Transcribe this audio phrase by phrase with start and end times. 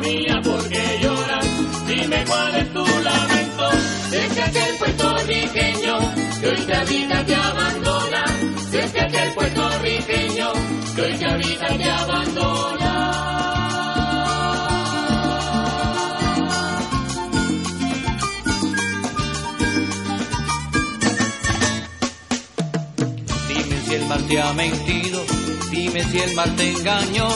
[0.00, 1.46] Patria mía, ¿por qué lloras?
[1.86, 3.70] Dime cuál es tu lamento.
[4.10, 5.98] Desde aquel puertorriqueño
[6.40, 8.24] que hoy te habita te abandona.
[8.70, 10.52] Desde aquel puertorriqueño
[10.94, 12.92] que hoy te habita te abandona.
[23.48, 25.24] Dime si el mar te ha mentido,
[25.70, 27.28] dime si el mar te engañó,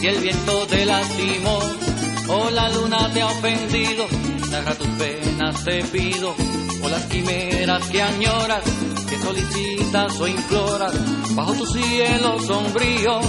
[0.00, 1.91] si el viento te lastimó
[2.28, 4.06] o la luna te ha ofendido.
[4.50, 6.34] Narra tus penas te pido,
[6.82, 8.62] o las quimeras que añoras,
[9.08, 10.92] que solicitas o imploras,
[11.34, 13.20] bajo tu cielo sombrío,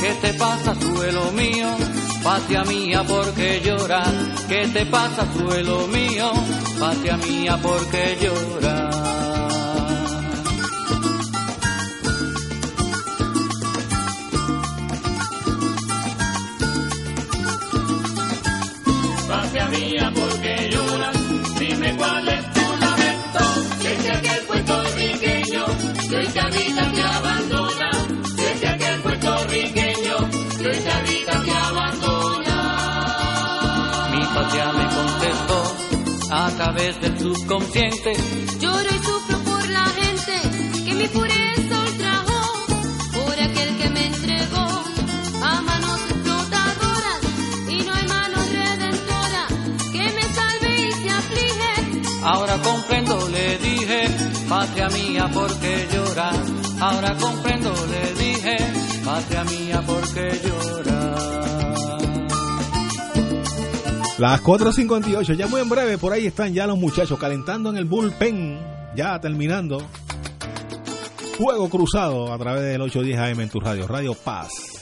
[0.00, 1.68] ¿qué te pasa, suelo mío?
[2.22, 4.08] Patria mía, ¿por qué lloras?
[4.48, 6.32] ¿Qué te pasa, suelo mío?
[6.78, 8.81] Patria mía, ¿por qué lloras?
[19.72, 21.16] Mía, ¿por qué lloras?
[21.58, 23.44] Dime cuál es tu lamento.
[23.82, 25.64] Desde aquel puertorriqueño
[26.08, 27.90] que hoy te habita te abandona.
[28.36, 30.16] Desde aquel puertorriqueño
[30.58, 32.56] que hoy te habita te abandona.
[34.12, 35.58] Mi patria me contestó
[36.30, 38.12] a través del subconsciente.
[38.60, 40.32] Lloro y sufro por la gente
[40.84, 41.41] que mi pureza
[54.52, 56.36] patria mía, ¿por qué lloras?
[56.78, 58.56] Ahora comprendo, le dije,
[59.02, 61.22] patria mía, ¿por qué lloras?
[64.18, 67.86] Las 4.58, ya muy en breve, por ahí están ya los muchachos calentando en el
[67.86, 68.60] bullpen,
[68.94, 69.78] ya terminando.
[71.38, 74.81] Fuego cruzado a través del 810 AM en tu radio, Radio Paz.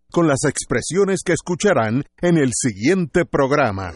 [0.11, 3.93] con las expresiones que escucharán en el siguiente programa.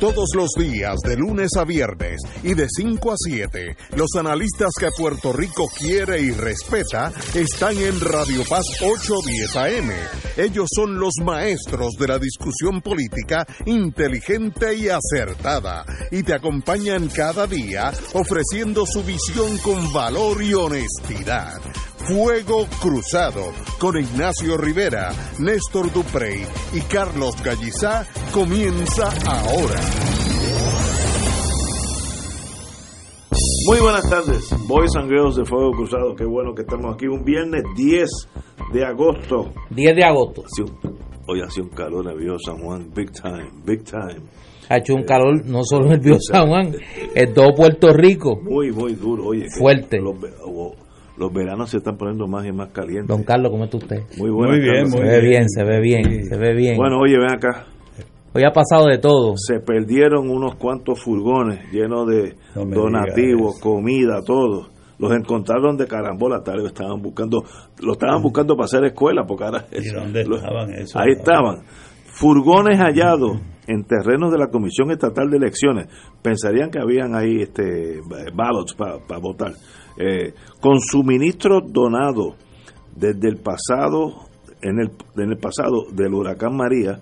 [0.00, 4.88] Todos los días, de lunes a viernes y de 5 a 7, los analistas que
[4.96, 9.90] Puerto Rico quiere y respeta están en Radio Paz 810 AM.
[10.38, 17.46] Ellos son los maestros de la discusión política inteligente y acertada y te acompañan cada
[17.46, 21.60] día ofreciendo su visión con valor y honestidad.
[22.06, 29.80] Fuego Cruzado con Ignacio Rivera, Néstor Duprey y Carlos Gallizá comienza ahora.
[33.66, 36.16] Muy buenas tardes, Boys and Girls de Fuego Cruzado.
[36.16, 38.08] Qué bueno que estamos aquí un viernes 10
[38.72, 39.52] de agosto.
[39.70, 40.42] 10 de agosto.
[40.48, 40.64] Sí,
[41.28, 44.20] hoy hace un calor nervioso San Juan, big time, big time.
[44.68, 46.74] Ha hecho un calor no solo en el San Juan,
[47.14, 48.40] en todo Puerto Rico.
[48.42, 49.26] Muy, muy duro.
[49.26, 49.98] Oye, Fuerte.
[50.00, 50.74] Los, ve- o-
[51.20, 53.06] los veranos se están poniendo más y más calientes.
[53.06, 54.00] Don Carlos, ¿cómo está usted?
[54.18, 54.52] Muy bueno.
[54.54, 56.76] Muy bien, Se ve bien, se ve bien, se ve bien.
[56.78, 57.66] Bueno, oye, ven acá.
[58.32, 59.34] Hoy ha pasado de todo.
[59.36, 63.60] Se perdieron unos cuantos furgones llenos de No donativos, eso.
[63.62, 64.68] comida, todo.
[64.98, 67.42] Los encontraron de carambola, tal vez estaban buscando,
[67.82, 70.96] lo estaban buscando para hacer escuela, porque ahora ¿Y dónde lo- estaban esos?
[70.96, 71.62] Ahí estaban.
[72.04, 75.86] Furgones hallados en terrenos de la Comisión Estatal de Elecciones.
[76.22, 78.00] Pensarían que habían ahí este
[78.34, 79.52] ballots para votar.
[80.02, 80.32] Eh,
[80.62, 82.34] con suministros donados
[82.96, 84.28] desde el pasado,
[84.62, 87.00] en el, en el pasado del huracán María,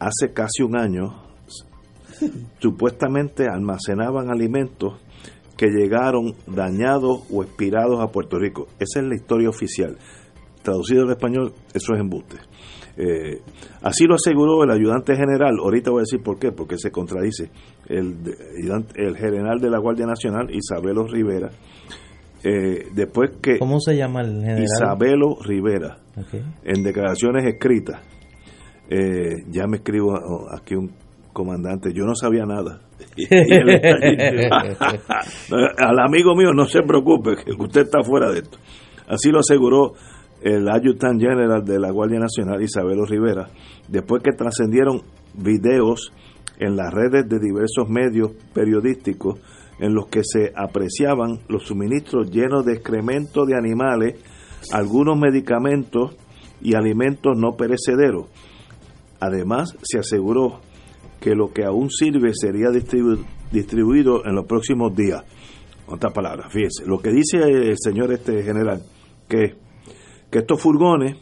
[0.00, 1.22] hace casi un año,
[2.60, 4.94] supuestamente almacenaban alimentos
[5.58, 8.68] que llegaron dañados o expirados a Puerto Rico.
[8.78, 9.98] Esa es la historia oficial.
[10.62, 12.36] Traducido al español, eso es embuste.
[12.96, 13.42] Eh,
[13.82, 17.50] así lo aseguró el ayudante general, ahorita voy a decir por qué, porque se contradice,
[17.86, 18.16] el,
[18.94, 21.50] el general de la Guardia Nacional, Isabelo Rivera,
[22.44, 24.62] eh, después que ¿Cómo se llama el general?
[24.62, 25.96] Isabelo Rivera,
[26.62, 28.02] en declaraciones escritas,
[28.90, 30.12] eh, ya me escribo
[30.54, 30.92] aquí un
[31.32, 32.82] comandante, yo no sabía nada.
[35.78, 38.58] Al amigo mío, no se preocupe, que usted está fuera de esto.
[39.08, 39.94] Así lo aseguró
[40.42, 43.48] el Adjutant General de la Guardia Nacional, Isabelo Rivera,
[43.88, 45.00] después que trascendieron
[45.32, 46.12] videos
[46.58, 49.40] en las redes de diversos medios periodísticos
[49.78, 54.16] en los que se apreciaban los suministros llenos de excremento de animales,
[54.72, 56.16] algunos medicamentos
[56.62, 58.26] y alimentos no perecederos.
[59.20, 60.60] Además, se aseguró
[61.20, 65.24] que lo que aún sirve sería distribu- distribuido en los próximos días.
[65.86, 68.82] Otras palabras, fíjese, lo que dice el señor este general,
[69.28, 69.54] que,
[70.30, 71.16] que estos furgones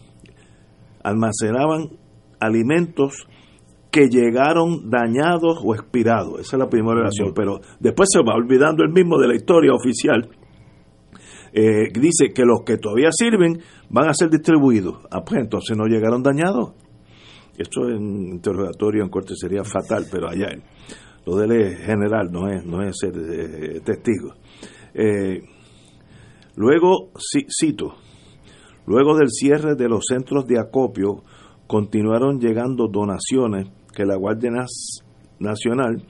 [1.02, 1.90] almacenaban
[2.38, 3.26] alimentos
[3.92, 6.40] que llegaron dañados o expirados.
[6.40, 7.32] Esa es la primera relación.
[7.34, 10.28] Pero después se va olvidando el mismo de la historia oficial.
[11.52, 13.60] Eh, dice que los que todavía sirven
[13.90, 14.96] van a ser distribuidos.
[15.10, 16.72] Ah, pues entonces no llegaron dañados.
[17.58, 20.48] Esto en interrogatorio en corte sería fatal, pero allá.
[21.26, 24.32] Lo de él es general, no es, no es ser eh, testigo.
[24.94, 25.42] Eh,
[26.56, 27.94] luego, ci- cito,
[28.86, 31.22] luego del cierre de los centros de acopio,
[31.66, 34.50] continuaron llegando donaciones que la Guardia
[35.38, 36.04] Nacional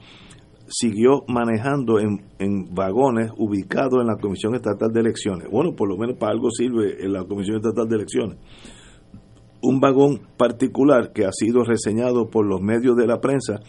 [0.67, 5.47] siguió manejando en, en vagones ubicados en la Comisión Estatal de Elecciones.
[5.51, 8.37] Bueno, por lo menos para algo sirve en la Comisión Estatal de Elecciones
[9.63, 13.61] un vagón particular que ha sido reseñado por los medios de la prensa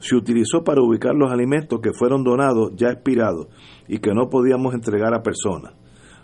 [0.00, 3.48] se utilizó para ubicar los alimentos que fueron donados ya expirados
[3.88, 5.74] y que no podíamos entregar a personas.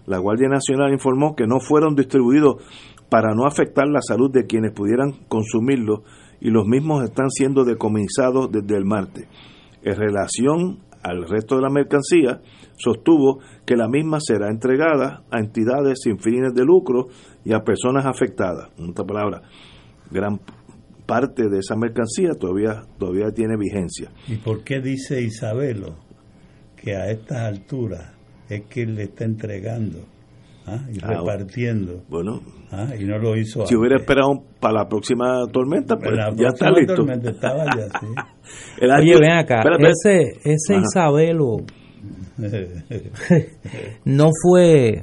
[0.06, 2.62] La Guardia Nacional informó que no fueron distribuidos
[3.10, 6.00] para no afectar la salud de quienes pudieran consumirlos
[6.44, 9.26] y los mismos están siendo decomisados desde el martes.
[9.82, 12.42] En relación al resto de la mercancía,
[12.76, 17.08] sostuvo que la misma será entregada a entidades sin fines de lucro
[17.46, 18.68] y a personas afectadas.
[18.78, 19.42] En otra palabra,
[20.10, 20.38] gran
[21.06, 24.10] parte de esa mercancía todavía, todavía tiene vigencia.
[24.28, 25.96] ¿Y por qué dice Isabelo
[26.76, 28.12] que a estas alturas
[28.50, 30.13] es que le está entregando
[30.66, 32.02] ah, y Ah, repartiendo?
[32.08, 32.40] Bueno,
[32.72, 34.08] ah, y no lo hizo si hubiera antes.
[34.08, 36.94] esperado para la próxima tormenta, pues La ya está próxima listo.
[36.94, 38.06] tormenta estaba ya, sí.
[38.80, 39.90] El Oye, año- ven acá, espérate.
[39.90, 40.82] ese, ese Ajá.
[40.82, 41.56] Isabelo
[44.04, 45.02] no fue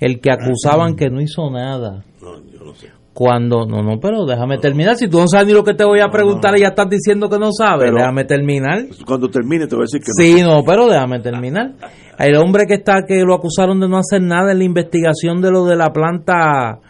[0.00, 2.88] el que acusaban que no hizo nada No, yo no sé.
[3.14, 4.96] Cuando no no pero déjame terminar.
[4.96, 7.30] Si tú no sabes ni lo que te voy a preguntar y ya estás diciendo
[7.30, 8.80] que no sabes Pero- déjame terminar.
[9.06, 10.36] Cuando termine te voy a decir que no.
[10.36, 11.72] sí no pero déjame terminar.
[12.18, 15.50] El hombre que está que lo acusaron de no hacer nada en la investigación de
[15.52, 16.80] lo de la planta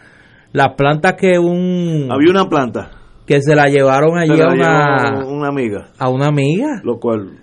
[0.51, 2.89] las plantas que un Había una planta.
[3.27, 6.81] que se la llevaron allí a una una amiga, a una amiga.
[6.83, 7.39] Lo cual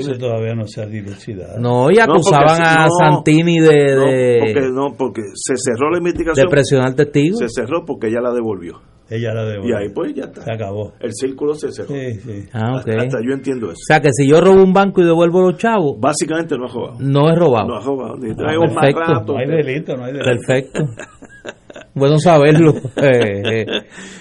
[0.00, 1.58] Eso todavía no se ha dilucidado.
[1.60, 5.90] no y No, acusaban a no- Santini de no, de, porque no, porque se cerró
[5.90, 6.48] la de investigación.
[6.48, 8.80] presionar testigos Se cerró porque ella la devolvió.
[9.10, 9.76] Ella la Y devolvió.
[9.76, 10.42] ahí pues ya está.
[10.42, 10.92] Se acabó.
[11.00, 11.88] El círculo se cerró.
[11.94, 12.48] Sí, sí.
[12.54, 13.80] ah ok Hasta yo entiendo o eso.
[13.86, 16.96] sea que si yo robo un banco y devuelvo los chavos Básicamente no ha robado.
[17.00, 18.16] no es robado No ha robado.
[18.16, 19.00] Ni Ah, traigo más perfecto.
[19.12, 19.32] rato.
[19.34, 20.30] No hay delito, no hay delito.
[20.30, 20.84] Perfecto.
[21.94, 22.72] bueno saberlo.
[22.96, 23.66] Eh, eh.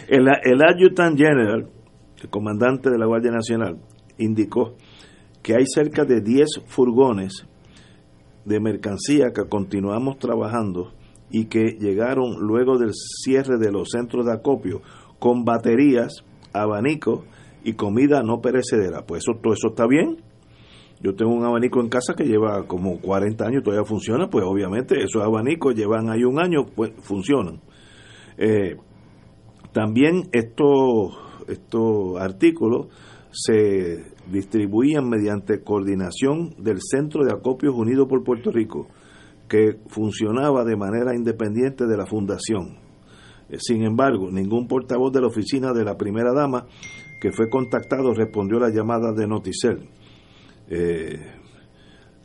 [0.09, 1.65] El, el Adjutant General,
[2.21, 3.77] el comandante de la Guardia Nacional,
[4.17, 4.75] indicó
[5.41, 7.45] que hay cerca de 10 furgones
[8.45, 10.91] de mercancía que continuamos trabajando
[11.29, 14.81] y que llegaron luego del cierre de los centros de acopio
[15.19, 17.21] con baterías, abanicos
[17.63, 19.05] y comida no perecedera.
[19.05, 20.17] Pues eso, todo eso está bien.
[21.01, 25.03] Yo tengo un abanico en casa que lleva como 40 años, todavía funciona, pues obviamente
[25.03, 27.59] esos abanicos llevan ahí un año, pues funcionan.
[28.37, 28.77] Eh,
[29.71, 31.17] también estos,
[31.47, 32.87] estos artículos
[33.31, 38.87] se distribuían mediante coordinación del Centro de Acopios Unidos por Puerto Rico,
[39.47, 42.77] que funcionaba de manera independiente de la fundación.
[43.49, 46.67] Eh, Sin embargo, ningún portavoz de la oficina de la primera dama
[47.19, 49.89] que fue contactado respondió a la llamada de Noticel.
[50.69, 51.19] Eh,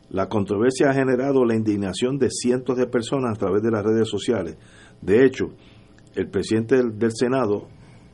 [0.09, 4.07] la controversia ha generado la indignación de cientos de personas a través de las redes
[4.09, 4.57] sociales.
[5.01, 5.47] De hecho,
[6.15, 7.67] el presidente del, del Senado,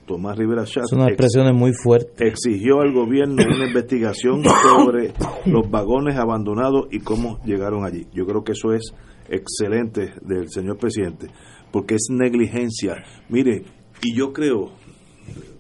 [0.06, 2.20] Tomás Rivera Chatz, Son expresiones muy fuertes.
[2.20, 4.44] exigió al gobierno una investigación
[4.78, 5.14] sobre
[5.46, 8.08] los vagones abandonados y cómo llegaron allí.
[8.14, 8.94] Yo creo que eso es
[9.30, 11.28] excelente del señor presidente,
[11.72, 13.04] porque es negligencia.
[13.30, 13.64] Mire,
[14.02, 14.72] y yo creo,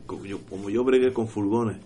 [0.05, 1.77] como yo, como yo bregué con furgones,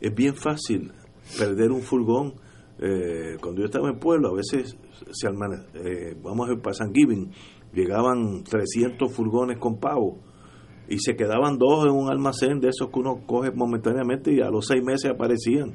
[0.00, 0.92] es bien fácil
[1.38, 2.34] perder un furgón.
[2.78, 4.76] Eh, cuando yo estaba en pueblo, a veces
[5.12, 7.30] se almane- eh, vamos a ver, para San Giving,
[7.72, 10.18] llegaban 300 furgones con pavo
[10.88, 14.50] y se quedaban dos en un almacén de esos que uno coge momentáneamente y a
[14.50, 15.72] los seis meses aparecían.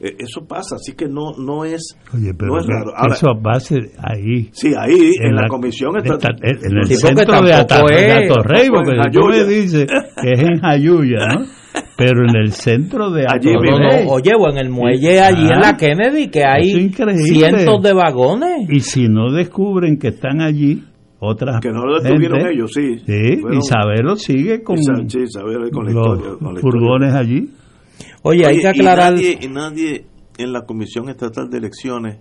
[0.00, 2.90] Eh, eso pasa, así que no no es Oye, pero no es raro.
[2.96, 4.48] Ahora, eso va a ser ahí.
[4.52, 9.20] sí, ahí en, la, comisión está, está- en en el centro de, Atorrey, porque tú
[9.28, 9.86] me dices
[10.20, 11.46] que es en Jayuya, ¿no?
[11.96, 14.04] Pero en el centro de Allí No, no, Atorrey.
[14.06, 15.54] no, oye, o en el muelle allí Ah.
[15.54, 18.68] en la Kennedy, que hay cientos de vagones.
[18.68, 20.82] Y si no descubren que están allí,
[21.24, 22.98] otras que no lo detuvieron gente, ellos, sí.
[23.06, 27.14] Sí, Fueron- Isabelo sigue con Isa- sí, Isabel, con la los historia, con la furgones
[27.14, 27.50] allí.
[28.22, 29.12] Oye, hay que aclarar.
[29.12, 30.06] Y nadie, y nadie
[30.38, 32.18] en la Comisión Estatal de Elecciones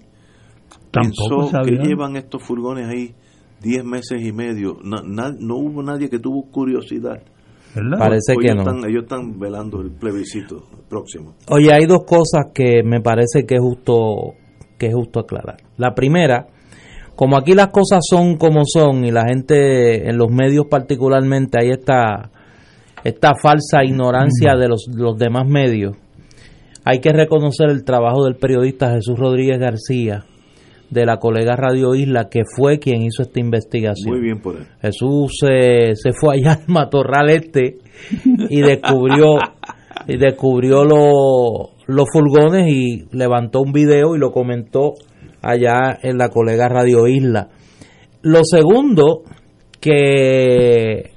[0.92, 3.14] Tampoco pensó que llevan estos furgones ahí
[3.62, 4.78] 10 meses y medio.
[4.84, 7.22] No, na- no hubo nadie que tuvo curiosidad.
[7.76, 7.98] ¿verdad?
[7.98, 8.72] Parece Hoy que ellos no.
[8.72, 11.34] Están, ellos están velando el plebiscito próximo.
[11.50, 14.36] Oye, hay dos cosas que me parece que es justo
[14.78, 15.58] que es justo aclarar.
[15.78, 16.48] La primera,
[17.16, 21.70] como aquí las cosas son como son y la gente en los medios particularmente hay
[21.72, 22.32] esta
[23.04, 25.96] esta falsa ignorancia de los, los demás medios.
[26.86, 30.24] Hay que reconocer el trabajo del periodista Jesús Rodríguez García
[30.90, 34.14] de la colega Radio Isla que fue quien hizo esta investigación.
[34.16, 34.68] Muy bien por él.
[34.82, 37.78] Jesús se, se fue allá al matorral este
[38.50, 39.36] y descubrió
[40.08, 44.94] y descubrió lo- los furgones y levantó un video y lo comentó
[45.44, 47.50] allá en la colega Radio Isla.
[48.22, 49.24] Lo segundo
[49.80, 51.12] que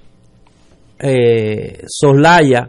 [0.99, 2.69] eh, soslaya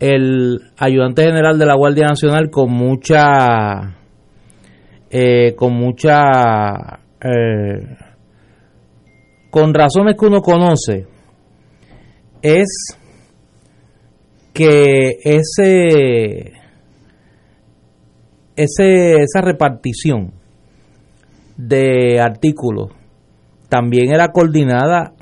[0.00, 3.96] el ayudante general de la Guardia Nacional con mucha
[5.10, 6.22] eh, con mucha
[7.20, 7.96] eh,
[9.50, 11.06] con razones que uno conoce
[12.40, 12.96] es
[14.52, 16.52] que ese,
[18.56, 20.41] ese esa repartición
[21.68, 22.90] de artículos.
[23.68, 25.14] También era coordinada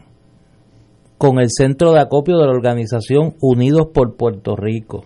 [1.18, 5.04] con el centro de acopio de la organización Unidos por Puerto Rico,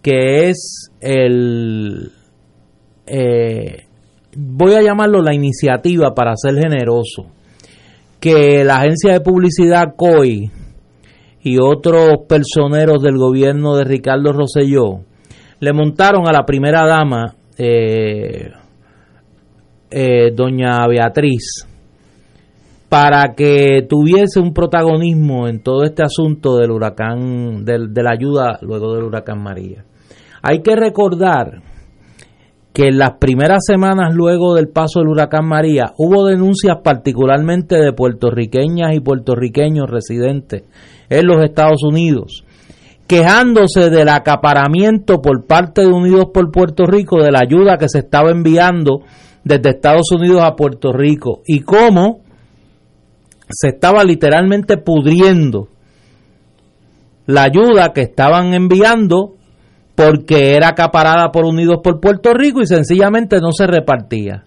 [0.00, 2.12] que es el,
[3.06, 3.86] eh,
[4.36, 7.26] voy a llamarlo la iniciativa para ser generoso,
[8.20, 10.50] que la agencia de publicidad COI
[11.42, 15.00] y otros personeros del gobierno de Ricardo Rosselló
[15.58, 18.50] le montaron a la primera dama, eh,
[19.90, 21.66] eh, doña Beatriz,
[22.88, 28.58] para que tuviese un protagonismo en todo este asunto del huracán, del- de la ayuda
[28.62, 29.84] luego del huracán María.
[30.42, 31.62] Hay que recordar
[32.72, 37.92] que en las primeras semanas luego del paso del huracán María hubo denuncias particularmente de
[37.92, 40.62] puertorriqueñas y puertorriqueños residentes
[41.10, 42.44] en los Estados Unidos,
[43.06, 47.98] quejándose del acaparamiento por parte de Unidos por Puerto Rico de la ayuda que se
[47.98, 49.00] estaba enviando
[49.48, 52.20] desde Estados Unidos a Puerto Rico y cómo
[53.48, 55.68] se estaba literalmente pudriendo
[57.26, 59.36] la ayuda que estaban enviando
[59.94, 64.44] porque era acaparada por Unidos por Puerto Rico y sencillamente no se repartía.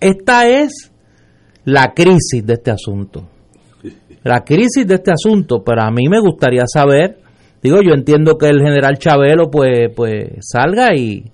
[0.00, 0.92] Esta es
[1.64, 3.28] la crisis de este asunto.
[4.22, 7.18] La crisis de este asunto, pero a mí me gustaría saber,
[7.60, 11.24] digo, yo entiendo que el general Chabelo pues pues salga y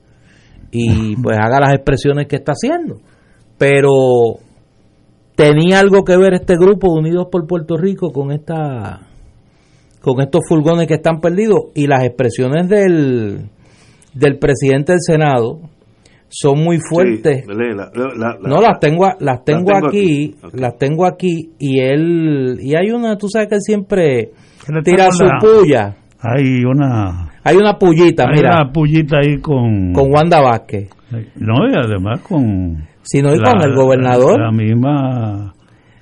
[0.75, 2.97] y pues haga las expresiones que está haciendo,
[3.57, 3.91] pero
[5.37, 9.01] tenía algo que ver este grupo Unidos por Puerto Rico con esta
[10.01, 11.61] con estos furgones que están perdidos.
[11.75, 13.49] Y las expresiones del
[14.15, 15.61] del presidente del Senado
[16.29, 17.45] son muy fuertes.
[17.47, 21.51] Sí, lee la- la- la- no las tengo las tengo, tengo aquí, las tengo aquí
[21.59, 24.31] y él y hay una, tú sabes que él siempre
[24.85, 25.97] tira su la- puya.
[26.21, 29.93] Hay una, Hay una pullita, hay mira, una pullita ahí con...
[29.93, 30.89] con Wanda Vázquez.
[31.37, 32.85] No, y además con...
[33.03, 34.41] Si no, y la- con el gobernador.
[34.41, 35.55] La misma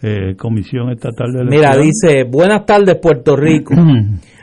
[0.03, 1.91] eh, Comisión Estatal de Mira, Elecciones.
[2.03, 3.75] dice, buenas tardes Puerto Rico.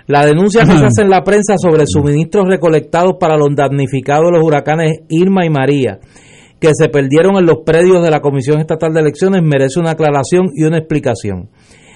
[0.08, 4.38] La denuncia que se hace en la prensa sobre suministros recolectados para los damnificados de
[4.39, 6.00] los huracanes Irma y María,
[6.60, 10.48] que se perdieron en los predios de la Comisión Estatal de Elecciones, merece una aclaración
[10.56, 11.50] y una explicación.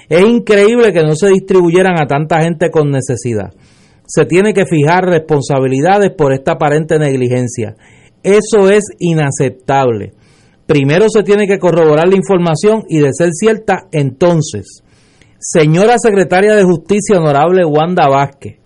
[0.10, 3.52] Es increíble que no se distribuyeran a tanta gente con necesidad.
[4.06, 7.76] Se tiene que fijar responsabilidades por esta aparente negligencia.
[8.22, 10.14] Eso es inaceptable.
[10.66, 14.82] Primero se tiene que corroborar la información y de ser cierta, entonces,
[15.40, 18.60] señora secretaria de Justicia, honorable Wanda Vázquez,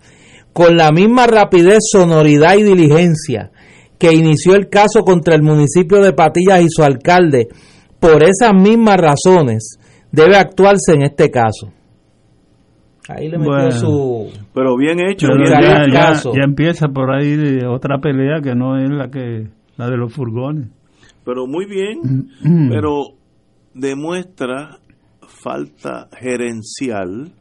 [0.52, 3.50] con la misma rapidez, sonoridad y diligencia
[3.98, 7.48] que inició el caso contra el municipio de Patillas y su alcalde,
[7.98, 9.78] por esas mismas razones,
[10.12, 11.72] debe actuarse en este caso.
[13.08, 13.70] Ahí le metió Bueno.
[13.72, 14.26] su...
[14.54, 15.28] Pero bien hecho.
[15.28, 19.08] Pero bien Mira, ya, ya- empieza por ahí de otra pelea que no es la
[19.10, 20.68] que la de los furgones.
[21.24, 22.28] Pero muy bien.
[22.42, 22.68] Mm.
[22.70, 23.14] Pero
[23.74, 24.78] demuestra
[25.26, 27.32] falta gerencial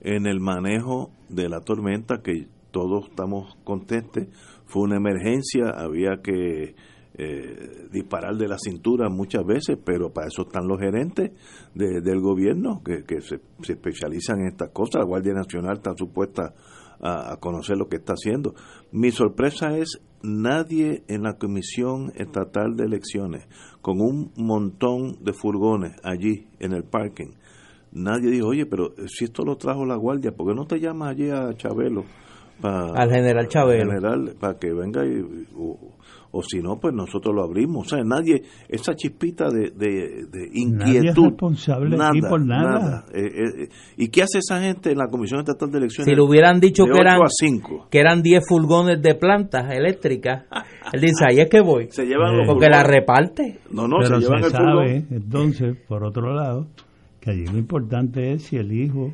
[0.00, 4.28] en el manejo de la tormenta que todos estamos contentes.
[4.66, 6.74] Fue una emergencia, había que
[7.18, 11.30] eh, disparar de la cintura muchas veces, pero para eso están los gerentes
[11.74, 15.00] de- del gobierno que, que se, se especializan en estas cosas.
[15.00, 16.52] La Guardia Nacional está supuesta
[17.00, 18.54] a, a conocer lo que está haciendo.
[18.92, 23.46] Mi sorpresa es nadie en la Comisión Estatal de Elecciones,
[23.80, 27.32] con un montón de furgones allí en el parking,
[27.92, 31.10] nadie dijo, oye, pero si esto lo trajo la Guardia, ¿por qué no te llamas
[31.10, 32.04] allí a Chabelo?
[32.60, 33.90] pa- Al general Chabelo.
[33.90, 35.78] general, para que venga y, o,
[36.32, 37.86] o si no, pues nosotros lo abrimos.
[37.86, 40.74] O sea, nadie, esa chispita de, de, de inquietud.
[40.76, 43.04] Nadie es responsable aquí por nada.
[43.14, 46.08] Eh, eh, eh, ¿Y qué hace esa gente en la Comisión Estatal de Elecciones?
[46.10, 47.86] Si le hubieran dicho que eran, 8 a 5.
[47.90, 50.44] que eran 10 furgones de plantas eléctricas,
[50.92, 51.88] él dice, ahí es que voy.
[51.90, 53.58] Se llevan Eh, los Porque la reparte.
[53.70, 55.06] No, no, Pero se llevan se el sabe, furgón.
[55.10, 56.66] entonces, por otro lado,
[57.20, 59.12] que allí lo importante es si el hijo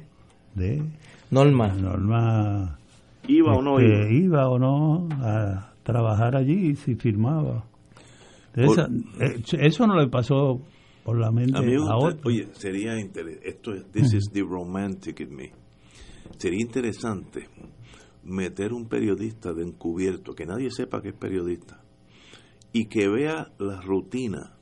[0.55, 0.83] de
[1.31, 1.69] Norma.
[1.69, 2.79] Norma
[3.29, 4.41] Iba o no este, iba.
[4.43, 7.65] iba o no a trabajar allí, si firmaba.
[8.55, 8.89] Esa-
[9.21, 10.61] eh, eso no le pasó
[11.05, 12.19] por la mente A mí otro.
[12.25, 15.53] oye, sería interesante, esto es, this is the romantic in me.
[16.39, 17.49] Sería interesante
[18.25, 21.81] meter un periodista de encubierto, que nadie sepa que es periodista,
[22.73, 24.53] y que vea la rutina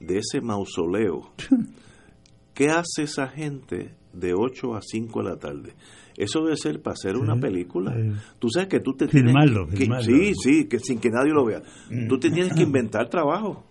[0.00, 1.32] de ese mausoleo.
[2.54, 5.74] ¿Qué hace esa gente de 8 a 5 de la tarde?
[6.16, 7.94] Eso debe ser para hacer una película.
[7.94, 8.12] sí.
[8.38, 10.12] Tú sabes que tú te Filmarlo, tienes que.
[10.12, 11.62] Sí, sí, que sin que nadie lo vea.
[12.08, 13.64] Tú te tienes que inventar trabajo.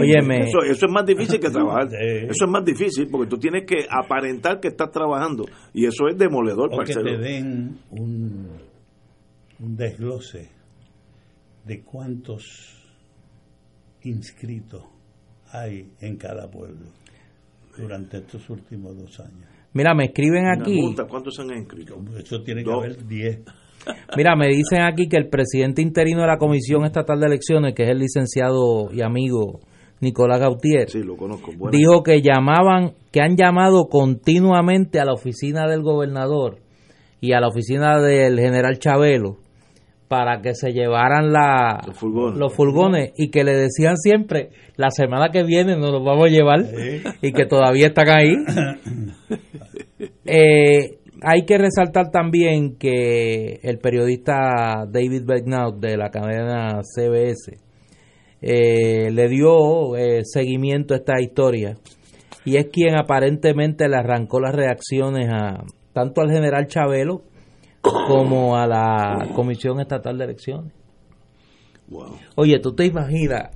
[0.00, 0.48] Óyeme.
[0.48, 1.88] Eso, eso es más difícil que trabajar.
[1.94, 5.44] Eso es más difícil porque tú tienes que aparentar que estás trabajando.
[5.74, 8.48] Y eso es demoledor, o que te den un,
[9.60, 10.48] un desglose
[11.64, 12.78] de cuántos
[14.02, 14.84] inscritos
[15.52, 16.86] hay en cada pueblo
[17.76, 19.51] durante estos últimos dos años.
[19.74, 21.96] Mira, me escriben aquí, multa, ¿Cuántos se han inscrito?
[22.18, 22.84] Eso tiene que Dos.
[22.84, 23.40] haber 10.
[24.16, 27.84] mira, me dicen aquí que el presidente interino de la Comisión Estatal de Elecciones, que
[27.84, 29.60] es el licenciado y amigo
[30.00, 31.52] Nicolás Gautier, Sí, lo conozco.
[31.56, 36.58] Bueno, dijo que llamaban, que han llamado continuamente a la oficina del gobernador
[37.20, 39.41] y a la oficina del general Chabelo
[40.12, 42.38] para que se llevaran la, Los furgones.
[42.38, 46.28] los furgones y que le decían siempre, la semana que viene nos los vamos a
[46.30, 46.66] llevar
[47.22, 48.36] y que todavía están ahí.
[50.24, 57.58] Eh, hay que resaltar también que el periodista David Begnaud de la cadena CBS
[58.40, 61.76] eh, le dio eh, seguimiento a esta historia
[62.44, 67.22] y es quien aparentemente le arrancó las reacciones a, tanto al general Chabelo
[67.82, 70.72] como a la Comisión Estatal de Elecciones.
[71.88, 72.16] Wow.
[72.36, 73.50] Oye, ¿tú te imaginas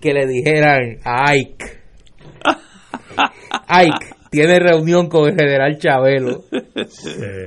[0.00, 1.64] que le dijeran a Ike,
[3.68, 6.42] Ike, tiene reunión con el general Chabelo?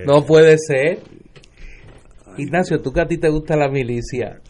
[0.06, 1.00] No puede ser.
[2.38, 4.42] Ignacio, tú que a ti te gusta la milicia,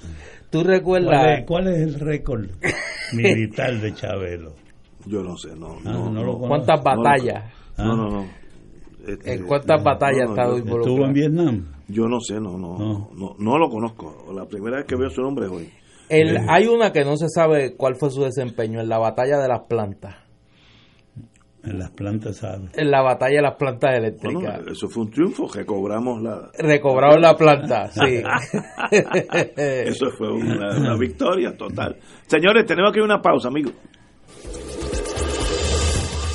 [0.49, 1.39] ¿tú ¿Cuál recuerdas?
[1.39, 2.45] es, cuál es el récord
[3.13, 4.53] militar de Chabelo?
[5.05, 5.79] Yo no sé, no.
[5.85, 6.37] Ah, no, no.
[6.37, 7.51] ¿Cuántas batallas?
[7.77, 8.42] No, no, no.
[9.05, 10.89] Este, ¿En cuántas batallas ha no, estado yo- involucrado?
[10.95, 11.65] ¿Estuvo en Vietnam?
[11.89, 13.09] Yo no sé, no, no, No.
[13.15, 14.31] no, no, lo conozco.
[14.33, 15.69] La primera vez que veo su nombre es hoy.
[16.09, 19.47] El- hay una que no se sabe cuál fue su desempeño en la batalla de
[19.47, 20.15] las plantas.
[21.65, 22.71] En las plantas, ¿sabes?
[22.77, 24.67] En la batalla de las plantas Bueno, eléctricas.
[24.69, 26.49] eso fue un triunfo que cobramos la.
[26.59, 28.21] Recobraron la planta, sí.
[29.55, 31.97] Eso fue una, una victoria total.
[32.27, 33.73] Señores, tenemos aquí una pausa, amigos.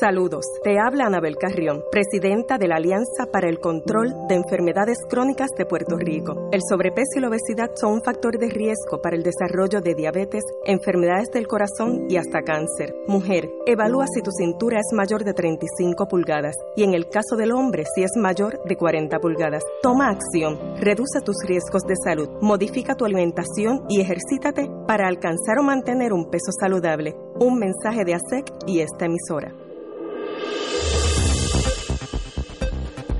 [0.00, 5.50] Saludos, te habla Anabel Carrión, presidenta de la Alianza para el Control de Enfermedades Crónicas
[5.56, 6.48] de Puerto Rico.
[6.50, 10.44] El sobrepeso y la obesidad son un factor de riesgo para el desarrollo de diabetes,
[10.64, 12.94] enfermedades del corazón y hasta cáncer.
[13.06, 17.52] Mujer, evalúa si tu cintura es mayor de 35 pulgadas y en el caso del
[17.52, 19.62] hombre si es mayor de 40 pulgadas.
[19.82, 25.62] Toma acción, reduce tus riesgos de salud, modifica tu alimentación y ejercítate para alcanzar o
[25.62, 27.14] mantener un peso saludable.
[27.38, 29.52] Un mensaje de ASEC y esta emisora.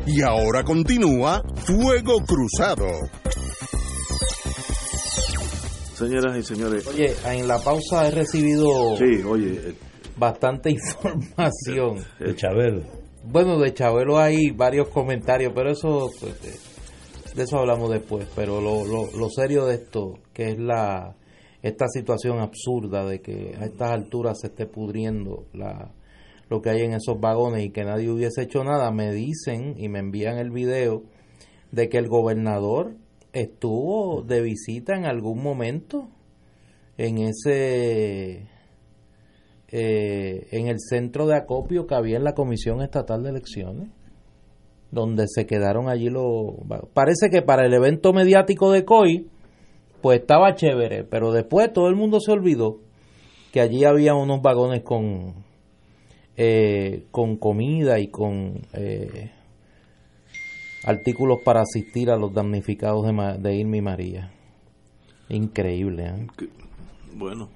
[0.06, 2.86] Y ahora continúa Fuego Cruzado.
[5.94, 6.86] Señoras y señores.
[6.88, 9.52] Oye, en la pausa he recibido Sí, oye.
[9.70, 9.74] eh,
[10.16, 12.04] bastante información.
[12.18, 12.82] De Chabelo.
[13.24, 16.50] Bueno, de Chabelo hay varios comentarios, pero eso, pues, de,
[17.36, 18.26] de eso hablamos después.
[18.34, 21.14] Pero lo, lo, lo serio de esto, que es la
[21.62, 25.92] esta situación absurda de que a estas alturas se esté pudriendo la,
[26.52, 29.88] lo que hay en esos vagones y que nadie hubiese hecho nada, me dicen y
[29.88, 31.02] me envían el video
[31.70, 32.94] de que el gobernador
[33.32, 36.10] estuvo de visita en algún momento
[36.98, 38.50] en ese
[39.68, 43.88] eh, en el centro de acopio que había en la Comisión Estatal de Elecciones,
[44.90, 46.52] donde se quedaron allí los...
[46.92, 49.26] Parece que para el evento mediático de COI,
[50.02, 52.80] pues estaba chévere, pero después todo el mundo se olvidó
[53.52, 55.34] que allí había unos vagones con,
[56.44, 59.30] eh, con comida y con eh,
[60.84, 64.32] artículos para asistir a los damnificados de, Ma- de Irma y María.
[65.28, 66.26] Increíble, ¿eh?
[67.16, 67.48] Bueno,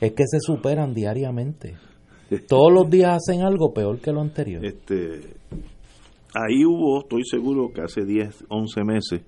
[0.00, 1.74] Es que se superan diariamente.
[2.48, 4.64] Todos los días hacen algo peor que lo anterior.
[4.64, 5.20] este,
[6.34, 9.22] ahí hubo, estoy seguro que hace 10, 11 meses,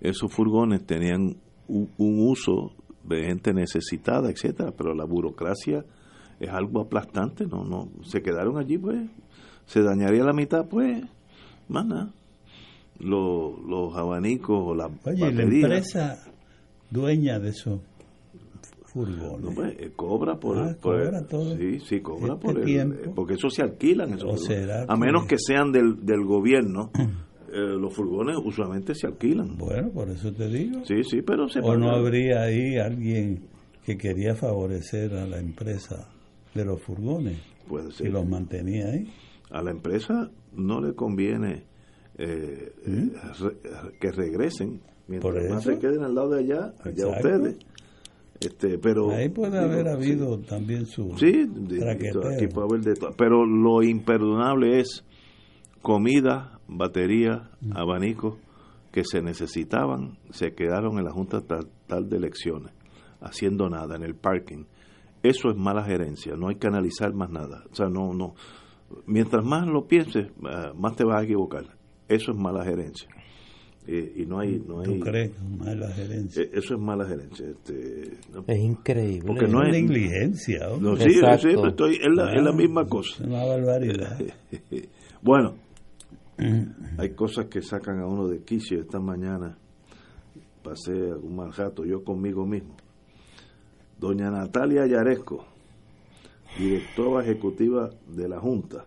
[0.00, 1.36] esos furgones tenían
[1.68, 2.72] un, un uso
[3.04, 5.84] de gente necesitada, etcétera, pero la burocracia
[6.40, 8.98] es algo aplastante, no, no, se quedaron allí, pues,
[9.66, 11.04] se dañaría la mitad, pues,
[11.68, 12.10] más nada.
[12.98, 16.18] Los, los abanicos o las Oye, la empresa
[16.90, 17.80] dueña de esos
[18.84, 19.40] furgones.
[19.40, 22.58] No, pues, eh, cobra por, Ah, por el- cobra todo sí sí cobra este por
[22.58, 24.46] el, eh, porque eso se alquilan esos ¿O furgones.
[24.46, 26.90] será a menos que sean del, del gobierno
[27.52, 30.84] eh, los furgones usualmente se alquilan Bueno, por eso te digo.
[30.84, 33.44] sí sí pero se ¿O no habría ahí alguien
[33.86, 36.08] que quería favorecer a la empresa
[36.54, 39.10] de los furgones puede ser y los mantenía ahí?
[39.50, 41.64] a la empresa no le conviene
[42.18, 43.10] eh, eh,
[43.40, 43.56] re-
[44.00, 45.38] que regresen mientras ¿Mm?
[45.38, 47.28] Por más se queden al lado de allá allá Exacto.
[47.28, 47.56] ustedes
[48.40, 49.92] este pero Ahí puede digo, haber sí.
[49.92, 51.42] habido también su Sí,
[51.88, 53.12] aquí puede haber de todo.
[53.16, 55.04] Pero lo imperdonable es
[55.82, 57.76] comida, batería, Mm.
[57.76, 58.38] abanicos
[58.92, 62.72] que se necesitaban, se quedaron en la Junta Estatal de Elecciones,
[63.20, 64.64] haciendo nada en el parking.
[65.22, 67.64] Eso es mala gerencia, no hay que analizar más nada.
[67.70, 68.34] O sea, no, no.
[69.06, 71.64] Mientras más lo pienses, ah, más te vas a equivocar.
[72.08, 73.08] Eso es mala gerencia.
[73.86, 75.00] Eh, y no hay, no ¿Tú hay.
[75.00, 75.32] crees?
[75.42, 76.42] Mala gerencia.
[76.42, 77.46] eh, Eso es mala gerencia.
[77.48, 79.26] Este, no- Es increíble.
[79.26, 80.68] Porque no es- negligencia.
[80.80, 83.22] no, sí, sí, estoy, es, la, es la Ah, misma cosa.
[83.22, 84.18] Es una barbaridad.
[85.22, 85.54] Bueno,
[86.98, 88.80] hay cosas que sacan a uno de quicio.
[88.80, 89.56] Esta mañana
[90.62, 92.74] pasé un mal rato yo conmigo mismo.
[94.00, 95.44] Doña Natalia Yaresco,
[96.58, 98.86] directora ejecutiva de la Junta,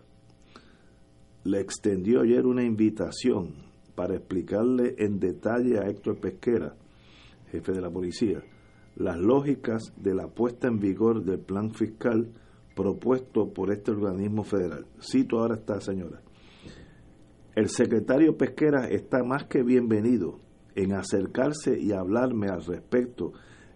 [1.44, 3.54] le extendió ayer una invitación
[3.94, 6.74] para explicarle en detalle a Héctor Pesquera,
[7.52, 8.42] jefe de la policía,
[8.96, 12.32] las lógicas de la puesta en vigor del plan fiscal
[12.74, 14.84] propuesto por este organismo federal.
[15.00, 16.22] Cito ahora esta señora.
[17.54, 20.40] El secretario Pesquera está más que bienvenido
[20.74, 23.32] en acercarse y hablarme al respecto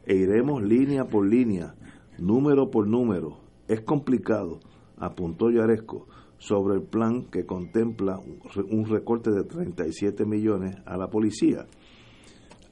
[0.08, 1.74] e iremos línea por línea,
[2.18, 3.38] número por número.
[3.68, 4.58] Es complicado,
[4.96, 10.96] apuntó Yaresco, sobre el plan que contempla un re- un recorte de 37 millones a
[10.96, 11.66] la policía.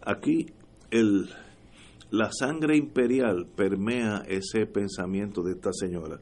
[0.04, 0.46] Aquí
[0.90, 1.28] el,
[2.10, 6.20] la sangre imperial permea ese pensamiento de esta señora.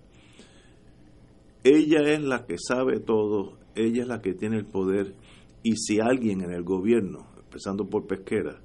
[1.62, 5.14] Ella es la que sabe todo, ella es la que tiene el poder
[5.62, 8.60] y si alguien en el gobierno, empezando por Pesquera,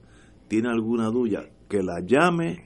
[0.49, 2.63] tiene alguna duda, que la llame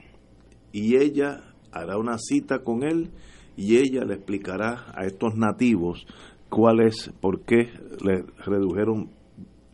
[0.71, 3.11] y ella hará una cita con él
[3.55, 6.05] y ella le explicará a estos nativos
[6.49, 7.69] cuál es, por qué
[8.03, 9.11] le redujeron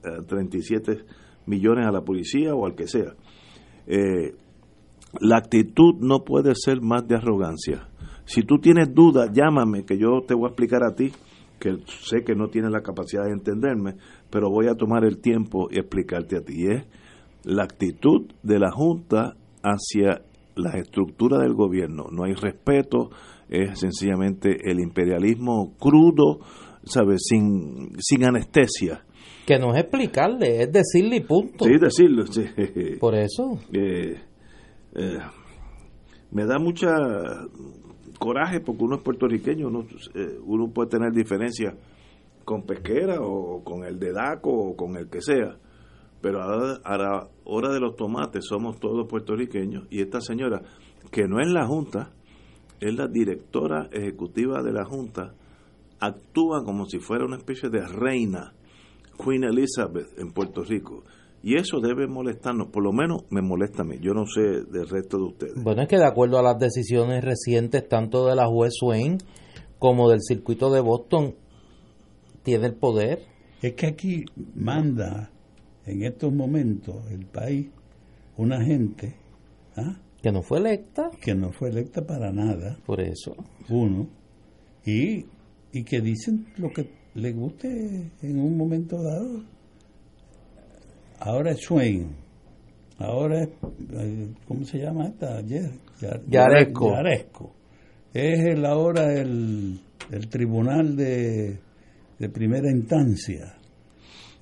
[0.03, 1.03] eh, 37
[1.45, 3.13] millones a la policía o al que sea.
[3.87, 4.33] Eh,
[5.19, 7.89] la actitud no puede ser más de arrogancia.
[8.25, 11.11] Si tú tienes dudas, llámame, que yo te voy a explicar a ti,
[11.59, 13.95] que sé que no tienes la capacidad de entenderme,
[14.29, 16.67] pero voy a tomar el tiempo y explicarte a ti.
[16.67, 16.85] Es
[17.43, 20.21] la actitud de la Junta hacia
[20.55, 22.07] las estructuras del gobierno.
[22.11, 23.09] No hay respeto,
[23.49, 26.39] es sencillamente el imperialismo crudo,
[26.83, 27.21] ¿sabes?
[27.27, 29.03] Sin, sin anestesia.
[29.45, 31.65] Que no es explicarle, es decirle y punto.
[31.65, 32.25] Sí, decirlo.
[32.27, 32.45] sí.
[32.99, 33.59] Por eso.
[33.73, 34.21] Eh,
[34.95, 35.19] eh,
[36.31, 36.95] me da mucha
[38.19, 41.73] coraje porque uno es puertorriqueño, uno, eh, uno puede tener diferencias
[42.45, 45.57] con Pesquera o con el de Daco o con el que sea,
[46.21, 50.61] pero a la, a la hora de los tomates somos todos puertorriqueños y esta señora,
[51.11, 52.11] que no es la Junta,
[52.79, 55.33] es la directora ejecutiva de la Junta,
[55.99, 58.53] actúa como si fuera una especie de reina,
[59.23, 61.03] Queen Elizabeth en Puerto Rico.
[61.41, 64.89] Y eso debe molestarnos, por lo menos me molesta a mí, yo no sé del
[64.89, 65.63] resto de ustedes.
[65.63, 69.17] Bueno, es que de acuerdo a las decisiones recientes, tanto de la juez Swain
[69.77, 71.35] como del circuito de Boston,
[72.43, 73.21] tiene el poder.
[73.61, 75.31] Es que aquí manda
[75.91, 77.67] en estos momentos el país
[78.37, 79.15] una gente
[79.75, 79.97] ¿ah?
[80.21, 81.09] Que no fue electa.
[81.21, 83.35] que no fue electa para nada, Por eso.
[83.69, 84.07] uno,
[84.85, 85.25] y,
[85.71, 89.43] y que dicen lo que le guste en un momento dado.
[91.19, 92.07] Ahora es Swain,
[92.97, 93.49] ahora es,
[93.93, 95.41] eh, ¿cómo se llama esta?
[95.41, 95.71] Yar-
[96.01, 96.91] Yar- Yaresco.
[96.91, 97.55] Yaresco.
[98.13, 99.79] Es el ahora el,
[100.11, 101.59] el tribunal de,
[102.17, 103.53] de primera instancia.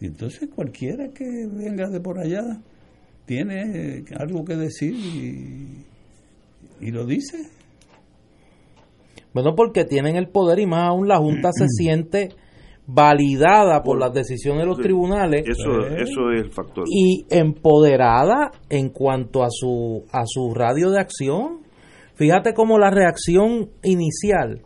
[0.02, 2.44] Entonces cualquiera que venga de por allá
[3.26, 5.84] tiene algo que decir y,
[6.80, 7.50] y lo dice.
[9.34, 12.30] Bueno, porque tienen el poder y más aún la Junta se siente
[12.88, 16.86] validada por las decisiones de los Sí, tribunales Eso, eso es el factor.
[16.90, 21.60] y empoderada en cuanto a su a su radio de acción.
[22.16, 24.62] Fíjate cómo la reacción inicial,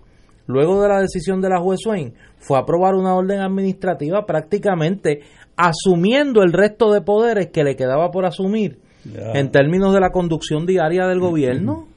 [0.51, 5.21] luego de la decisión de la juez Swain, fue aprobar una orden administrativa prácticamente
[5.55, 9.31] asumiendo el resto de poderes que le quedaba por asumir Ya.
[9.33, 11.87] en términos de la conducción diaria del gobierno.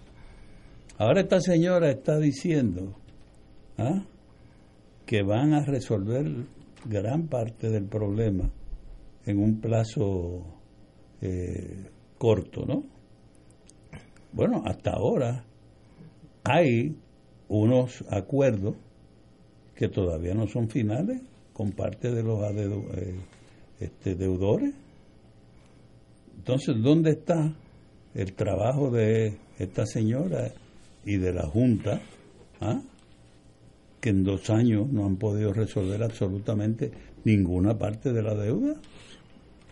[0.99, 2.95] Ahora esta señora está diciendo
[3.77, 4.03] ¿ah?
[5.05, 6.25] que van a resolver
[6.87, 8.49] gran parte del problema
[9.27, 10.45] en un plazo
[11.21, 12.85] eh, corto, ¿no?
[14.33, 15.45] Bueno, hasta ahora
[16.45, 16.97] hay
[17.63, 18.75] unos acuerdos
[19.75, 21.21] que todavía no son finales
[21.53, 23.15] con parte de los eh,
[23.81, 24.75] este, deudores.
[26.37, 27.55] Entonces, ¿dónde está
[28.15, 30.53] el trabajo de esta señora
[31.05, 32.01] y de la Junta?
[32.61, 32.81] ah?
[34.01, 36.91] que en dos años no han podido resolver absolutamente
[37.25, 38.75] ninguna parte de la deuda.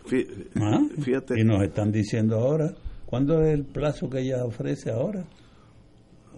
[0.07, 0.79] Fí- ¿ah?
[1.01, 1.39] Fíjate.
[1.39, 2.73] Y nos están diciendo ahora,
[3.05, 5.23] ¿cuándo es el plazo que ella ofrece ahora?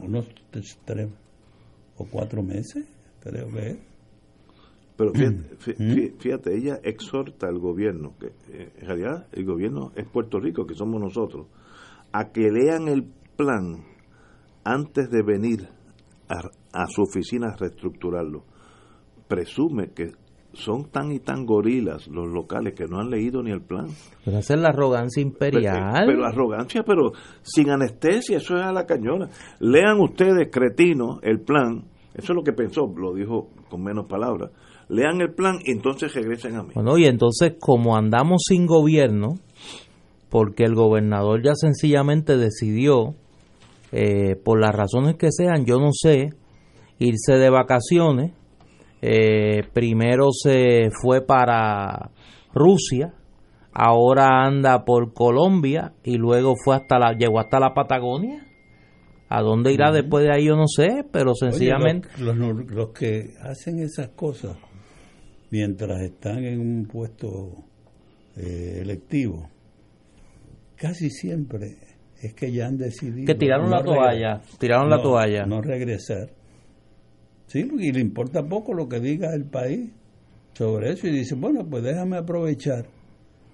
[0.01, 1.07] Unos tres, tres
[1.97, 2.85] o cuatro meses,
[3.21, 3.77] creo que es.
[4.97, 5.91] Pero fíjate, Mm.
[5.91, 10.65] fí- fíjate, ella exhorta al gobierno, que eh, en realidad el gobierno es Puerto Rico,
[10.65, 11.47] que somos nosotros,
[12.13, 13.03] a que lean el
[13.35, 13.83] plan
[14.63, 15.67] antes de venir
[16.29, 16.35] a,
[16.73, 18.45] a su oficina a reestructurarlo.
[19.27, 20.11] Presume que
[20.55, 23.87] son tan y tan gorilas los locales que no han leído ni el plan.
[24.23, 26.05] Pero esa es la arrogancia imperial.
[26.05, 29.29] Pero, pero arrogancia, pero sin anestesia, eso es a la cañona.
[29.59, 31.83] Lean ustedes, cretinos, el plan.
[32.13, 34.51] Eso es lo que pensó, lo dijo con menos palabras.
[34.87, 36.69] Lean el plan y entonces regresen a mí.
[36.73, 39.35] Bueno, y entonces como andamos sin gobierno,
[40.29, 43.15] porque el gobernador ya sencillamente decidió,
[43.91, 46.29] eh, por las razones que sean, yo no sé,
[46.99, 48.31] irse de vacaciones,
[49.07, 52.11] eh, primero se fue para
[52.53, 53.13] Rusia,
[53.73, 58.41] ahora anda por Colombia y luego fue hasta la, llegó hasta la Patagonia.
[59.27, 60.45] ¿A dónde irá después de ahí?
[60.45, 62.07] Yo no sé, pero sencillamente...
[62.15, 64.55] Oye, los, los- los que hacen esas cosas
[65.49, 67.51] mientras están en un puesto
[68.37, 69.49] eh, electivo,
[70.77, 71.77] casi siempre
[72.21, 73.25] es que ya han decidido.
[73.25, 75.45] Que tiraron la toalla, tiraron la toalla.
[75.45, 76.29] No regresar.
[77.55, 79.89] Sí, y le importa poco lo que diga el país
[80.53, 82.85] sobre eso y dice, bueno, pues déjame aprovechar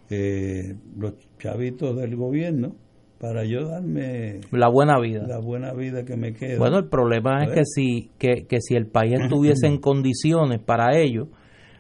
[0.10, 2.76] eh, los chavitos del gobierno
[3.20, 5.24] para yo darme La buena vida.
[5.28, 6.58] la buena vida que me queda.
[6.58, 10.98] Bueno, el problema es que si, que, que si el país estuviese en condiciones para
[10.98, 11.28] ello,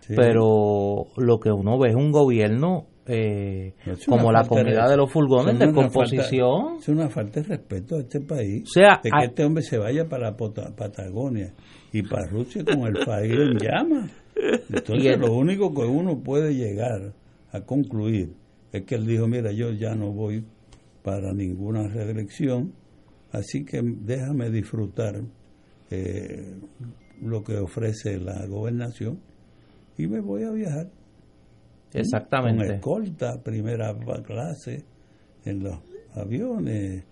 [0.01, 0.13] Sí.
[0.15, 3.73] pero lo que uno ve es un gobierno eh,
[4.07, 6.61] como la de comunidad de los furgones es de composición.
[6.63, 8.63] falta- Es una falta de respeto a este país.
[8.63, 11.53] O sea, de que este hombre se vaya para Pota- Patagonia
[11.91, 14.11] y para Rusia con el país en llamas.
[14.69, 17.13] Entonces, lo único que uno puede llegar
[17.51, 18.33] a concluir
[18.71, 20.43] es que él dijo: Mira, yo ya no voy
[21.03, 22.73] para ninguna reelección,
[23.31, 25.21] así que déjame disfrutar
[25.89, 26.55] eh,
[27.21, 29.19] lo que ofrece la gobernación
[29.97, 30.89] y me voy a viajar.
[31.91, 32.75] Con Exactamente.
[32.75, 34.85] escolta, primera clase
[35.43, 35.77] en los
[36.15, 37.03] aviones.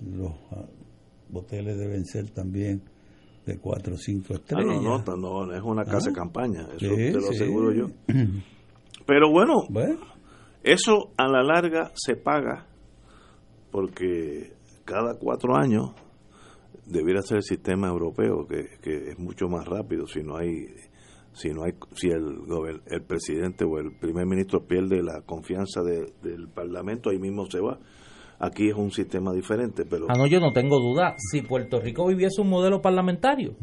[0.00, 0.32] Los
[1.32, 2.82] hoteles deben ser también
[3.48, 4.82] de cuatro o cinco Ah, estrellas.
[4.82, 7.34] no, no, no, no es una casa de campaña, eso Sí, te lo sí.
[7.34, 7.86] aseguro yo.
[9.06, 9.98] Pero bueno, Bueno,
[10.62, 12.66] eso a la larga se paga
[13.70, 14.52] porque
[14.84, 15.92] cada cuatro años
[16.86, 20.66] debiera ser el sistema europeo que, que es mucho más rápido si no hay
[21.32, 22.38] si no hay si el
[22.86, 27.60] el presidente o el primer ministro pierde la confianza de- del parlamento ahí mismo se
[27.60, 27.78] va
[28.38, 31.14] aquí es un sistema diferente pero Ah, no, yo no tengo duda.
[31.18, 33.54] Si Puerto Rico viviese un modelo parlamentario,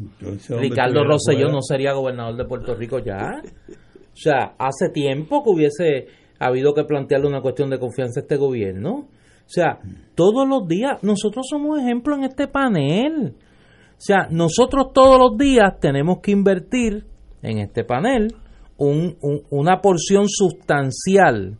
[0.60, 3.40] Ricardo Rosselló no sería gobernador de Puerto Rico ya.
[3.42, 6.06] O sea, hace tiempo que hubiese
[6.38, 8.92] habido que plantearle una cuestión de confianza a este gobierno.
[8.92, 9.78] O sea,
[10.14, 13.34] todos los días, nosotros somos ejemplo en este panel.
[13.38, 17.04] O sea, nosotros todos los días tenemos que invertir
[17.42, 18.34] en este panel
[18.76, 21.58] un- un- una porción sustancial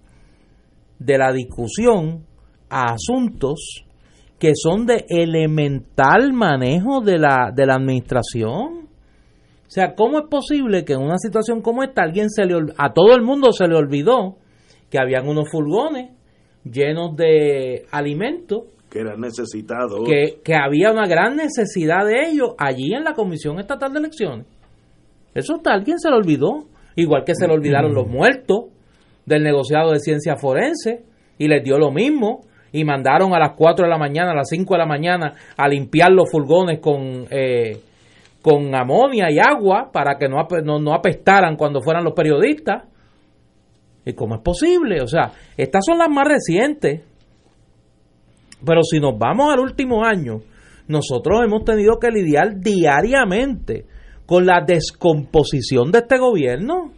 [0.98, 2.24] de la discusión
[2.68, 3.85] a asuntos
[4.38, 8.87] que son de elemental manejo de la, de la administración.
[9.66, 12.92] O sea, ¿cómo es posible que en una situación como esta alguien se le a
[12.92, 14.37] todo el mundo se le olvidó
[14.90, 16.11] que habían unos furgones
[16.64, 22.94] llenos de alimentos, que era necesitado que, que había una gran necesidad de ellos allí
[22.94, 24.46] en la Comisión Estatal de Elecciones?
[25.35, 28.66] Eso hasta a alguien se le olvidó, igual que se le olvidaron los muertos
[29.26, 31.05] del negociado de ciencia forense
[31.37, 32.42] y les dio lo mismo
[32.77, 35.67] y mandaron a las 4 de la mañana, a las 5 de la mañana a
[35.67, 37.81] limpiar los furgones con eh,
[38.43, 42.85] con amonia y agua para que no, no, no apestaran cuando fueran los periodistas.
[44.05, 45.00] ¿Y cómo es posible?
[45.00, 47.03] O sea, estas son las más recientes.
[48.65, 50.42] Pero si nos vamos al último año,
[50.87, 53.87] nosotros hemos tenido que lidiar diariamente
[54.27, 56.92] con la descomposición de este gobierno.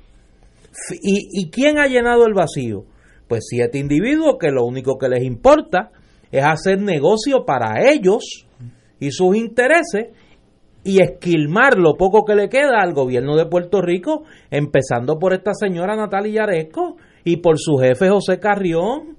[1.02, 2.84] ¿Y, y quién ha llenado el vacío?
[3.28, 5.90] Pues siete individuos que lo único que les importa
[6.30, 8.46] es hacer negocio para ellos
[8.98, 10.08] y sus intereses
[10.84, 15.52] y esquilmar lo poco que le queda al gobierno de Puerto Rico, empezando por esta
[15.52, 19.18] señora Natalia Yaresco y por su jefe José Carrión.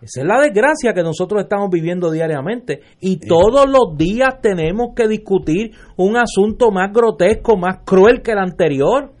[0.00, 5.08] Esa es la desgracia que nosotros estamos viviendo diariamente y todos los días tenemos que
[5.08, 9.12] discutir un asunto más grotesco, más cruel que el anterior.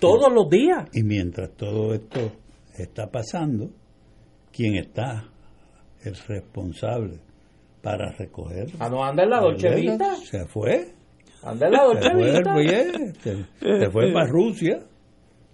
[0.00, 0.88] Todos los días.
[0.92, 2.32] Y mientras todo esto
[2.76, 3.70] está pasando,
[4.52, 5.24] quien está
[6.04, 7.18] el responsable
[7.82, 8.68] para recoger.
[8.78, 10.14] Ah, no, anda en la Dolce Vita.
[10.16, 10.88] Se fue.
[11.42, 13.14] Anda en la Dolce Se Vita.
[13.22, 14.80] se, se fue para Rusia.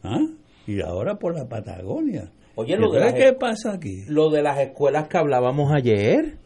[0.03, 0.19] ¿ah?
[0.67, 2.31] Y ahora por la Patagonia.
[2.57, 4.05] Oye, lo de las- ¿Qué pasa aquí?
[4.09, 6.39] Lo de las escuelas que hablábamos ayer,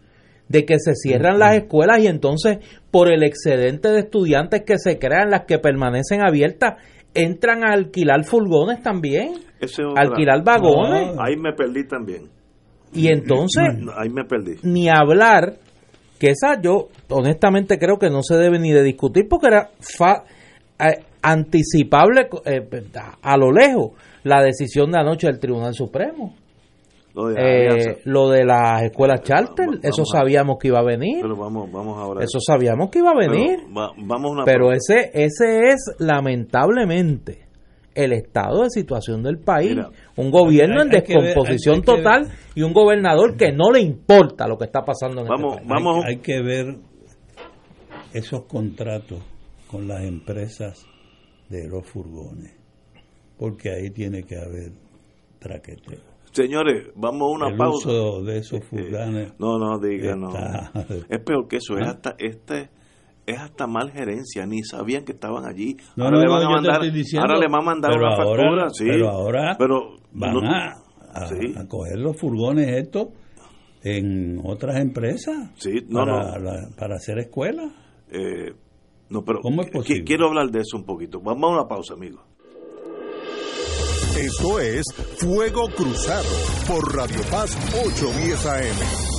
[0.49, 2.59] de que se cierran las escuelas y entonces
[2.91, 6.83] por el excedente de estudiantes que se crean, las que permanecen abiertas,
[7.15, 11.17] entran a alquilar furgones también, Ese es otra- alquilar vagones.
[11.19, 12.29] Ahí me perdí también.
[12.93, 14.57] Y entonces, No, Ahí me perdí.
[14.63, 15.55] ni hablar,
[16.19, 20.25] que esa yo honestamente creo que no se debe ni de discutir porque era fa-
[20.79, 22.67] eh, anticipable eh,
[23.23, 23.93] a lo lejos
[24.25, 26.35] la decisión de anoche del Tribunal Supremo.
[27.15, 28.01] Lo de Eh, alianza.
[28.05, 31.71] lo de las escuelas charter, vamos eso a- sabíamos que iba a venir, Pero vamos,
[31.73, 32.23] vamos ahora.
[32.23, 37.49] eso sabíamos que iba a Pero venir, va- vamos una pero ese ese es lamentablemente
[37.95, 41.75] el estado de situación del país, Mira, un gobierno hay- en hay que ver- descomposición
[41.77, 45.57] hay total y un gobernador que no le importa lo que está pasando en Vamos,
[45.57, 45.85] este país.
[45.85, 46.05] vamos.
[46.05, 46.77] Hay, hay que ver
[48.15, 49.19] esos contratos
[49.69, 50.87] con las empresas
[51.49, 52.53] de los furgones.
[53.37, 54.73] Porque ahí tiene que haber
[55.39, 56.10] traqueteo.
[56.33, 57.89] Señores, vamos a una El pausa.
[57.89, 59.33] uso de esos furgones.
[59.39, 60.31] No, no, diga, no.
[61.09, 61.91] Es peor que eso, es ¿Ah?
[61.91, 62.71] hasta este
[63.27, 65.77] es hasta mal gerencia, ni sabían que estaban allí.
[65.97, 68.15] No, ahora no, le van a mandar, diciendo, ahora le van a mandar pero una
[68.17, 68.85] ahora- factura, sí.
[68.87, 69.81] pero ahora pero
[70.13, 70.73] Van no- a,
[71.15, 71.55] a- Sí.
[71.57, 73.09] a coger los furgones estos
[73.83, 76.45] en otras empresas Sí, para, no.
[76.45, 77.73] la- para hacer escuelas.
[78.13, 78.53] eh,
[79.11, 80.05] no, pero ¿Cómo es posible?
[80.05, 81.21] quiero hablar de eso un poquito.
[81.21, 82.23] Vamos a una pausa, amigos.
[84.21, 84.85] Esto es
[85.17, 86.29] Fuego Cruzado
[86.69, 89.10] por Radio Paz 810 AM.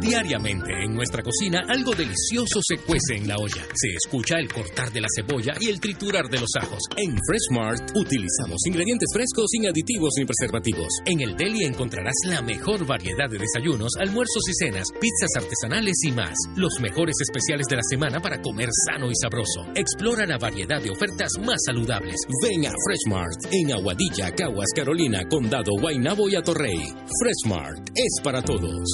[0.00, 3.66] Diariamente en nuestra cocina algo delicioso se cuece en la olla.
[3.74, 6.80] Se escucha el cortar de la cebolla y el triturar de los ajos.
[6.96, 10.88] En Freshmart utilizamos ingredientes frescos sin aditivos ni preservativos.
[11.04, 16.12] En el deli encontrarás la mejor variedad de desayunos, almuerzos y cenas, pizzas artesanales y
[16.12, 16.34] más.
[16.54, 19.66] Los mejores especiales de la semana para comer sano y sabroso.
[19.74, 22.16] Explora la variedad de ofertas más saludables.
[22.42, 26.94] Ven a Freshmart en Aguadilla, Caguas, Carolina, Condado, Guaynabo y Atorrey.
[27.20, 28.84] Freshmart es para todos.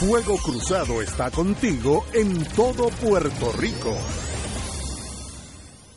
[0.00, 3.94] Fuego Cruzado está contigo en todo Puerto Rico.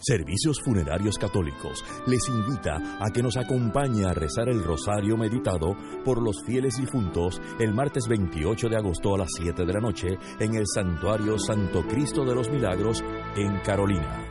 [0.01, 6.21] Servicios Funerarios Católicos les invita a que nos acompañe a rezar el rosario meditado por
[6.21, 10.53] los fieles difuntos el martes 28 de agosto a las 7 de la noche en
[10.55, 13.01] el Santuario Santo Cristo de los Milagros
[13.37, 14.25] en Carolina.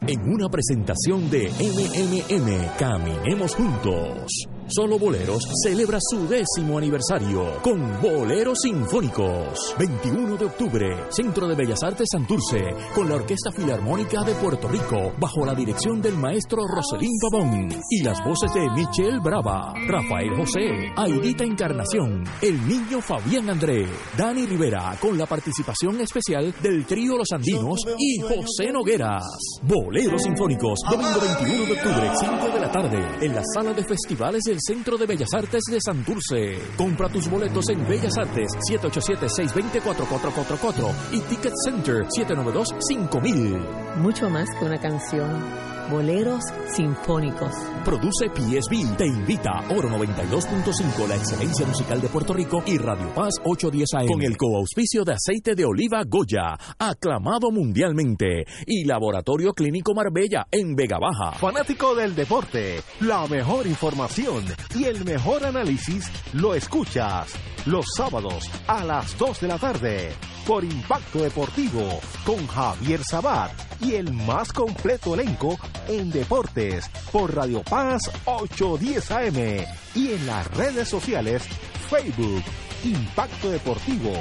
[0.00, 4.48] En una presentación de MMM Caminemos Juntos.
[4.66, 9.74] Solo Boleros celebra su décimo aniversario con Boleros Sinfónicos.
[9.78, 15.12] 21 de octubre, Centro de Bellas Artes Santurce, con la Orquesta Filarmónica de Puerto Rico,
[15.18, 20.92] bajo la dirección del maestro Roselín Pavón y las voces de Michelle Brava, Rafael José,
[20.96, 23.86] Aidita Encarnación, el niño Fabián André,
[24.16, 29.24] Dani Rivera, con la participación especial del trío Los Andinos y José Nogueras.
[29.62, 34.42] Boleros Sinfónicos, domingo 21 de octubre, 5 de la tarde, en la sala de festivales
[34.54, 36.56] del Centro de Bellas Artes de Santurce.
[36.76, 43.96] Compra tus boletos en Bellas Artes 787-620-4444 y Ticket Center 792-5000.
[43.96, 45.73] Mucho más que una canción.
[45.90, 46.42] Boleros
[46.74, 47.52] sinfónicos.
[47.84, 48.96] Produce PSB.
[48.96, 54.06] Te invita Oro 92.5, la excelencia musical de Puerto Rico y Radio Paz 810 AM.
[54.06, 58.44] Con el coauspicio de aceite de oliva Goya, aclamado mundialmente.
[58.66, 61.36] Y Laboratorio Clínico Marbella en Vega Baja.
[61.38, 67.34] Fanático del deporte, la mejor información y el mejor análisis lo escuchas
[67.66, 73.94] los sábados a las 2 de la tarde por Impacto Deportivo con Javier Sabat y
[73.94, 80.88] el más completo elenco en deportes por Radio Paz 810 AM y en las redes
[80.88, 81.42] sociales
[81.88, 82.42] Facebook
[82.84, 84.12] Impacto Deportivo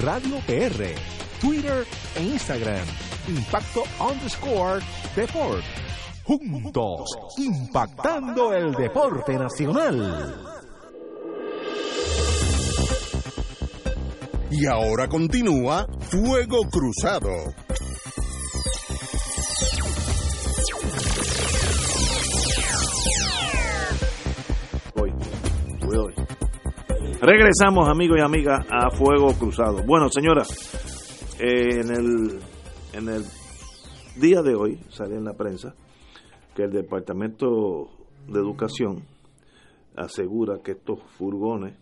[0.00, 0.94] Radio PR
[1.40, 2.86] Twitter e Instagram
[3.28, 4.80] Impacto underscore
[5.16, 5.64] Deport
[6.24, 10.51] juntos impactando el deporte nacional.
[14.54, 17.30] Y ahora continúa Fuego Cruzado.
[24.94, 25.10] Voy
[25.96, 26.14] hoy.
[27.22, 29.82] Regresamos, amigos y amigas, a Fuego Cruzado.
[29.86, 30.42] Bueno, señora,
[31.40, 32.40] eh, en el
[32.92, 33.24] en el
[34.20, 35.74] día de hoy sale en la prensa
[36.54, 37.88] que el Departamento
[38.28, 39.02] de Educación
[39.96, 41.74] asegura que estos furgones,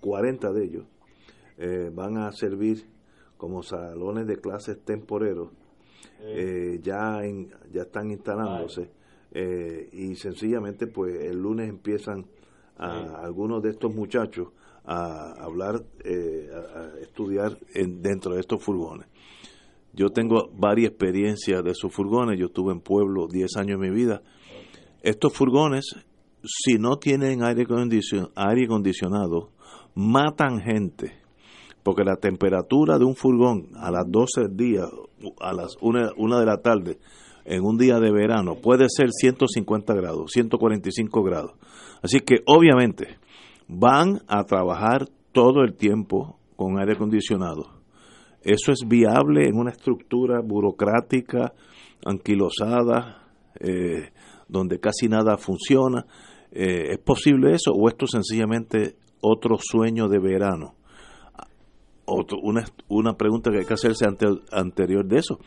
[0.00, 0.84] 40 de ellos,
[1.58, 2.86] eh, van a servir
[3.36, 5.50] como salones de clases temporeros.
[6.20, 8.90] Eh, ya, en- ya están instalándose
[9.32, 12.24] eh, y sencillamente pues el lunes empiezan
[12.76, 14.48] a, algunos de estos muchachos
[14.84, 19.06] a hablar, eh, a, estudiar en- dentro de estos furgones.
[19.92, 22.38] Yo tengo varias experiencias de esos furgones.
[22.38, 24.22] Yo estuve en Pueblo 10 años de mi vida.
[25.02, 25.84] Estos furgones,
[26.42, 29.50] si no tienen aire, acondicion- aire acondicionado,
[29.94, 31.12] matan gente.
[31.84, 34.82] Porque la temperatura de un furgón a las 12 del día,
[35.40, 36.98] a las 1, una de la tarde,
[37.44, 41.52] en un día de verano, puede ser 150 grados, 145 grados.
[42.02, 43.18] Así que obviamente
[43.68, 47.68] van a trabajar todo el tiempo con aire acondicionado.
[48.42, 51.52] Eso es viable en una estructura burocrática,
[52.04, 53.22] anquilosada,
[53.60, 54.10] eh,
[54.48, 56.06] donde casi nada funciona.
[56.50, 60.74] Eh, ¿Es posible eso o esto es sencillamente otro sueño de verano?
[62.06, 65.38] Otro- una, una pregunta que hay que hacerse ante, anterior de eso.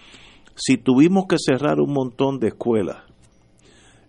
[0.55, 3.03] Si tuvimos que cerrar un montón de escuelas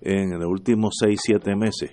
[0.01, 1.91] en los últimos 6, 7 meses,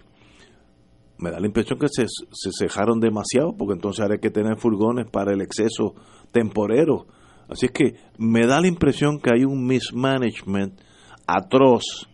[1.17, 4.57] me da la impresión que se, se cejaron demasiado, porque entonces ahora hay que tener
[4.57, 5.95] furgones para el exceso
[6.31, 7.05] temporero.
[7.49, 10.79] Así es que me da la impresión que hay un mismanagement
[11.27, 12.07] atroz.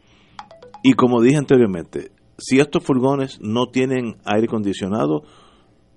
[0.84, 5.24] Y como dije anteriormente, si estos furgones no tienen aire acondicionado,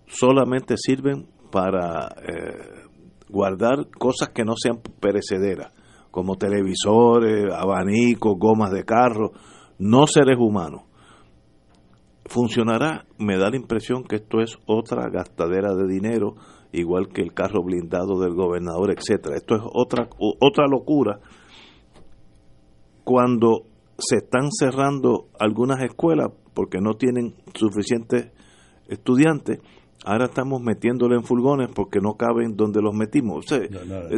[0.07, 2.89] solamente sirven para eh,
[3.29, 5.73] guardar cosas que no sean perecederas,
[6.11, 9.31] como televisores, abanicos, gomas de carro,
[9.79, 10.83] no seres humanos
[12.27, 16.35] funcionará, me da la impresión que esto es otra gastadera de dinero,
[16.73, 19.37] igual que el carro blindado del gobernador, etcétera.
[19.37, 21.21] Esto es otra otra locura
[23.05, 23.67] cuando
[23.99, 28.33] se están cerrando algunas escuelas porque no tienen suficientes
[28.89, 29.61] estudiantes.
[30.05, 33.39] Ahora estamos metiéndole en furgones porque no caben donde los metimos.
[33.39, 33.61] O sea,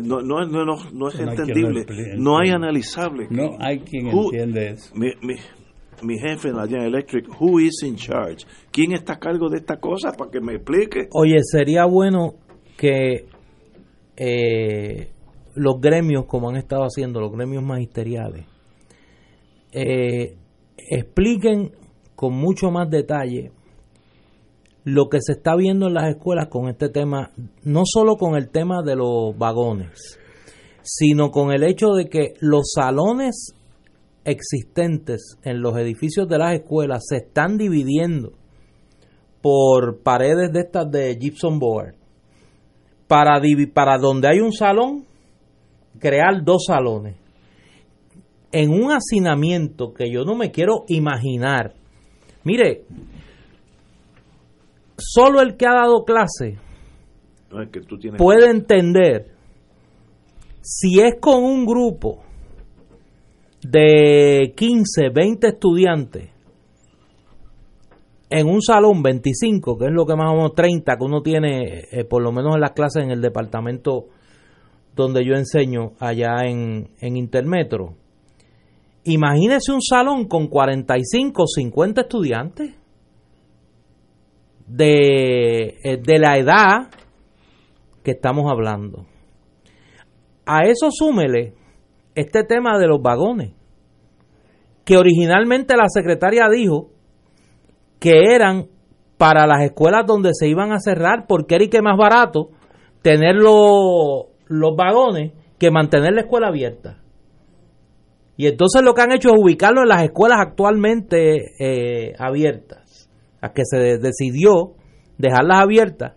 [0.03, 1.87] no, no, no, no, no es entendible,
[2.19, 3.29] no hay analizable.
[3.31, 4.93] No hay quien Who- entiende eso.
[4.97, 5.35] mi, mi,
[6.03, 8.45] mi jefe en la General Electric, who is in charge?
[8.73, 11.09] ¿Quién está a cargo de esta cosa para que me explique?
[11.13, 12.35] Oye, sería bueno
[12.77, 13.27] que
[14.17, 15.11] eh,
[15.55, 18.45] los gremios, como han estado haciendo, los gremios magisteriales,
[19.73, 20.37] eh,
[20.77, 21.73] expliquen
[22.15, 23.53] con mucho más detalle
[24.87, 27.33] lo que se está viendo en las escuelas con este tema,
[27.65, 30.17] no solo con el tema de los vagones,
[30.83, 33.53] sino con el hecho de que los salones
[34.25, 38.35] existentes en los edificios de las escuelas se están dividiendo
[39.43, 41.97] por paredes de estas de gypsum board.
[43.09, 43.41] Para,
[43.75, 45.05] para donde hay un salón
[45.99, 47.17] crear dos salones.
[48.53, 51.75] En un hacinamiento que yo no me quiero imaginar.
[52.45, 52.85] Mire
[54.99, 56.59] solo el que ha dado clase
[57.51, 59.33] No, es que tú tienes- puede entender
[60.63, 62.23] si es con un grupo
[63.63, 66.31] de 15, 20 estudiantes
[68.29, 71.85] en un salón 25, que es lo que más o menos 30 que uno tiene,
[71.93, 74.07] eh, por lo menos en las clases en el departamento
[74.97, 77.95] donde yo enseño allá en, en Intermetro.
[79.05, 82.75] Imagínese un salón con 45, 50 estudiantes
[84.67, 86.89] de, eh, de la edad
[88.03, 89.07] que estamos hablando.
[90.45, 91.55] A eso súmele
[92.15, 93.53] este tema de los vagones,
[94.85, 96.91] que originalmente la secretaria dijo
[97.99, 98.69] que eran
[99.19, 102.51] para las escuelas donde se iban a cerrar, porque era y que más barato
[103.03, 106.99] tener los, los vagones que mantener la escuela abierta.
[108.37, 112.86] Y entonces lo que han hecho es ubicarlo en las escuelas actualmente eh, abiertas,
[113.55, 114.75] que se de- decidió
[115.19, 116.15] dejarlas abiertas,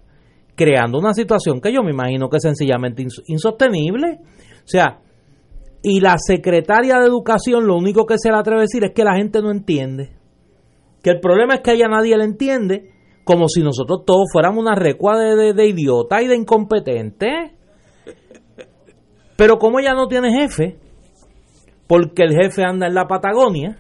[0.56, 4.20] creando una situación que yo me imagino que es sencillamente ins- insostenible.
[4.22, 5.00] O sea,
[5.82, 9.04] y la secretaria de Educación lo único que se le atreve a decir es que
[9.04, 10.12] la gente no entiende.
[11.02, 12.92] Que el problema es que a ella nadie le entiende,
[13.24, 17.56] como si nosotros todos fuéramos una recua de, de, de idiota y de incompetente.
[19.38, 20.78] Pero como ella no tiene jefe,
[21.88, 23.78] porque el jefe anda en la Patagonia,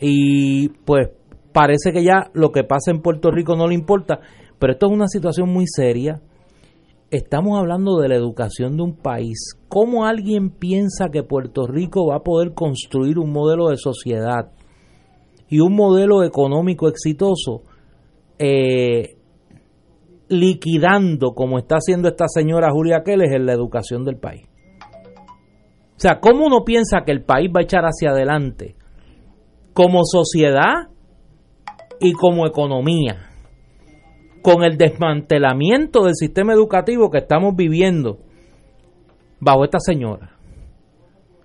[0.00, 1.08] y pues
[1.54, 4.18] parece que ya lo que pasa en Puerto Rico no le importa,
[4.58, 6.20] pero esto es una situación muy seria.
[7.12, 9.54] Estamos hablando de la educación de un país.
[9.68, 14.50] ¿Cómo alguien piensa que Puerto Rico va a poder construir un modelo de sociedad
[15.48, 17.62] y un modelo económico exitoso
[18.40, 19.16] eh,
[20.28, 24.42] liquidando, como está haciendo esta señora Julia Keles, en la educación del país?
[25.96, 28.74] O sea, ¿cómo uno piensa que el país va a echar hacia adelante
[29.72, 30.88] como sociedad
[32.00, 33.30] y como economía,
[34.42, 38.18] con el desmantelamiento del sistema educativo que estamos viviendo
[39.40, 40.38] bajo esta señora.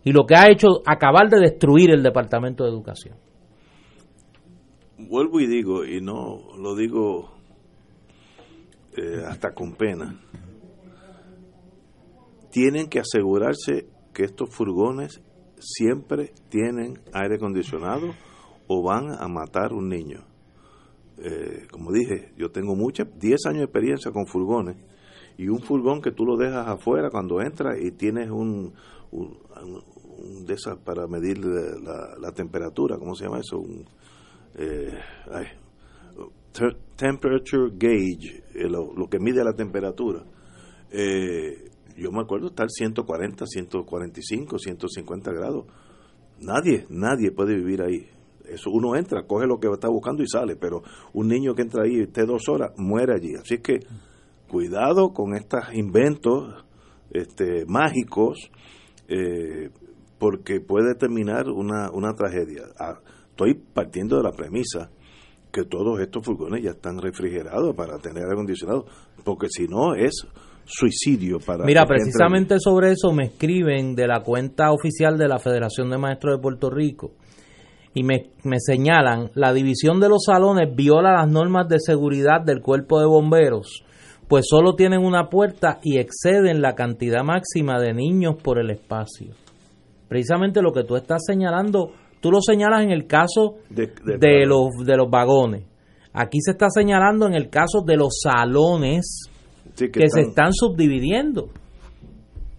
[0.04, 3.18] Y lo que ha hecho acabar de destruir el Departamento de Educación.
[4.98, 7.32] Vuelvo y digo, y no lo digo
[8.98, 10.20] eh, hasta con pena,
[12.52, 15.22] tienen que asegurarse que estos furgones
[15.60, 18.14] siempre tienen aire acondicionado
[18.68, 20.29] o van a matar un niño.
[21.22, 24.78] Eh, como dije, yo tengo mucha, 10 años de experiencia con furgones
[25.38, 28.74] y un furgón que tú lo dejas afuera cuando entras y tienes un,
[29.12, 29.38] un,
[30.46, 33.58] de esas para medir la, temperatura, ¿cómo se llama eso?
[33.58, 33.86] Un,
[34.56, 35.00] eh,
[35.32, 35.46] ay,
[36.96, 40.24] temperature gauge, eh, lo, lo, que mide la temperatura.
[40.92, 45.66] Eh, yo me acuerdo estar 140, 145, 150 grados.
[46.42, 48.10] Nadie, nadie puede vivir ahí.
[48.52, 50.82] Eso uno entra, coge lo que está buscando y sale, pero
[51.14, 53.36] un niño que entra ahí esté dos horas muere allí.
[53.36, 53.80] Así que
[54.48, 56.66] cuidado con estos inventos
[57.12, 58.52] este, mágicos,
[59.08, 59.70] eh,
[60.18, 62.64] porque puede terminar una, una tragedia.
[62.80, 64.90] Ah, estoy partiendo de la premisa
[65.52, 68.86] que todos estos furgones ya están refrigerados para tener aire acondicionado,
[69.24, 70.28] porque si no es
[70.66, 71.66] suicidio para...
[71.66, 76.36] Mira, precisamente sobre eso me escriben de la cuenta oficial de la Federación de Maestros
[76.36, 77.14] de Puerto Rico
[77.94, 82.62] y me, me señalan, la división de los salones viola las normas de seguridad del
[82.62, 83.84] cuerpo de bomberos,
[84.28, 89.34] pues solo tienen una puerta y exceden la cantidad máxima de niños por el espacio.
[90.08, 94.70] Precisamente lo que tú estás señalando, tú lo señalas en el caso de, de los,
[94.86, 95.64] de los vagones.
[96.14, 99.30] Aquí se está señalando en el caso de los salones
[99.76, 101.50] que, se están subdividiendo.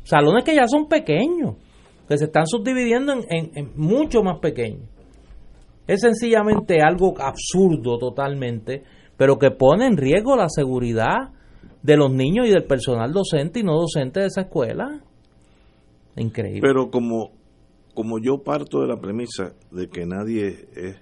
[0.05, 1.57] Salones que ya son pequeños,
[2.09, 4.89] que se están subdividiendo en, mucho más pequeños.
[5.91, 8.85] Es sencillamente algo absurdo totalmente,
[9.17, 11.33] pero que pone en riesgo la seguridad
[11.83, 15.03] de los niños y del personal docente y no docente de esa escuela.
[16.15, 16.61] Increíble.
[16.63, 17.33] Pero como,
[17.93, 20.97] como yo parto de la premisa de que nadie es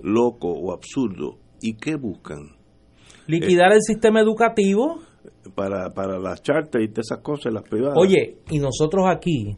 [0.00, 2.50] loco o absurdo, ¿y qué buscan?
[3.26, 5.00] liquidar el sistema educativo.
[5.56, 7.96] Para, para las chartas y esas cosas, las privadas.
[7.98, 9.56] Oye, y nosotros aquí,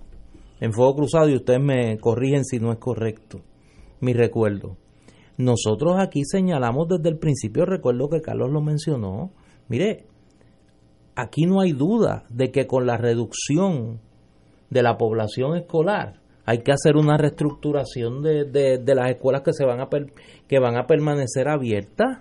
[0.59, 3.43] en Fuego Cruzado, y ustedes me corrigen si no es correcto
[4.01, 4.77] mi recuerdo,
[5.37, 9.33] nosotros aquí señalamos desde el principio, recuerdo que Carlos lo mencionó,
[9.69, 10.07] mire,
[11.15, 14.01] aquí no hay duda de que con la reducción
[14.71, 19.53] de la población escolar, hay que hacer una reestructuración de, de, de las escuelas que
[19.53, 19.89] se van a
[20.47, 22.21] que van a permanecer abiertas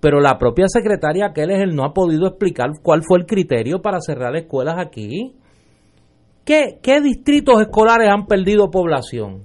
[0.00, 4.36] pero la propia secretaria Keller no ha podido explicar cuál fue el criterio para cerrar
[4.36, 5.34] escuelas aquí.
[6.44, 9.44] ¿Qué, qué distritos escolares han perdido población?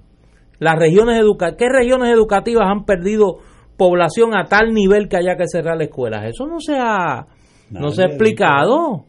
[0.60, 3.38] Las regiones educa ¿Qué regiones educativas han perdido
[3.78, 6.26] población a tal nivel que haya que cerrar escuelas?
[6.26, 7.28] Eso no se ha,
[7.70, 9.06] no se ha explicado.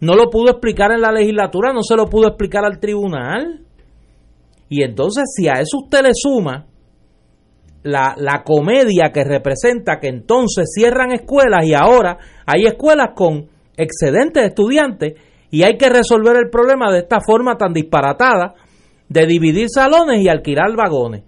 [0.00, 3.60] No lo pudo explicar en la legislatura, no se lo pudo explicar al tribunal.
[4.68, 6.66] Y entonces, si a eso usted le suma
[7.82, 14.42] la, la comedia que representa que entonces cierran escuelas y ahora hay escuelas con excedentes
[14.42, 15.14] de estudiantes
[15.50, 18.54] y hay que resolver el problema de esta forma tan disparatada
[19.08, 21.24] de dividir salones y alquilar vagones.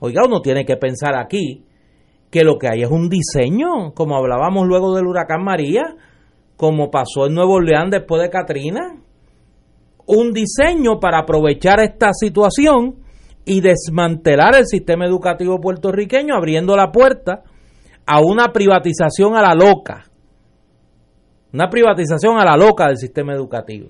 [0.00, 1.64] Oiga, uno tiene que pensar aquí
[2.30, 5.96] que lo que hay es un diseño, como hablábamos luego del huracán María,
[6.56, 9.00] como pasó en Nuevo Orleans después de Katrina,
[10.06, 12.96] un diseño para aprovechar esta situación
[13.44, 17.42] y desmantelar el sistema educativo puertorriqueño abriendo la puerta
[18.06, 20.04] a una privatización a la loca.
[21.52, 23.88] Una privatización a la loca del sistema educativo.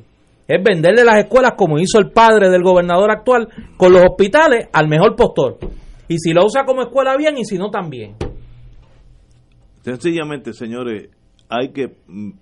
[0.51, 4.89] Es venderle las escuelas como hizo el padre del gobernador actual con los hospitales al
[4.89, 5.59] mejor postor.
[6.09, 8.17] Y si lo usa como escuela bien y si no también.
[9.83, 11.09] Sencillamente, señores,
[11.49, 11.95] hay que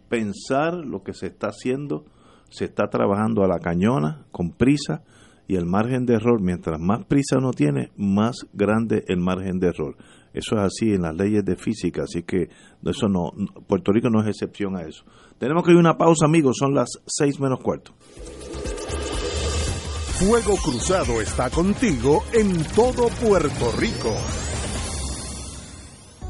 [0.08, 2.06] pensar lo que se está haciendo.
[2.48, 5.02] Se está trabajando a la cañona, con prisa
[5.46, 9.68] y el margen de error, mientras más prisa uno tiene, más grande el margen de
[9.68, 9.96] error.
[10.32, 12.48] Eso es así en las leyes de física, así que
[12.86, 13.32] eso no,
[13.66, 15.04] Puerto Rico no es excepción a eso.
[15.38, 17.92] Tenemos que ir a una pausa, amigos, son las seis menos cuarto.
[20.18, 24.12] Fuego Cruzado está contigo en todo Puerto Rico.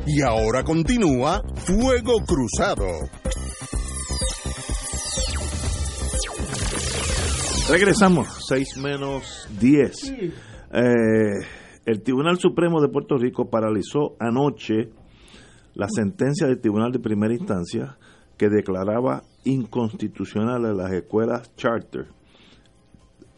[0.07, 2.85] Y ahora continúa Fuego Cruzado.
[7.71, 10.11] Regresamos, 6 menos 10.
[10.11, 10.33] Eh,
[11.85, 14.89] el Tribunal Supremo de Puerto Rico paralizó anoche
[15.75, 17.99] la sentencia del Tribunal de Primera Instancia
[18.39, 22.07] que declaraba inconstitucional a las escuelas charter.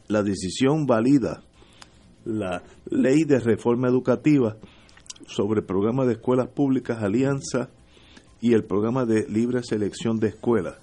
[0.06, 1.42] La decisión valida
[2.24, 4.58] la ley de reforma educativa
[5.26, 7.70] sobre el programa de escuelas públicas Alianza
[8.40, 10.76] y el programa de libre selección de escuelas.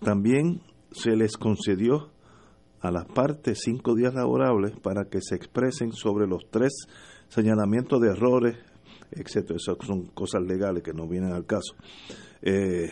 [0.00, 0.62] También
[0.92, 2.13] se les concedió
[2.84, 6.86] a las partes cinco días laborables para que se expresen sobre los tres
[7.28, 8.58] señalamientos de errores,
[9.10, 9.56] etcétera.
[9.56, 11.74] Esas son cosas legales que no vienen al caso.
[12.42, 12.90] Eh,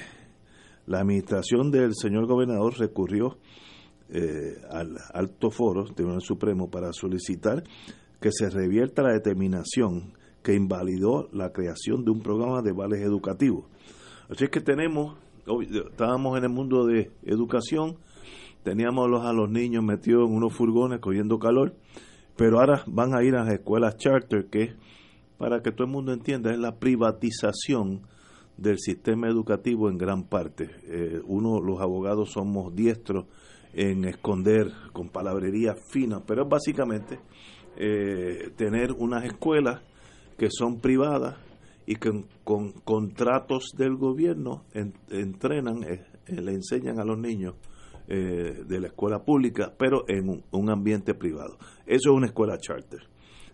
[0.86, 3.36] la administración del señor gobernador recurrió
[4.08, 7.62] eh, al alto foro, Tribunal Supremo, para solicitar
[8.18, 13.66] que se revierta la determinación que invalidó la creación de un programa de vales educativos.
[14.30, 15.18] Así es que tenemos,
[15.90, 17.98] estábamos en el mundo de educación,
[18.62, 21.74] teníamos a los niños metidos en unos furgones cogiendo calor,
[22.36, 24.74] pero ahora van a ir a las escuelas charter, que
[25.38, 28.02] para que todo el mundo entienda, es la privatización
[28.56, 30.70] del sistema educativo en gran parte.
[30.84, 33.26] Eh, uno, los abogados somos diestros
[33.72, 37.18] en esconder con palabrería fina, pero es básicamente
[37.76, 39.80] eh, tener unas escuelas
[40.38, 41.36] que son privadas
[41.86, 44.64] y que con contratos del gobierno
[45.10, 47.54] entrenan, eh, le enseñan a los niños
[48.14, 51.56] eh, de la escuela pública, pero en un, ambiente privado.
[51.86, 53.00] Eso es una escuela charter.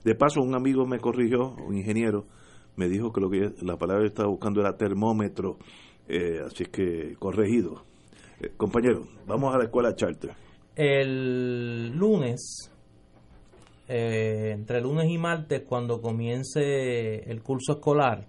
[0.02, 2.26] De paso, un amigo me corrigió, un ingeniero,
[2.74, 5.59] me dijo que lo que la palabra que estaba buscando era termómetro,
[6.09, 7.84] eh, así que corregido.
[8.40, 10.32] Eh, compañero, vamos a la escuela charter.
[10.74, 12.72] El lunes,
[13.86, 18.26] eh, entre lunes y martes, cuando comience el curso escolar,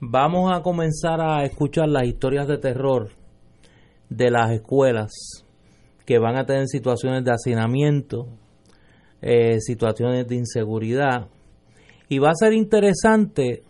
[0.00, 3.17] vamos a comenzar a escuchar las historias de terror
[4.08, 5.12] de las escuelas
[6.06, 8.28] que van a tener situaciones de hacinamiento,
[9.20, 11.28] eh, situaciones de inseguridad.
[12.08, 13.62] Y va a ser interesante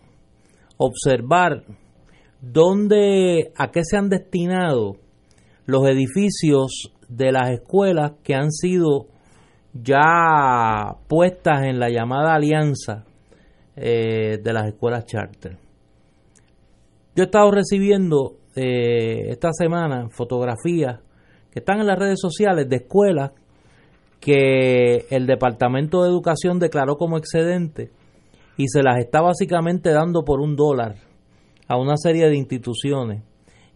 [0.77, 1.63] observar
[2.41, 4.95] dónde, a qué se han destinado
[5.65, 9.07] los edificios de las escuelas que han sido
[9.73, 13.05] ya puestas en la llamada alianza
[13.75, 15.57] eh, de las escuelas charter.
[17.15, 20.99] Yo he estado recibiendo eh, esta semana fotografías
[21.51, 23.31] que están en las redes sociales de escuelas
[24.19, 27.89] que el Departamento de Educación declaró como excedente
[28.57, 30.95] y se las está básicamente dando por un dólar
[31.69, 33.23] a una serie de instituciones.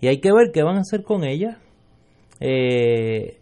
[0.01, 1.57] Y hay que ver qué van a hacer con ellas.
[2.41, 3.39] Eh,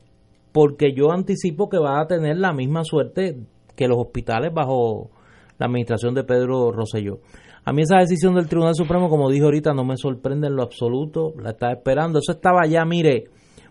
[0.52, 3.38] porque yo anticipo que va a tener la misma suerte
[3.76, 5.10] que los hospitales bajo
[5.58, 7.20] la administración de Pedro Rosselló.
[7.64, 10.64] A mí esa decisión del Tribunal Supremo, como dije ahorita, no me sorprende en lo
[10.64, 12.20] absoluto, la estaba esperando.
[12.20, 13.26] Eso estaba ya, mire,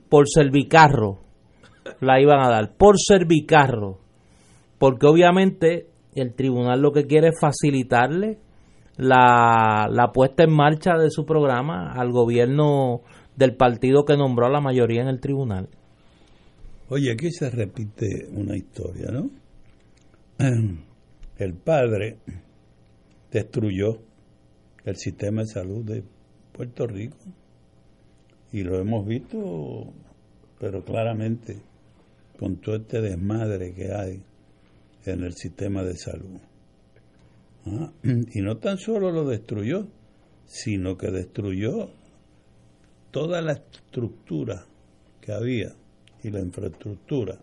[0.08, 1.18] por servicarro
[2.00, 3.98] la iban a dar, por servicarro.
[4.78, 8.38] Porque obviamente el tribunal lo que quiere es facilitarle
[8.96, 13.02] la, la puesta en marcha de su programa al gobierno
[13.36, 15.68] del partido que nombró a la mayoría en el tribunal.
[16.88, 19.30] Oye, aquí se repite una historia, ¿no?
[21.38, 22.18] El padre
[23.30, 23.98] destruyó
[24.84, 26.02] el sistema de salud de
[26.52, 27.18] Puerto Rico
[28.52, 29.92] y lo hemos visto,
[30.58, 31.58] pero claramente
[32.38, 34.22] con todo este desmadre que hay
[35.04, 36.40] en el sistema de salud.
[37.66, 39.86] Ah, y no tan solo lo destruyó,
[40.46, 41.90] sino que destruyó
[43.10, 44.64] toda la estructura
[45.20, 45.74] que había
[46.22, 47.38] y la infraestructura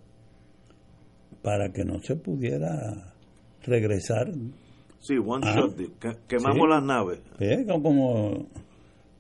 [1.42, 3.14] para que no se pudiera
[3.64, 4.32] regresar.
[5.08, 5.56] Sí, one Ah.
[5.56, 6.70] shot, que- quemamos Sí.
[6.70, 7.20] las naves.
[7.40, 8.48] Eh, como- Como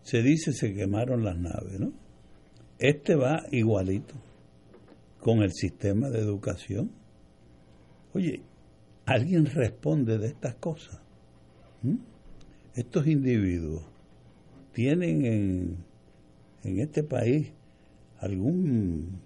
[0.02, 1.92] se dice, se quemaron las naves, ¿no?
[2.80, 4.16] Este va igualito
[5.22, 6.92] con el sistema de educación.
[8.14, 8.42] Oye,
[9.06, 11.00] ¿alguien responde de estas cosas?
[11.84, 11.96] ¿Mm?
[12.76, 13.84] Estos individuos
[14.74, 15.78] tienen en,
[16.64, 17.52] en este país
[18.20, 19.20] algún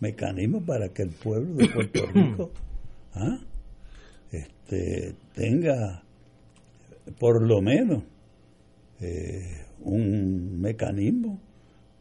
[0.00, 2.50] mecanismo para que el pueblo de Puerto Rico
[3.14, 3.38] ¿ah?
[4.32, 6.02] Este, tenga
[7.18, 8.02] por lo menos
[9.00, 11.40] eh, un mecanismo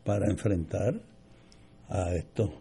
[0.03, 1.01] para enfrentar
[1.89, 2.51] a estos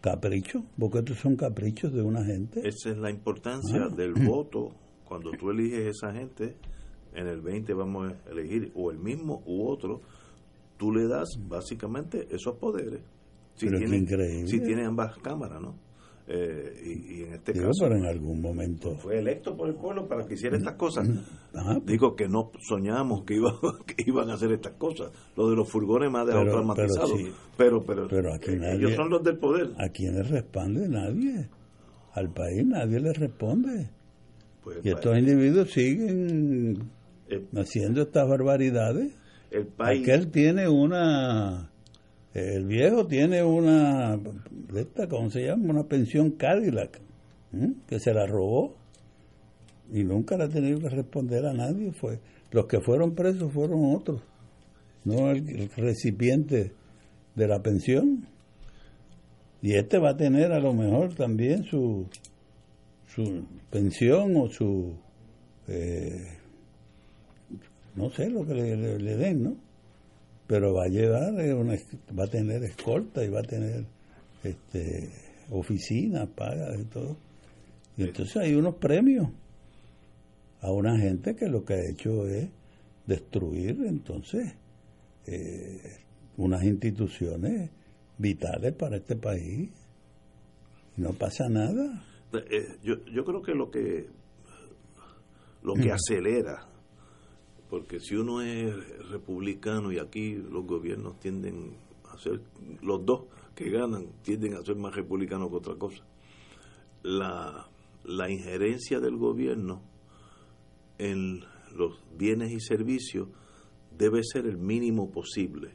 [0.00, 2.66] caprichos, porque estos son caprichos de una gente.
[2.66, 3.94] Esa es la importancia Ah.
[3.94, 4.72] del voto.
[5.04, 6.56] Cuando tú eliges esa gente,
[7.14, 10.00] en el 20 vamos a elegir o el mismo u otro,
[10.78, 13.00] tú le das básicamente esos poderes.
[13.54, 14.46] Si Pero increíble.
[14.46, 15.74] si tiene ambas cámaras, ¿no?
[16.28, 18.94] Eh, y, y en este Digo, caso pero en algún momento.
[18.96, 21.08] fue electo por el pueblo para que hiciera estas cosas.
[21.52, 21.78] Ajá.
[21.84, 23.52] Digo que no soñamos que, iba,
[23.86, 25.10] que iban a hacer estas cosas.
[25.36, 27.32] Lo de los furgones ha dejado Pero- pero sí.
[27.56, 29.70] Pero, pero, Pero aquí eh, nadie- ellos son los del poder.
[29.78, 30.88] ¿A quién le responde?
[30.88, 31.48] Nadie.
[32.14, 33.90] Al país nadie le responde.
[34.62, 36.88] Pues, Y estos individuos siguen
[37.56, 39.12] haciendo estas barbaridades.
[39.50, 41.71] El país- Aquel tiene una.
[42.34, 44.18] El viejo tiene una.
[45.10, 45.70] ¿Cómo se llama?
[45.70, 47.00] Una pensión Cadillac.
[47.86, 48.74] Que se la robó.
[49.92, 51.92] Y nunca la ha tenido que responder a nadie.
[51.92, 52.20] fue
[52.50, 54.22] Los que fueron presos fueron otros.
[55.04, 56.72] No el, recipiente
[57.34, 58.26] de la pensión.
[59.60, 62.06] Y este va a tener a lo mejor también su,
[63.06, 64.94] su pensión o su.
[65.68, 66.38] eh,
[67.94, 69.56] no sé lo que le- le den, ¿no?
[70.52, 71.78] Pero va a llevar, eh, una,
[72.18, 73.86] va a tener escolta y va a tener
[74.44, 75.08] este,
[75.48, 77.16] oficinas pagas y todo.
[77.96, 79.30] Y entonces hay unos premios
[80.60, 82.50] a una gente que lo que ha hecho es
[83.06, 84.54] destruir entonces
[85.24, 85.80] eh,
[86.36, 87.70] unas instituciones
[88.18, 89.70] vitales para este país.
[90.98, 92.04] Y no pasa nada.
[92.34, 94.06] Eh, yo, yo creo que lo que
[95.62, 96.68] lo que acelera
[97.72, 98.74] porque si uno es
[99.08, 102.42] republicano y aquí los gobiernos tienden a ser
[102.82, 103.22] los dos
[103.54, 106.04] que ganan tienden a ser más republicanos que otra cosa.
[107.02, 107.66] La,
[108.04, 109.80] la injerencia del gobierno
[110.98, 111.40] en
[111.74, 113.28] los bienes y servicios
[113.96, 115.70] debe ser el mínimo posible.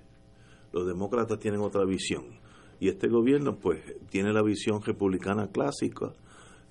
[0.73, 2.25] Los demócratas tienen otra visión
[2.79, 3.81] y este gobierno pues
[4.11, 6.13] tiene la visión republicana clásica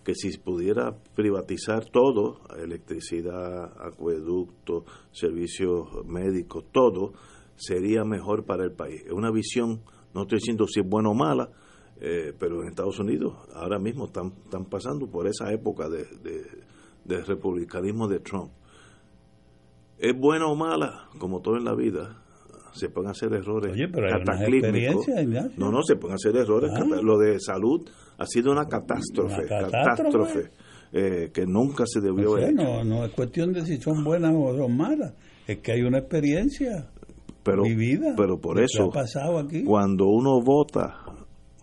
[0.07, 7.15] que si pudiera privatizar todo, electricidad, acueducto, servicios médicos, todo,
[7.57, 9.03] sería mejor para el país.
[9.05, 9.81] Es una visión,
[10.15, 11.51] no estoy diciendo si es buena o mala,
[12.01, 16.45] eh, pero en Estados Unidos ahora mismo están, están pasando por esa época de, de,
[17.05, 18.53] de republicanismo de Trump.
[19.99, 21.09] ¿Es buena o mala?
[21.19, 22.23] Como todo en la vida,
[22.75, 25.05] se pueden hacer errores Oye, pero hay cataclísmicos.
[25.57, 26.71] No, no, se pueden hacer errores.
[27.03, 27.89] Lo de salud
[28.19, 30.51] ha sido una catástrofe, Una catástrofe.
[30.93, 32.65] eh, que nunca se debió O sea, haber hecho.
[32.65, 35.13] no, no es cuestión de si son buenas o son malas,
[35.47, 36.89] es que hay una experiencia
[37.43, 38.15] pero, vivida.
[38.17, 39.63] pero por eso, ha pasado aquí.
[39.65, 41.05] cuando uno vota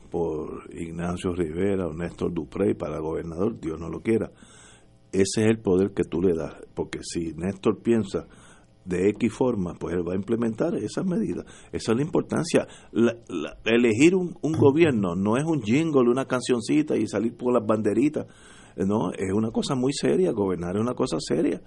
[0.09, 4.31] por Ignacio Rivera o Néstor Duprey para gobernador, Dios no lo quiera,
[5.11, 6.53] ese es el poder que tú le das.
[6.73, 8.27] Porque si Néstor piensa
[8.85, 11.45] de X forma, pues él va a implementar esas medidas.
[11.71, 12.67] Esa es la importancia.
[12.91, 17.53] La- la- elegir un, un gobierno no es un jingle, una cancioncita y salir por
[17.53, 18.25] las banderitas.
[18.75, 20.31] No, es una cosa muy seria.
[20.31, 21.61] Gobernar es una cosa seria.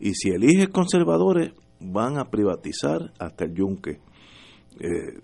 [0.00, 4.00] Y si eliges conservadores, van a privatizar hasta el yunque.
[4.80, 5.20] Eh,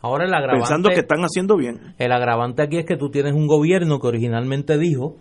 [0.00, 1.94] Ahora el agravante, pensando que están haciendo bien.
[1.98, 5.16] el agravante aquí es que tú tienes un gobierno que originalmente dijo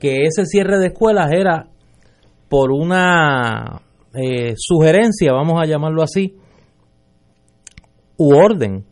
[0.00, 1.68] que ese cierre de escuelas era
[2.48, 3.82] por una
[4.14, 6.36] eh, sugerencia, vamos a llamarlo así,
[8.16, 8.84] u orden.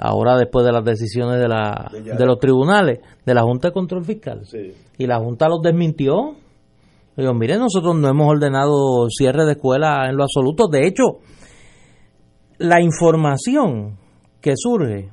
[0.00, 4.04] Ahora después de las decisiones de, la, De los tribunales, de la Junta de Control
[4.04, 4.46] Fiscal.
[4.46, 4.72] Sí.
[4.98, 6.34] Y la Junta los desmintió.
[7.16, 10.66] Digo, miren, nosotros no hemos ordenado cierre de escuela en lo absoluto.
[10.68, 11.18] De hecho,
[12.58, 13.98] la información
[14.40, 15.10] que surge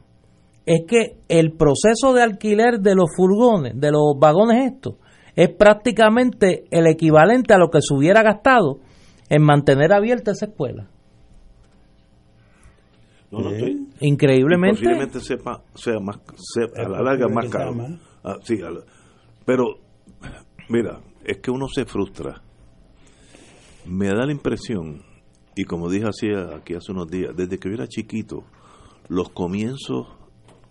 [0.65, 4.95] es que el proceso de alquiler de los furgones, de los vagones estos,
[5.41, 8.79] es prácticamente el equivalente a lo que se hubiera gastado
[9.29, 10.89] en mantener abierta esa escuela.
[13.31, 14.79] No, no estoy- Increíblemente.
[14.79, 17.75] Posiblemente sepa, sea más, sea- a la larga más caro.
[18.23, 18.83] Ah, sí, la-
[19.45, 19.77] pero,
[20.67, 22.41] mira, es que uno se frustra.
[23.85, 25.03] Me da la impresión,
[25.55, 28.43] y como dije así aquí hace unos días, desde que yo era chiquito,
[29.07, 30.07] los comienzos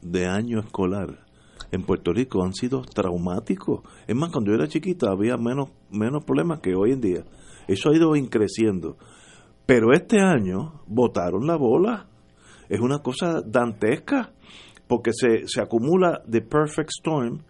[0.02, 1.24] de año escolar
[1.70, 3.80] en Puerto Rico han sido traumáticos.
[4.06, 7.24] Es más, cuando yo era chiquita había menos, menos problemas que hoy en día.
[7.66, 8.96] Eso ha ido increciendo.
[9.66, 12.08] Pero este año botaron la bola.
[12.68, 14.32] Es una cosa dantesca,
[14.86, 17.42] porque se, se acumula the perfect storm,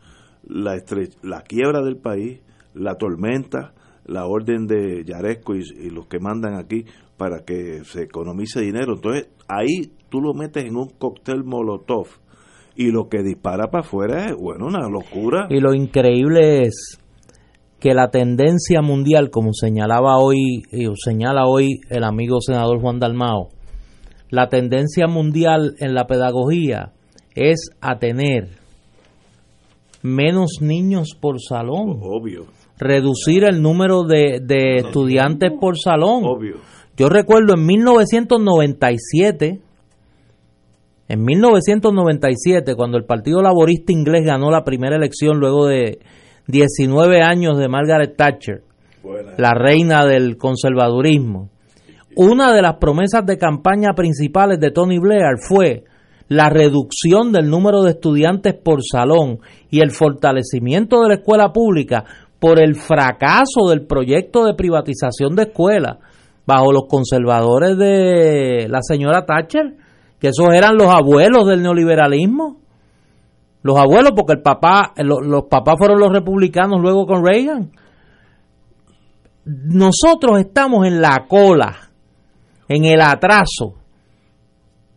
[0.43, 0.77] la,
[1.23, 2.41] la quiebra del país,
[2.75, 6.85] la tormenta, la orden de Yaresco y, y los que mandan aquí
[7.17, 8.95] para que se economice dinero.
[8.95, 12.09] Entonces, ahí tú lo metes en un cóctel molotov
[12.79, 15.49] y lo que dispara para afuera es, bueno, una locura.
[15.51, 16.97] Y lo increíble es
[17.81, 23.01] que la tendencia mundial, como señalaba hoy, y o señala hoy el amigo senador Juan
[23.01, 23.49] Dalmao,
[24.31, 26.93] la tendencia mundial en la pedagogía
[27.35, 28.51] es a tener
[30.03, 32.47] menos niños por salón, Obvio,
[32.79, 36.23] reducir el número de, de estudiantes por salón.
[36.25, 36.59] obvio.
[36.97, 39.63] Yo recuerdo en 1997,
[41.09, 46.01] en 1997, cuando el Partido Laborista Inglés ganó la primera elección luego de
[46.49, 48.63] 19 años de Margaret Thatcher,
[49.39, 51.49] la reina del conservadurismo,
[52.15, 55.85] una de las promesas de campaña principales de Tony Blair fue
[56.29, 59.39] la reducción del número de estudiantes por salón
[59.71, 62.05] y el fortalecimiento de la escuela pública
[62.39, 65.99] por el fracaso del proyecto de privatización de escuelas
[66.47, 69.77] bajo los conservadores de la señora Thatcher,
[70.21, 72.57] que esos eran los abuelos del neoliberalismo.
[73.63, 77.71] Los abuelos, porque el papá, lo- los papás fueron los republicanos luego con Reagan.
[79.45, 81.91] Nosotros estamos en la cola,
[82.69, 83.75] en el atraso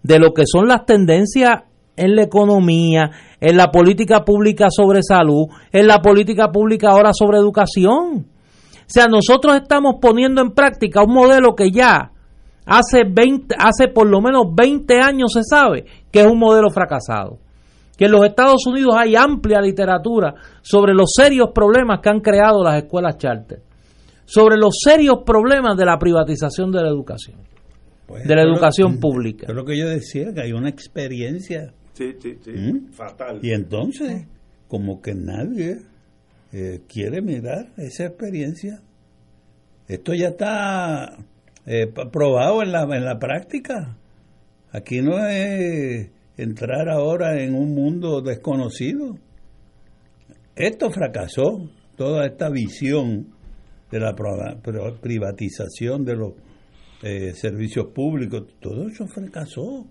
[0.03, 1.63] de lo que son las tendencias
[1.95, 7.38] en la economía, en la política pública sobre salud, en la política pública ahora sobre
[7.38, 8.26] educación.
[8.26, 12.11] O sea, nosotros estamos poniendo en práctica un modelo que ya
[12.66, 17.39] hace 20, hace por lo menos 20 años se sabe que es un modelo fracasado.
[17.97, 22.64] Que en los Estados Unidos hay amplia literatura sobre los serios problemas que han creado
[22.64, 23.62] las escuelas charter,
[24.26, 27.38] sobre los serios problemas de la privatización de la educación,
[28.07, 29.45] Pues, de la lo- educación pública.
[29.49, 31.74] Es lo que yo decía, que hay una experiencia.
[31.93, 32.51] Sí, sí, sí.
[32.51, 32.91] ¿Mm?
[32.93, 33.39] Fatal.
[33.43, 34.26] Y entonces,
[34.68, 35.82] como que nadie
[36.53, 38.82] eh, quiere mirar esa experiencia.
[39.88, 41.18] Esto ya está
[41.66, 43.97] eh, probado en la, en la práctica.
[44.72, 49.18] Aquí no es entrar ahora en un mundo desconocido.
[50.55, 53.28] Esto fracasó, toda esta visión
[53.91, 54.16] de la
[55.01, 56.34] privatización de los
[57.03, 59.86] eh, servicios públicos, todo eso fracasó.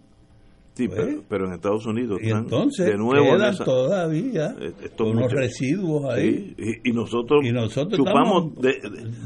[0.74, 3.64] Sí, Pues, pero, pero en Estados Unidos Y están entonces de nuevo en quedan esa-
[3.64, 5.38] todavía eh, estos unos muchachos.
[5.38, 6.54] residuos ahí.
[6.56, 8.62] Sí, y, y nosotros, Y nosotros chupamos estamos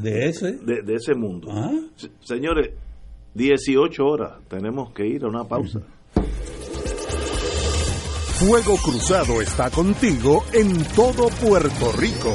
[0.03, 0.53] de, de ese.
[0.53, 1.49] de, de ese mundo.
[1.51, 1.71] Ah.
[1.97, 2.71] Se- Señores,
[3.35, 5.81] 18 horas, tenemos que ir a una pausa.
[8.39, 12.35] Fuego Cruzado está contigo en todo Puerto Rico.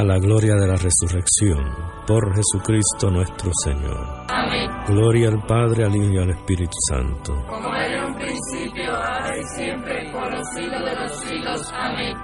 [0.00, 1.62] a la gloria de la resurrección,
[2.06, 4.24] por Jesucristo nuestro Señor.
[4.28, 4.70] Amén.
[4.86, 7.34] Gloria al Padre, al Hijo y al Espíritu Santo.
[7.46, 11.72] Como era en un principio, ahora y siempre, por los siglos de los siglos.
[11.74, 12.16] Amén.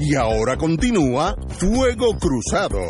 [0.00, 2.80] Y ahora continúa Fuego Cruzado.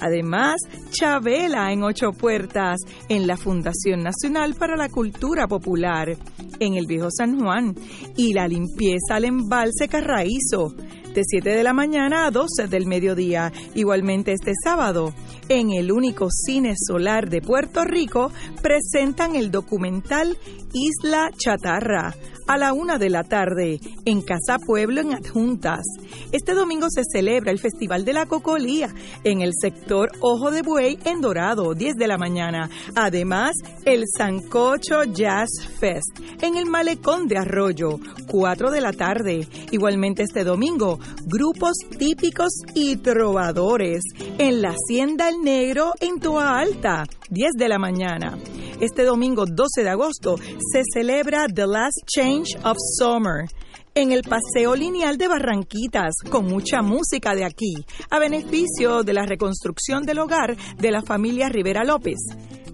[0.00, 0.56] Además,
[0.90, 6.16] Chabela en Ocho Puertas, en la Fundación Nacional para la Cultura Popular,
[6.58, 7.74] en el Viejo San Juan,
[8.16, 10.74] y la limpieza al embalse Carraízo,
[11.14, 13.52] de 7 de la mañana a 12 del mediodía.
[13.74, 15.12] Igualmente este sábado,
[15.48, 18.32] en el único cine solar de Puerto Rico,
[18.62, 20.38] presentan el documental
[20.72, 22.14] Isla Chatarra
[22.46, 25.84] a la una de la tarde en Casa Pueblo en Adjuntas.
[26.32, 30.98] Este domingo se celebra el Festival de la Cocolía en el sector Ojo de Buey
[31.04, 32.70] en Dorado, 10 de la mañana.
[32.94, 33.52] Además,
[33.84, 39.46] el Sancocho Jazz Fest en el Malecón de Arroyo, 4 de la tarde.
[39.70, 44.02] Igualmente este domingo, grupos típicos y trovadores
[44.38, 48.36] en la Hacienda El Negro en Toa Alta, 10 de la mañana.
[48.78, 53.46] Este domingo 12 de agosto se celebra The Last Change of Summer
[53.94, 57.72] en el Paseo Lineal de Barranquitas, con mucha música de aquí,
[58.10, 62.18] a beneficio de la reconstrucción del hogar de la familia Rivera López.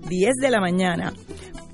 [0.09, 1.13] 10 de la mañana.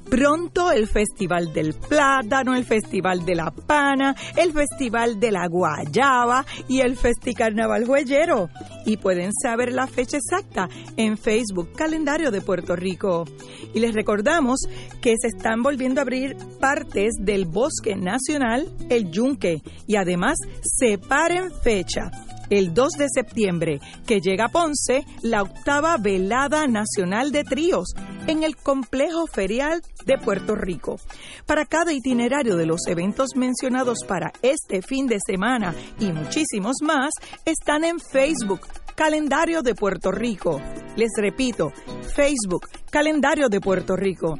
[0.08, 6.44] Pronto el Festival del Plátano, el Festival de la Pana, el Festival de la Guayaba
[6.68, 8.48] y el Festicarnaval Juellero.
[8.86, 13.24] Y pueden saber la fecha exacta en Facebook Calendario de Puerto Rico.
[13.72, 14.60] Y les recordamos
[15.00, 21.50] que se están volviendo a abrir partes del Bosque Nacional, el Yunque, y además separen
[21.62, 22.10] fecha
[22.50, 27.94] el 2 de septiembre, que llega a Ponce la octava velada nacional de tríos
[28.26, 30.98] en el complejo ferial de Puerto Rico.
[31.46, 37.10] Para cada itinerario de los eventos mencionados para este fin de semana y muchísimos más,
[37.44, 38.60] están en Facebook
[38.94, 40.60] Calendario de Puerto Rico.
[40.96, 41.72] Les repito,
[42.14, 44.38] Facebook, Calendario de Puerto Rico.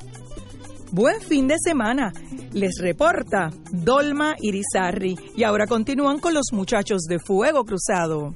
[0.94, 2.12] Buen fin de semana.
[2.52, 5.16] Les reporta Dolma Irizarri.
[5.36, 8.32] Y ahora continúan con los muchachos de Fuego Cruzado.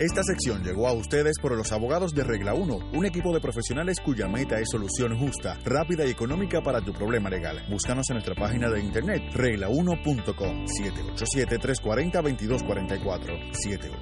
[0.00, 3.98] Esta sección llegó a ustedes por los abogados de Regla 1, un equipo de profesionales
[4.04, 7.64] cuya meta es solución justa, rápida y económica para tu problema legal.
[7.70, 13.52] Búscanos en nuestra página de internet regla1.com 787-340-2244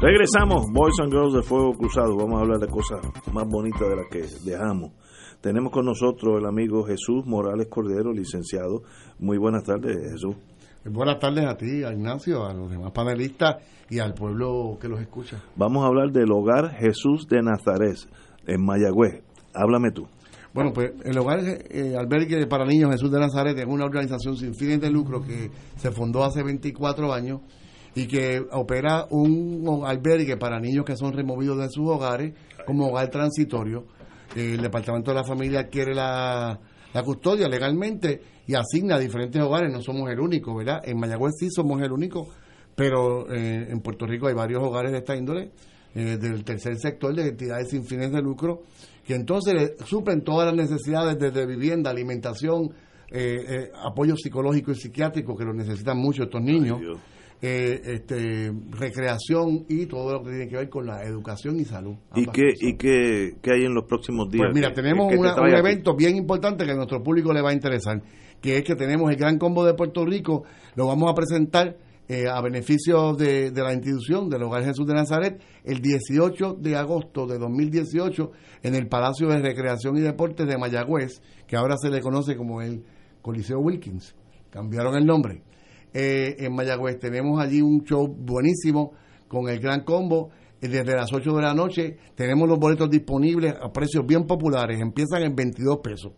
[0.00, 2.16] Regresamos, Boys and Girls de Fuego Cruzado.
[2.16, 3.00] Vamos a hablar de cosas
[3.32, 4.92] más bonitas de las que dejamos.
[5.40, 8.82] Tenemos con nosotros el amigo Jesús Morales Cordero, licenciado.
[9.18, 10.36] Muy buenas tardes, Jesús.
[10.84, 13.56] Buenas tardes a ti, a Ignacio, a los demás panelistas
[13.90, 15.42] y al pueblo que los escucha.
[15.56, 17.96] Vamos a hablar del Hogar Jesús de Nazaret,
[18.46, 19.24] en Mayagüez.
[19.52, 20.06] Háblame tú.
[20.54, 24.54] Bueno, pues el Hogar eh, Albergue para Niños Jesús de Nazaret es una organización sin
[24.54, 27.40] fines de lucro que se fundó hace 24 años
[27.98, 32.32] y que opera un albergue para niños que son removidos de sus hogares
[32.64, 33.86] como hogar transitorio.
[34.36, 36.60] El Departamento de la Familia adquiere la,
[36.94, 39.72] la custodia legalmente y asigna a diferentes hogares.
[39.72, 40.80] No somos el único, ¿verdad?
[40.84, 42.28] En Mayagüez sí somos el único,
[42.76, 45.50] pero eh, en Puerto Rico hay varios hogares de esta índole,
[45.96, 48.62] eh, del tercer sector, de entidades sin fines de lucro,
[49.04, 52.70] que entonces le suplen todas las necesidades desde vivienda, alimentación,
[53.10, 56.78] eh, apoyo psicológico y psiquiátrico que lo necesitan mucho estos niños
[57.40, 61.94] eh, este, recreación y todo lo que tiene que ver con la educación y salud.
[62.16, 64.46] ¿Y qué, y qué, qué, hay en los próximos días?
[64.46, 68.02] Pues mira, tenemos un evento bien importante que a nuestro público le va a interesar,
[68.40, 70.42] que es que tenemos el Gran Combo de Puerto Rico,
[70.74, 71.76] lo vamos a presentar
[72.08, 76.74] eh, a beneficio de, de, la institución del Hogar Jesús de Nazaret el 18 de
[76.74, 78.32] agosto de 2018
[78.62, 82.62] en el Palacio de Recreación y Deportes de Mayagüez, que ahora se le conoce como
[82.62, 82.82] el
[83.22, 84.16] Coliseo Wilkins.
[84.50, 85.42] Cambiaron el nombre
[85.92, 86.98] eh, en Mayagüez.
[86.98, 88.92] Tenemos allí un show buenísimo
[89.26, 90.30] con el gran combo.
[90.60, 94.80] Eh, desde las 8 de la noche tenemos los boletos disponibles a precios bien populares.
[94.80, 96.12] Empiezan en 22 pesos.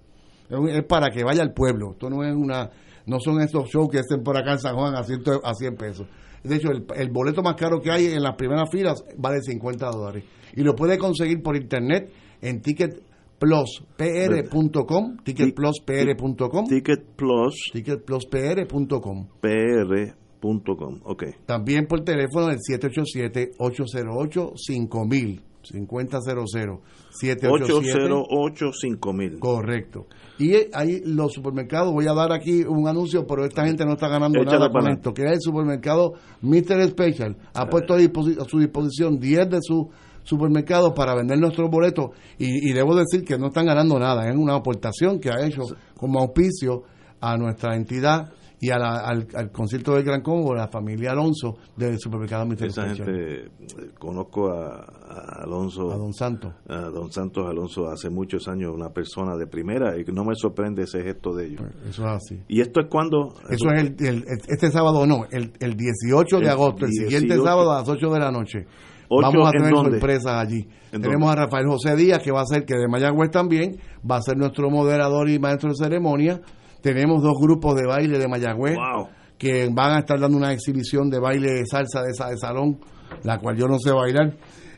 [0.68, 1.92] Es para que vaya al pueblo.
[1.92, 2.70] Esto no es una
[3.06, 5.76] no son estos shows que estén por acá en San Juan a 100, a 100
[5.76, 6.06] pesos.
[6.44, 9.90] De hecho, el, el, boleto más caro que hay en las primeras filas vale 50
[9.90, 10.24] dólares.
[10.54, 12.10] Y lo puede conseguir por internet
[12.40, 13.02] en Ticket
[13.40, 21.24] ticketpluspr.com, ticketpluspr.com, ticketplus, ticketpluspr.com, pr.com, ok.
[21.46, 26.80] También por teléfono el 787-808-5000, 5000,
[27.12, 29.38] 808-5000.
[29.38, 30.06] Correcto.
[30.38, 34.08] Y ahí los supermercados, voy a dar aquí un anuncio, pero esta gente no está
[34.08, 36.12] ganando nada con esto, que es el supermercado
[36.42, 36.86] Mr.
[36.90, 39.86] Special, ha puesto a, a su disposición 10 de sus
[40.30, 44.54] supermercados para vender nuestros boletos y, debo decir que no están ganando nada, es una
[44.54, 45.62] aportación que ha hecho
[45.96, 46.84] como auspicio
[47.20, 48.30] a nuestra entidad
[48.60, 53.46] y a al, concierto del Gran Congo, la familia Alonso del supermercado Mister Esa gente,
[53.46, 53.50] eh,
[53.98, 55.90] conozco a, Alonso.
[55.90, 56.52] A Don Santos.
[56.68, 60.82] A Don Santos Alonso hace muchos años, una persona de primera, y no me sorprende
[60.82, 61.62] ese gesto de ellos.
[61.62, 62.42] Pues, eso es así.
[62.48, 63.34] ¿Y esto es cuando?
[63.48, 67.78] Eso es el, este sábado, no, el, el 18 de agosto, el siguiente sábado a
[67.78, 68.66] las 8 de la noche.
[69.10, 70.68] Vamos a tener sorpresas allí.
[70.90, 73.76] Tenemos a Rafael José Díaz, que va a ser, que de Mayagüez también,
[74.08, 76.40] va a ser nuestro moderador y maestro de ceremonia.
[76.80, 78.76] Tenemos dos grupos de baile de Mayagüez
[79.36, 82.78] que van a estar dando una exhibición de baile de salsa de, de salón,
[83.24, 84.34] la cual yo no sé bailar,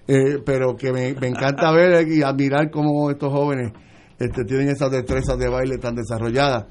[0.07, 3.73] eh, pero que me, encanta ver y admirar cómo estos jóvenes
[4.21, 6.67] este, tienen esas destrezas de baile tan desarrolladas.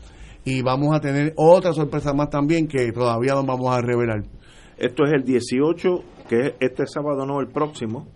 [0.46, 4.24] Y vamos a tener otra sorpresa más también que todavía no vamos a revelar.
[4.78, 8.08] Esto es el 18 que este sábado no, el próximo.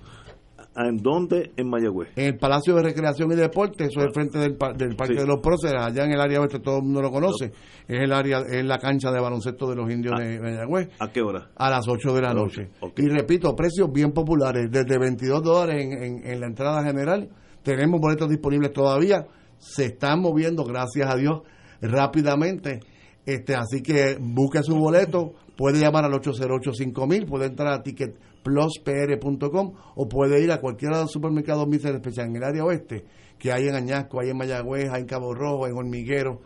[0.77, 1.51] ¿En dónde?
[1.57, 2.09] En Mayagüez.
[2.15, 5.41] En el Palacio de Recreación y Deporte, eso es frente del, del Parque de los
[5.41, 7.51] Próceres, allá en el área oeste, todo el mundo lo conoce.
[7.87, 10.21] Es el área, es la cancha de baloncesto de los indios ah.
[10.21, 10.89] de Mayagüez.
[10.99, 11.49] ¿A qué hora?
[11.55, 12.69] A las 8 de la noche.
[12.97, 17.29] Y repito, precios bien populares, desde 22 dólares en, en la entrada general.
[17.63, 19.27] Tenemos boletos disponibles todavía.
[19.57, 21.41] Se están moviendo, gracias a Dios,
[21.81, 22.79] rápidamente.
[23.25, 30.07] Este, así que busque su boleto puede llamar al 808-5000, puede entrar a ticketpluspr.com o
[30.07, 33.05] puede ir a cualquiera de los supermercados Mister Especial en el área oeste,
[33.39, 36.41] que hay en Añasco, hay en Mayagüez, hay en Cabo Rojo, en Hormiguero.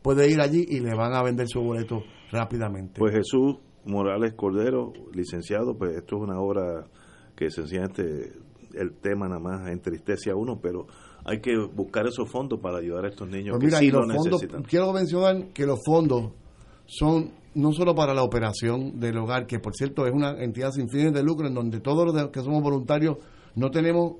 [0.00, 2.98] Puede ir allí y le van a vender su boleto rápidamente.
[2.98, 6.86] Pues Jesús Morales Cordero, licenciado, pues esto es una obra
[7.36, 8.32] que sencillamente
[8.74, 10.86] el tema nada más entristece a uno, pero
[11.24, 14.62] hay que buscar esos fondos para ayudar a estos niños pues que sí lo necesitan.
[14.62, 16.32] Quiero mencionar que los fondos
[16.86, 20.88] son no solo para la operación del hogar, que por cierto es una entidad sin
[20.88, 23.18] fines de lucro en donde todos los que somos voluntarios
[23.54, 24.14] no tenemos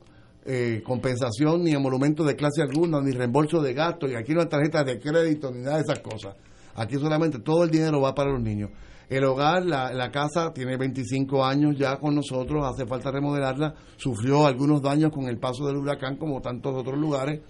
[0.45, 4.49] eh, compensación ni emolumento de clase alguna, ni reembolso de gastos, y aquí no hay
[4.49, 6.37] tarjetas de crédito ni nada de esas cosas.
[6.75, 8.71] Aquí solamente todo el dinero va para los niños.
[9.13, 14.47] El hogar, la, la casa, tiene 25 años ya con nosotros, hace falta remodelarla, sufrió
[14.47, 17.41] algunos daños con el paso del huracán como tantos otros lugares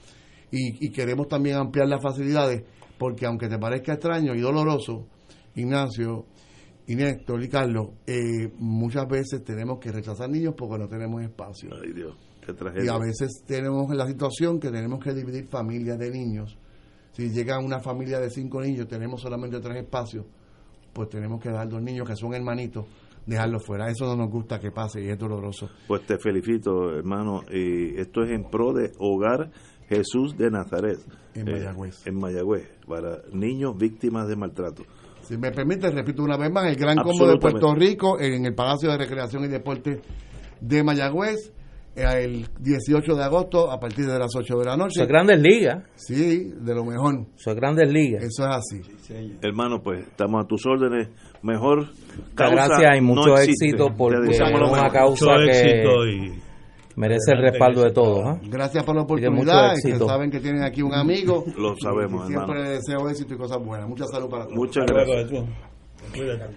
[0.51, 2.64] y, y queremos también ampliar las facilidades
[2.98, 5.06] porque aunque te parezca extraño y doloroso,
[5.55, 6.26] Ignacio,
[6.86, 11.70] y Néstor y Carlos, eh, muchas veces tenemos que rechazar niños porque no tenemos espacio.
[11.80, 12.93] Ay, Dios, qué Y tragedia.
[12.93, 16.59] a veces tenemos la situación que tenemos que dividir familias de niños.
[17.12, 20.26] Si llega una familia de cinco niños, tenemos solamente tres espacios,
[20.93, 22.86] pues tenemos que dejar dos niños que son hermanitos,
[23.27, 23.89] dejarlos fuera.
[23.89, 25.69] Eso no nos gusta que pase y es doloroso.
[25.86, 27.43] Pues te felicito, hermano.
[27.51, 29.51] Y esto es en pro de Hogar
[29.89, 30.98] Jesús de Nazaret.
[31.35, 32.06] En eh, Mayagüez.
[32.06, 34.85] en Mayagüez, para niños víctimas de maltrato.
[35.23, 37.39] Si me permite, repito una vez más, el Gran Combo de.
[37.39, 40.01] Puerto Rico en el Palacio de Recreación y Deporte
[40.60, 41.52] de Mayagüez,
[41.94, 44.93] el 18 de agosto a partir de las 8 de la noche.
[44.94, 45.85] Eso es Grandes Ligas.
[45.94, 47.27] Sí, de lo mejor.
[47.36, 48.23] Eso es Grandes Ligas.
[48.24, 48.81] Eso es así.
[49.43, 51.09] Hermano, pues estamos a tus órdenes.
[51.43, 54.93] Mejor Muchas causa gracias y mucho no éxito porque es una mejor.
[54.93, 56.32] causa Mucho que éxito y
[56.97, 58.23] merece el respaldo de todos.
[58.27, 58.39] ¿ah?
[58.44, 59.73] Gracias por la oportunidad.
[59.77, 60.06] y que éxito.
[60.06, 61.44] saben que tienen aquí un amigo.
[61.59, 62.70] Lo sabemos, Y siempre hermano.
[62.70, 63.89] les deseo éxito y cosas buenas.
[63.89, 64.56] Mucha salud para todos.
[64.56, 65.31] Muchas gracias.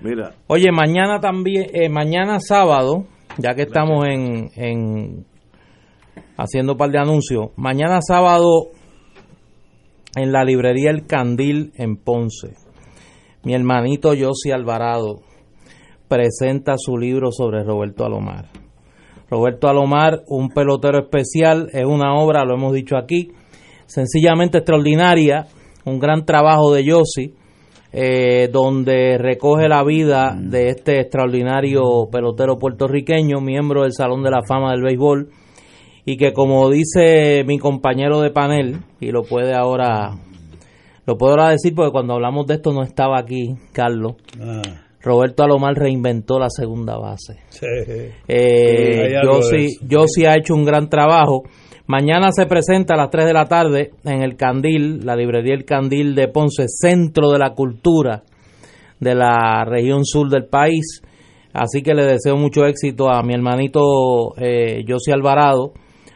[0.02, 3.06] Mira, Oye, mañana también, eh, mañana sábado,
[3.38, 5.26] ya que estamos en, en
[6.38, 8.72] haciendo un par de anuncios, mañana sábado
[10.16, 12.56] en la librería El Candil en Ponce,
[13.44, 15.22] mi hermanito Yossi Alvarado
[16.08, 18.50] presenta su libro sobre Roberto Alomar.
[19.30, 23.32] Roberto Alomar, un pelotero especial, es una obra, lo hemos dicho aquí,
[23.88, 25.48] sencillamente extraordinaria,
[25.84, 27.34] un gran trabajo de Yossi,
[27.98, 31.82] eh, donde recoge la vida de este extraordinario
[32.12, 35.30] pelotero puertorriqueño, miembro del Salón de la Fama del Béisbol,
[36.04, 40.12] y que como dice mi compañero de panel, y lo puede ahora,
[41.06, 44.62] lo puedo ahora decir porque cuando hablamos de esto no estaba aquí, Carlos, Ah,
[45.02, 47.40] Roberto Alomar reinventó la segunda base.
[47.50, 47.66] sí.
[48.28, 51.44] Eh, yo sí, yo sí ha hecho un gran trabajo.
[51.88, 55.66] Mañana se presenta a las 3 de la tarde en el Candil, la librería El
[55.66, 58.24] Candil de Ponce, centro de la cultura
[59.00, 61.04] de la región sur del país.
[61.54, 65.74] Así que le deseo mucho éxito a mi hermanito eh, José Alvarado.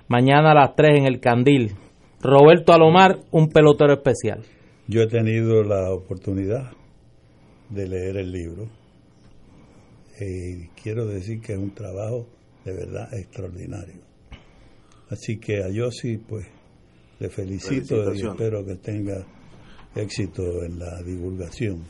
[0.08, 1.76] Mañana a las 3 en el Candil.
[2.20, 4.42] Roberto Alomar, un pelotero especial.
[4.88, 6.72] Yo he tenido la oportunidad
[7.70, 8.68] de leer el libro.
[10.20, 12.26] Y quiero decir que es un trabajo
[12.66, 14.09] de verdad extraordinario.
[15.10, 16.46] Así que a Yossi, pues,
[17.20, 19.26] le felicito y espero que tenga
[19.96, 21.84] éxito en la divulgación.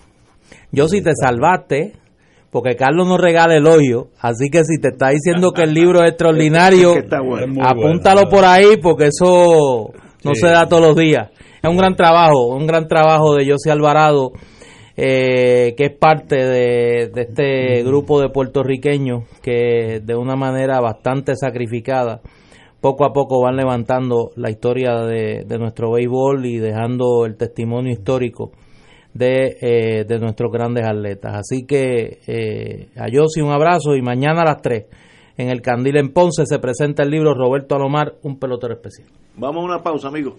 [0.71, 1.93] Yo si te salvaste,
[2.49, 6.01] porque Carlos no regala el hoyo, así que si te está diciendo que el libro
[6.03, 7.45] es extraordinario, Es que está bueno.
[7.45, 8.29] Es muy apúntalo bueno.
[8.35, 9.91] por ahí porque eso
[10.23, 10.41] no Sí.
[10.41, 11.29] se da todos los días.
[11.61, 14.31] Es un gran trabajo, un gran trabajo de José Alvarado,
[14.95, 21.35] eh, que es parte de, de este grupo de puertorriqueños que de una manera bastante
[21.35, 22.21] sacrificada
[22.81, 27.91] poco a poco van levantando la historia de, de nuestro béisbol y dejando el testimonio
[27.91, 28.51] histórico
[29.13, 31.35] de, eh, de nuestros grandes atletas.
[31.35, 34.85] Así que eh, a Yossi un abrazo y mañana a las 3
[35.37, 39.07] en el Candil en Ponce se presenta el libro Roberto Alomar, un pelotero especial.
[39.37, 40.35] vamos a una pausa, amigos.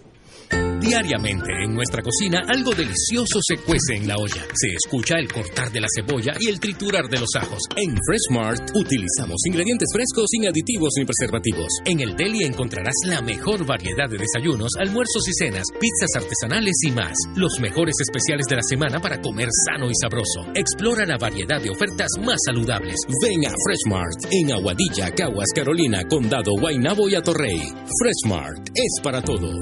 [0.81, 4.41] Diariamente en nuestra cocina algo delicioso se cuece en la olla.
[4.53, 7.61] Se escucha el cortar de la cebolla y el triturar de los ajos.
[7.75, 11.69] En Freshmart utilizamos ingredientes frescos sin aditivos ni preservativos.
[11.85, 16.91] En el deli encontrarás la mejor variedad de desayunos, almuerzos y cenas, pizzas artesanales y
[16.91, 17.13] más.
[17.35, 20.49] Los mejores especiales de la semana para comer sano y sabroso.
[20.55, 22.95] Explora la variedad de ofertas más saludables.
[23.21, 27.61] Ven a Freshmart en Aguadilla, Caguas, Carolina, Condado, Guaynabo y Atorrey.
[28.01, 29.61] Freshmart es para todos.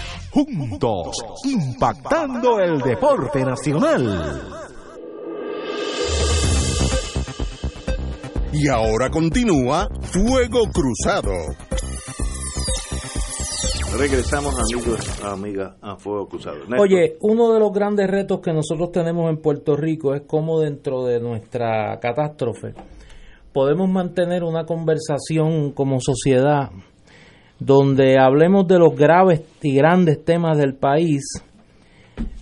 [0.31, 4.41] juntos, impactando el deporte nacional.
[8.53, 11.31] Y ahora continúa Fuego Cruzado.
[13.97, 16.59] Regresamos, amigos, amigas, a Fuego Cruzado.
[16.59, 16.79] Néstor.
[16.79, 21.05] Oye, uno de los grandes retos que nosotros tenemos en Puerto Rico es cómo dentro
[21.05, 22.73] de nuestra catástrofe
[23.53, 26.71] podemos mantener una conversación como sociedad
[27.61, 31.21] donde hablemos de los graves y grandes temas del país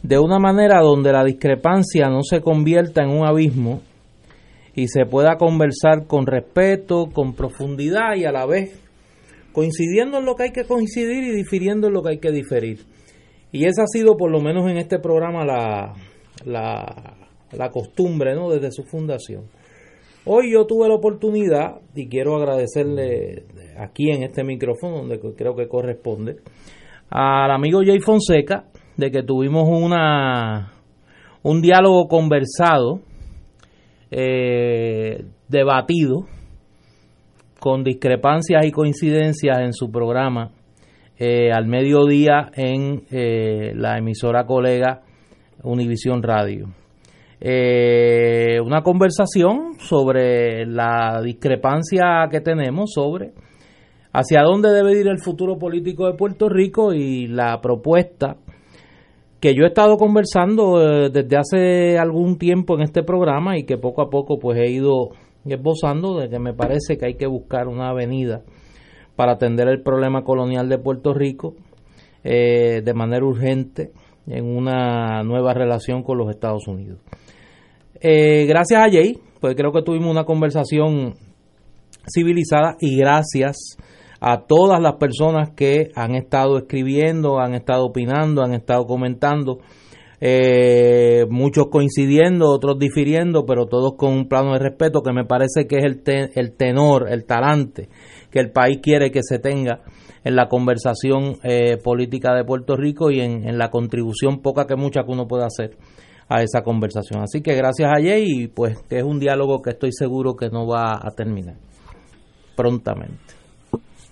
[0.01, 3.81] de una manera donde la discrepancia no se convierta en un abismo
[4.73, 8.81] y se pueda conversar con respeto, con profundidad y a la vez
[9.51, 12.85] coincidiendo en lo que hay que coincidir y difiriendo en lo que hay que diferir.
[13.51, 15.95] Y esa ha sido por lo menos en este programa la,
[16.45, 17.17] la,
[17.51, 18.49] la costumbre ¿no?
[18.49, 19.47] desde su fundación.
[20.23, 23.43] Hoy yo tuve la oportunidad, y quiero agradecerle
[23.80, 26.38] aquí en este micrófono, donde creo que corresponde,
[27.10, 28.65] al amigo Jay Fonseca,
[28.97, 30.73] de que tuvimos una
[31.41, 32.99] un diálogo conversado,
[34.11, 36.26] eh, debatido,
[37.60, 40.51] con discrepancias y coincidencias en su programa
[41.18, 45.01] eh, al mediodía en eh, la emisora colega
[45.64, 46.69] Univisión Radio.
[47.41, 53.34] Eh, una conversación sobre la discrepancia que tenemos sobre
[54.11, 58.38] hacia dónde debe ir el futuro político de Puerto Rico y la propuesta
[59.40, 63.77] que yo he estado conversando eh, desde hace algún tiempo en este programa y que
[63.77, 65.11] poco a poco pues he ido
[65.45, 68.41] esbozando de que me parece que hay que buscar una avenida
[69.15, 71.56] para atender el problema colonial de Puerto Rico
[72.23, 73.91] eh, de manera urgente
[74.27, 76.99] en una nueva relación con los Estados Unidos.
[78.02, 81.15] Eh, gracias a Jay, pues creo que tuvimos una conversación
[82.14, 83.77] civilizada y gracias
[84.19, 89.59] a todas las personas que han estado escribiendo, han estado opinando, han estado comentando,
[90.21, 95.65] eh, muchos coincidiendo, otros difiriendo, pero todos con un plano de respeto que me parece
[95.67, 97.87] que es el, te- el tenor, el talante
[98.29, 99.81] que el país quiere que se tenga
[100.23, 105.03] en la conversación eh, política de Puerto Rico y en, la contribución poca que mucha
[105.03, 105.77] que uno puede hacer
[106.27, 107.23] a esa conversación.
[107.23, 110.49] Así que gracias a Jay y pues que es un diálogo que estoy seguro que
[110.49, 111.55] no va a terminar
[112.55, 113.38] prontamente.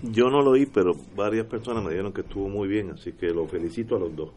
[0.02, 3.28] Yo no lo oí, pero varias personas me dijeron que estuvo muy bien, así que
[3.28, 4.30] lo felicito a los dos.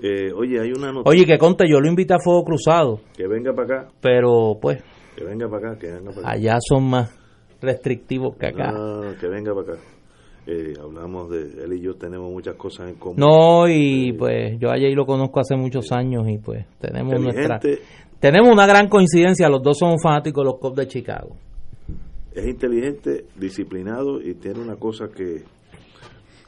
[0.00, 1.10] Eh, oye, hay una noticia.
[1.10, 4.82] Oye, que conte, yo lo invité a Fuego Cruzado, Que venga para acá, pero pues
[5.16, 6.30] que venga para acá, que venga para acá.
[6.30, 7.12] allá son más
[7.60, 8.72] restrictivos que acá.
[9.20, 9.82] Que venga para acá.
[10.46, 13.16] Eh, hablamos de él y yo tenemos muchas cosas en común.
[13.18, 17.60] No, y pues yo a Jay lo conozco hace muchos años y pues tenemos nuestra.
[18.20, 21.36] Tenemos una gran coincidencia, los dos somos fanáticos de los Cubs de Chicago.
[22.32, 25.44] Es inteligente, disciplinado y tiene una cosa que,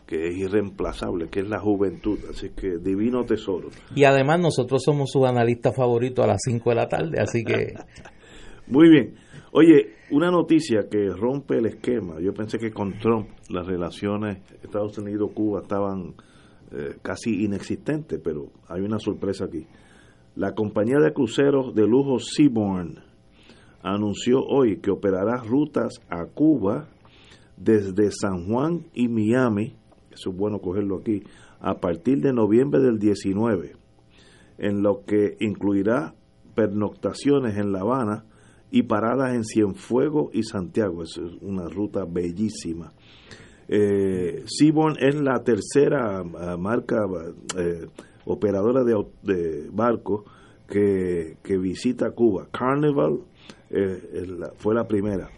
[0.07, 2.19] que es irreemplazable, que es la juventud.
[2.31, 3.69] Así que divino tesoro.
[3.95, 7.75] Y además nosotros somos sus analistas favoritos a las 5 de la tarde, así que...
[8.67, 9.15] Muy bien.
[9.53, 12.21] Oye, una noticia que rompe el esquema.
[12.21, 16.15] Yo pensé que con Trump las relaciones Estados Unidos-Cuba estaban
[16.71, 19.67] eh, casi inexistentes, pero hay una sorpresa aquí.
[20.37, 23.10] La compañía de cruceros de lujo Seabourn
[23.83, 26.89] anunció hoy que operará rutas a Cuba
[27.57, 29.75] desde San Juan y Miami,
[30.11, 31.23] eso es bueno cogerlo aquí,
[31.61, 33.77] a partir de noviembre del 19,
[34.59, 36.15] en lo que incluirá
[36.55, 38.25] pernoctaciones en La Habana
[38.71, 41.03] y paradas en Cienfuegos y Santiago.
[41.03, 42.93] Es una ruta bellísima.
[43.69, 46.97] Eh, Seabourn es la tercera ah, marca
[47.57, 47.87] eh,
[48.25, 50.25] operadora de, de barcos
[50.69, 52.49] que, que visita Cuba.
[52.51, 53.21] Carnival
[53.71, 55.29] eh, la- fue la primera.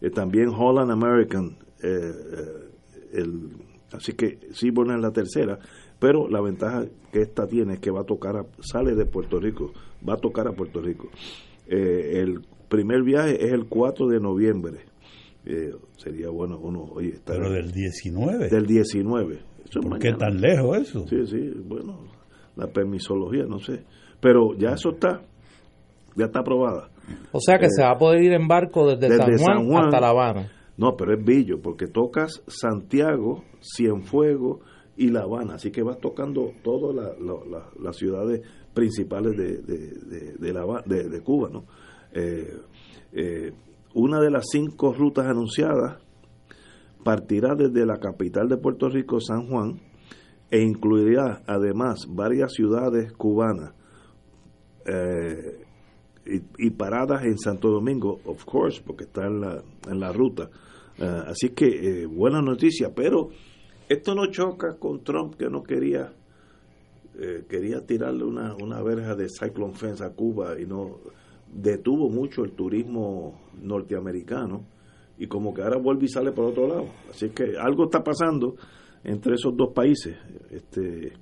[0.00, 2.70] Eh, también Holland American, eh, eh,
[3.14, 3.50] el,
[3.92, 5.58] así que Seabourn es la tercera,
[5.98, 9.38] pero la ventaja que esta tiene es que va a tocar, a- sale de Puerto
[9.40, 9.72] Rico,
[10.06, 11.08] va a tocar a Puerto Rico.
[11.66, 14.80] Eh, el primer viaje es el 4 de noviembre.
[15.44, 18.48] Eh, sería bueno uno, oye, estar- Pero del 19.
[18.48, 19.38] del 19.
[19.68, 21.06] Eso es ¿Por qué tan lejos eso?
[21.08, 21.98] Sí, sí, bueno,
[22.56, 23.84] la permisología, no sé.
[24.20, 25.22] Pero ya eso está,
[26.16, 26.90] ya está aprobada.
[27.32, 29.56] O sea que Eh, se va a poder ir en barco desde, desde San, Juan
[29.58, 29.84] San Juan.
[29.86, 30.52] hasta La Habana.
[30.76, 34.60] No, pero es Billo, porque tocas Santiago, Cienfuegos
[34.96, 38.40] y La Habana, así que vas tocando todas la- la- la- las ciudades
[38.74, 41.48] principales de, de, de- de la Haba- de- de Cuba.
[41.50, 41.64] ¿no?
[42.12, 42.54] Eh,
[43.12, 43.52] eh,
[43.94, 46.02] una de las cinco rutas anunciadas
[47.04, 49.80] partirá desde la capital de Puerto Rico, San Juan,
[50.50, 53.72] e incluirá además varias ciudades cubanas
[54.86, 55.64] eh,
[56.26, 60.50] y, y paradas en Santo Domingo, of course, porque está en la, en la ruta.
[60.98, 61.66] Eh, así que
[62.02, 63.28] eh, buena noticia, pero
[63.88, 66.12] esto no choca con Trump que no quería
[67.18, 70.98] eh, quería tirarle una, una verja de Cyclone Fence a Cuba y no
[71.52, 74.64] detuvo mucho el turismo norteamericano
[75.18, 76.86] y como que ahora vuelve y sale por otro lado.
[77.10, 78.56] Así que algo está pasando
[79.04, 80.16] entre esos dos países.
[80.50, 81.12] Este,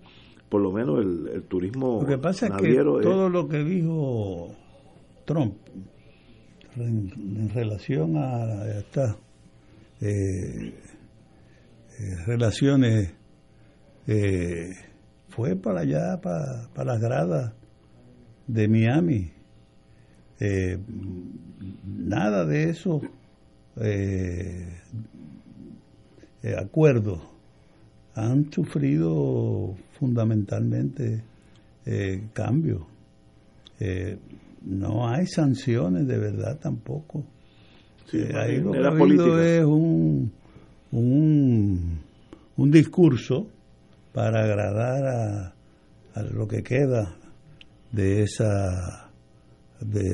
[0.49, 3.63] por lo menos el, el turismo Lo que pasa es que es- todo lo que
[3.63, 4.49] dijo
[5.25, 5.57] Trump
[6.77, 9.17] en, relación a estas
[10.01, 10.75] eh,
[11.99, 13.13] eh, relaciones
[14.07, 14.71] eh,
[15.29, 17.53] fue para allá, para, para las gradas
[18.47, 19.31] de Miami.
[21.85, 23.01] Nada de eso
[23.81, 24.69] eh,
[26.59, 27.21] acuerdos
[28.15, 31.23] han sufrido fundamentalmente
[32.35, 32.83] cambios.
[34.65, 37.25] No hay sanciones de verdad tampoco.
[38.11, 40.33] Sí, Eh, ahí lo que ha habido es un,
[40.93, 41.99] un,
[42.57, 43.47] un discurso
[44.13, 45.55] para agradar a,
[46.15, 47.17] a lo que queda
[47.93, 49.11] de esa
[49.81, 50.05] de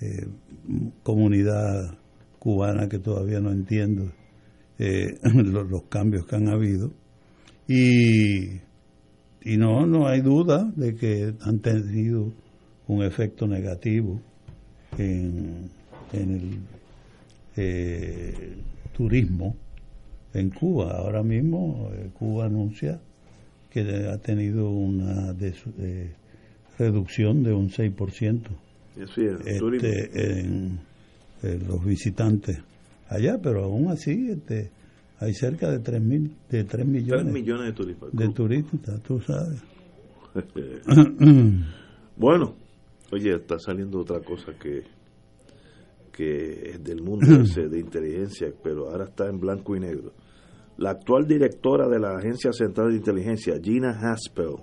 [0.00, 0.26] eh,
[1.02, 1.96] comunidad
[2.38, 4.10] cubana que todavía no entiendo
[4.78, 6.90] eh, los, los cambios que han habido
[7.68, 8.56] y,
[9.42, 12.32] y no no hay duda de que han tenido
[12.88, 14.20] un efecto negativo
[14.98, 15.70] en,
[16.12, 16.58] en el
[17.56, 18.56] eh,
[18.96, 19.56] turismo
[20.32, 20.98] en Cuba.
[20.98, 23.00] Ahora mismo eh, Cuba anuncia
[23.70, 26.12] que ha tenido una des- eh,
[26.78, 28.40] reducción de un 6%
[29.12, 30.78] Sí, este, en,
[31.42, 32.58] en los visitantes
[33.08, 34.70] allá, pero aún así este,
[35.18, 38.08] hay cerca de 3, mil, de 3 millones, Tres millones de turistas.
[38.12, 39.60] de turistas, tú sabes.
[42.16, 42.54] bueno,
[43.12, 44.82] oye, está saliendo otra cosa que
[46.14, 50.12] que es del mundo ese de inteligencia, pero ahora está en blanco y negro.
[50.76, 54.56] La actual directora de la Agencia Central de Inteligencia, Gina Haspel,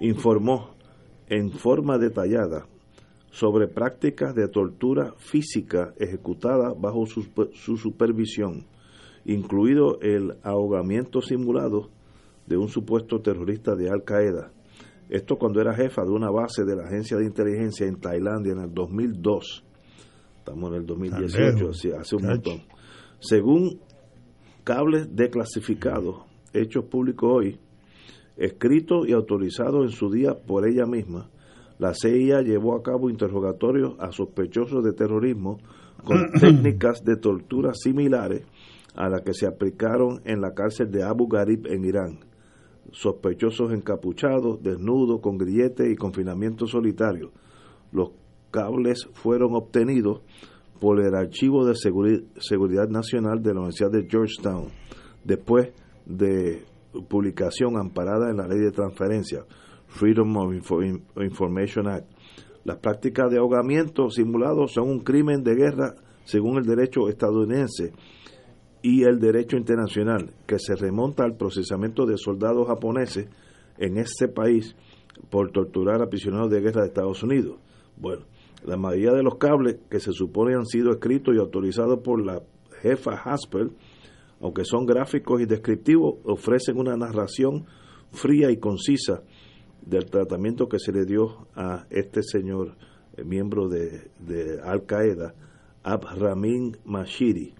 [0.00, 0.74] informó
[1.28, 2.66] en forma detallada
[3.30, 7.22] sobre prácticas de tortura física ejecutada bajo su,
[7.54, 8.66] su supervisión,
[9.24, 11.88] incluido el ahogamiento simulado
[12.46, 14.52] de un supuesto terrorista de Al Qaeda.
[15.12, 18.60] Esto cuando era jefa de una base de la agencia de inteligencia en Tailandia en
[18.60, 19.62] el 2002.
[20.38, 22.62] Estamos en el 2018, lejos, así, hace un montón.
[23.20, 23.78] Según
[24.64, 26.22] cables declasificados
[26.54, 27.60] hechos públicos hoy,
[28.38, 31.28] escrito y autorizado en su día por ella misma,
[31.78, 35.58] la CIA llevó a cabo interrogatorios a sospechosos de terrorismo
[36.04, 38.46] con técnicas de tortura similares
[38.94, 42.31] a las que se aplicaron en la cárcel de Abu Ghraib en Irán.
[42.92, 47.32] Sospechosos encapuchados, desnudos, con grilletes y confinamiento solitario.
[47.90, 48.10] Los
[48.50, 50.20] cables fueron obtenidos
[50.80, 54.68] por el Archivo de Seguri- Seguridad Nacional de la Universidad de Georgetown,
[55.24, 55.72] después
[56.06, 56.64] de
[57.08, 59.44] publicación amparada en la Ley de Transferencia,
[59.86, 60.82] Freedom of Info-
[61.22, 62.06] Information Act.
[62.64, 65.94] Las prácticas de ahogamiento simulado son un crimen de guerra
[66.24, 67.92] según el derecho estadounidense
[68.82, 73.28] y el derecho internacional, que se remonta al procesamiento de soldados japoneses
[73.78, 74.74] en ese país
[75.30, 77.58] por torturar a prisioneros de guerra de Estados Unidos.
[77.96, 78.24] Bueno,
[78.64, 82.42] la mayoría de los cables que se supone han sido escritos y autorizados por la
[82.80, 83.72] jefa Haspel,
[84.40, 87.66] aunque son gráficos y descriptivos, ofrecen una narración
[88.10, 89.22] fría y concisa
[89.84, 92.76] del tratamiento que se le dio a este señor,
[93.16, 95.34] eh, miembro de, Al Qaeda,
[95.82, 97.54] Abramin Mashiri.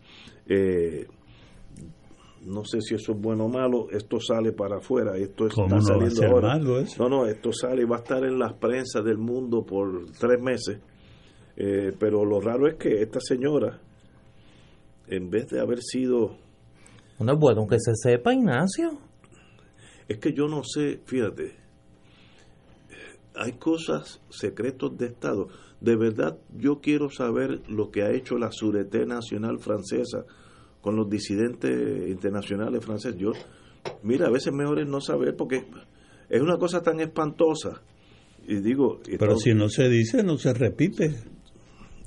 [0.55, 1.07] Eh,
[2.45, 5.95] no sé si eso es bueno o malo, esto sale para afuera, esto ¿Cómo está
[5.95, 6.49] no va a saliendo ahora.
[6.59, 7.03] malo eso?
[7.03, 10.41] No, no, esto sale y va a estar en las prensas del mundo por tres
[10.43, 10.81] meses.
[11.57, 13.81] Eh, pero lo raro es que esta señora,
[15.07, 16.37] en vez de haber sido
[17.21, 18.99] No es bueno que se sepa, Ignacio.
[20.09, 21.55] Es que yo no sé, fíjate,
[23.37, 25.49] hay cosas, secretos de Estado.
[25.81, 30.25] De verdad, yo quiero saber lo que ha hecho la Sûreté Nacional Francesa
[30.83, 31.71] con los disidentes
[32.09, 33.19] internacionales franceses.
[33.19, 33.31] Yo,
[34.03, 35.65] mira, a veces mejor es no saber porque
[36.29, 37.81] es una cosa tan espantosa.
[38.47, 41.15] Y digo, y Pero todo- si no se dice, no se repite.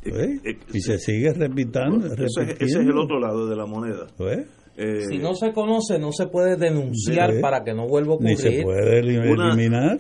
[0.04, 0.40] ¿Eh?
[0.74, 2.06] Y se sigue repitando.
[2.06, 4.06] ese, es- ese es el otro lado de la moneda.
[4.20, 4.46] ¿Eh?
[4.78, 7.40] Eh, Si no se conoce, no se puede denunciar Sí.
[7.42, 8.32] para que no vuelva a ocurrir.
[8.32, 10.00] Ni se puede Una- eliminar.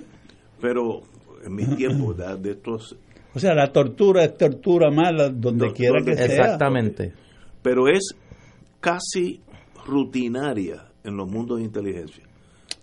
[0.62, 1.02] pero
[1.46, 2.96] en mi tiempo, de, de estos
[3.34, 6.26] O sea, la tortura es tortura mala donde Do- quiera que sea.
[6.26, 7.14] Exactamente.
[7.64, 8.16] pero es
[8.86, 9.42] casi
[9.88, 12.24] rutinaria en los mundos de inteligencia.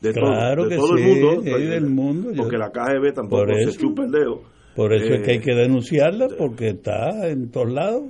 [0.00, 2.70] De Claro todo, de que todo sí, el mundo, sí, del mundo, yo- porque la
[2.72, 4.42] KGB tampoco se chupa el dedo.
[4.74, 8.04] Por eso es que hay Eh, que denunciarla, porque está en todos lados.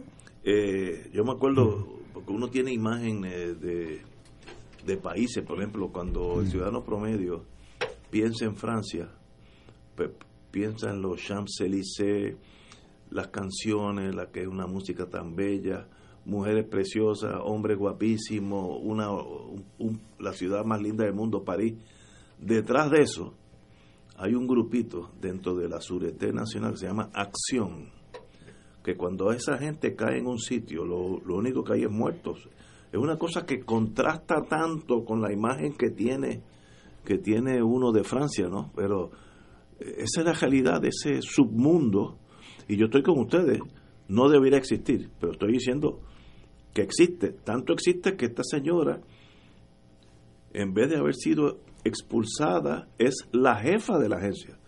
[0.44, 4.00] eh, yo me acuerdo, porque uno tiene imagen eh, de,
[4.86, 7.44] de países, por ejemplo, cuando el ciudadano promedio
[8.10, 9.08] piensa en Francia,
[10.50, 12.36] piensa en los Champs-Élysées,
[13.10, 15.86] las canciones, la que es una música tan bella,
[16.24, 21.74] mujeres preciosas, hombres guapísimos, una, un- un- la ciudad más linda del mundo, París.
[22.38, 23.34] Detrás de eso
[24.16, 27.90] hay un grupito dentro de la Sûreté Nacional que se llama Acción,
[28.84, 32.48] que cuando esa gente cae en un sitio, lo, lo único que hay es muertos.
[32.92, 36.42] Es una cosa que contrasta tanto con la imagen que tiene
[37.04, 38.70] que tiene uno de Francia, ¿no?
[38.76, 39.10] Pero
[39.80, 42.16] eh, esa es la realidad de ese submundo
[42.68, 43.58] y yo estoy con ustedes,
[44.08, 46.00] no debería existir, pero estoy diciendo
[46.72, 49.00] que existe, tanto existe que esta señora
[50.54, 54.58] en vez de haber sido expulsada es la jefa de la agencia.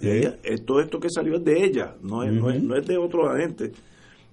[0.00, 2.86] Ella- eh, todo esto que salió es de ella, no es, no es, no es
[2.86, 3.72] de otros agentes.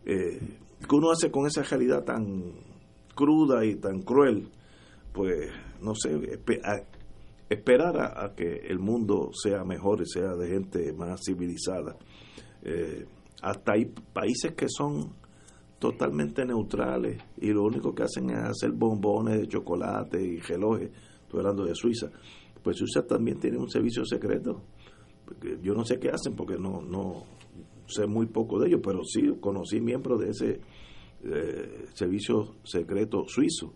[0.05, 0.39] Eh,
[0.79, 2.53] ¿Qué uno hace con esa realidad tan
[3.15, 4.47] cruda y tan cruel?
[5.13, 5.49] Pues,
[5.81, 6.39] no sé,
[7.49, 11.95] esperar a, a que el mundo sea mejor y sea de gente más civilizada.
[12.63, 13.05] Eh,
[13.41, 15.13] hasta hay países que son
[15.79, 20.89] totalmente neutrales y lo único que hacen es hacer bombones de chocolate y relojes.
[21.21, 22.09] Estoy hablando de Suiza.
[22.63, 24.61] Pues Suiza también tiene un servicio secreto.
[25.61, 27.25] Yo no sé qué hacen porque no, no
[27.87, 30.61] sé muy poco de ellos, pero sí conocí miembros de ese
[31.23, 33.73] eh, servicio secreto suizo.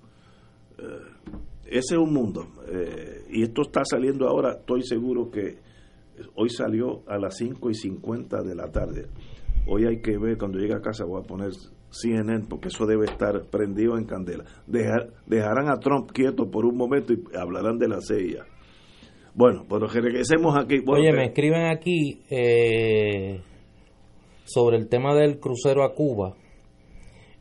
[0.78, 2.48] Eh, ese es un mundo.
[2.68, 5.58] eh, y esto está saliendo ahora, estoy seguro que
[6.36, 9.08] hoy salió a las 5 y 50 de la tarde.
[9.68, 11.52] Hoy hay que ver, cuando llegue a casa voy a poner
[11.92, 14.46] CNN porque eso debe estar prendido en candela.
[14.66, 18.44] Dejar, dejarán a Trump quieto por un momento y hablarán de la CIA.
[19.36, 20.80] Bueno, pero que regresemos aquí.
[20.80, 23.42] Bueno, Oye, me escriben aquí eh,
[24.46, 26.36] sobre el tema del crucero a Cuba.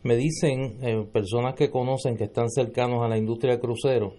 [0.02, 4.12] Me dicen eh, personas que conocen, que están cercanos a la industria de crucero,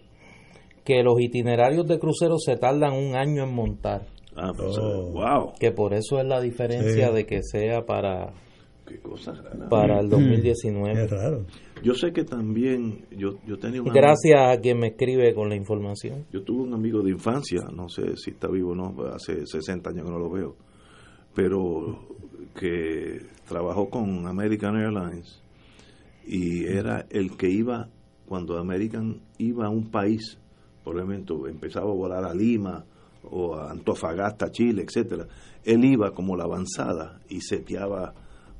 [0.85, 4.05] que los itinerarios de crucero se tardan un año en montar.
[4.35, 5.11] Ah, pues, Oh.
[5.11, 5.53] wow.
[5.59, 7.13] Que por eso es la diferencia Sí.
[7.13, 8.33] de que sea para,
[8.91, 9.69] Qué cosa rara.
[9.69, 11.07] para el Es 2019.
[11.07, 11.45] raro.
[11.83, 15.49] Yo sé que también, yo, yo tenía un amigo- Gracias a quien me escribe con
[15.49, 16.25] la información.
[16.31, 19.89] Yo tuve un amigo de infancia, no sé si está vivo o no, hace 60
[19.89, 20.55] años que no lo veo,
[21.33, 22.07] pero
[22.59, 25.41] que trabajó con American Airlines
[26.27, 27.87] y era el que iba,
[28.27, 30.37] cuando American iba a un país,
[30.83, 32.85] por ejemplo, empezaba a volar a Lima
[33.23, 35.27] o a Antofagasta, Chile, etcétera,
[35.63, 38.13] él iba como la avanzada y seteaba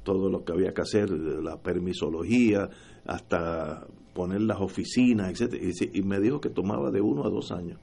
[0.04, 2.70] todo lo que había que hacer, la permisología,
[3.06, 5.64] hasta poner las oficinas, etcétera,
[5.94, 7.80] y, me dijo que tomaba de uno a dos años.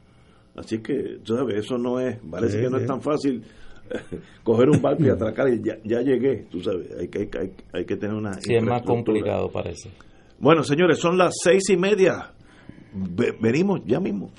[0.57, 3.43] Así que, tú sabes, eso no es, parece Sí, que no es tan fácil
[4.43, 7.85] coger un barco y atracar y ya, ya llegué, tú sabes, hay que, hay, hay
[7.85, 8.35] que tener una...
[8.35, 9.91] Sí, es más complicado parece.
[10.41, 12.33] Bueno, señores, son las seis y media.
[12.93, 14.31] Ve- venimos ya mismo.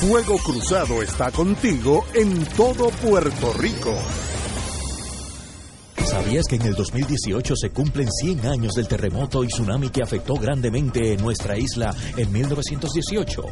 [0.00, 3.94] Fuego Cruzado está contigo en todo Puerto Rico.
[6.10, 10.34] ¿Sabías que en el 2018 se cumplen 100 años del terremoto y tsunami que afectó
[10.34, 13.42] grandemente nuestra isla en 1918?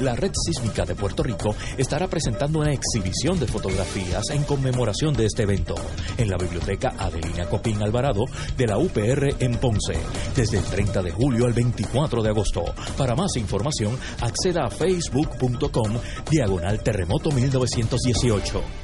[0.00, 5.26] La Red Sísmica de Puerto Rico estará presentando una exhibición de fotografías en conmemoración de
[5.26, 5.74] este evento
[6.16, 8.26] en la Biblioteca Adelina Copín Alvarado
[8.56, 9.98] de la UPR en Ponce,
[10.36, 12.62] desde el 30 de julio al 24 de agosto.
[12.96, 15.98] Para más información, acceda a facebook.com
[16.30, 18.83] diagonal terremoto 1918.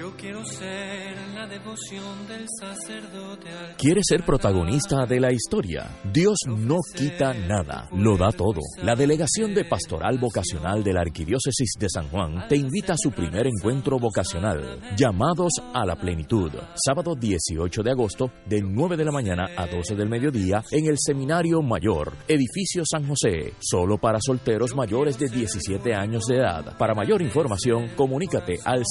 [0.00, 5.90] Yo quiero ser la devoción del sacerdote al ¿Quieres ser protagonista de la historia?
[6.10, 8.60] Dios no quita nada, lo da todo.
[8.82, 13.10] La Delegación de Pastoral Vocacional de la Arquidiócesis de San Juan te invita a su
[13.10, 16.50] primer encuentro vocacional, Llamados a la Plenitud,
[16.82, 20.96] sábado 18 de agosto, de 9 de la mañana a 12 del mediodía, en el
[20.98, 26.78] Seminario Mayor, Edificio San José, solo para solteros mayores de 17 años de edad.
[26.78, 28.82] Para mayor información, comunícate al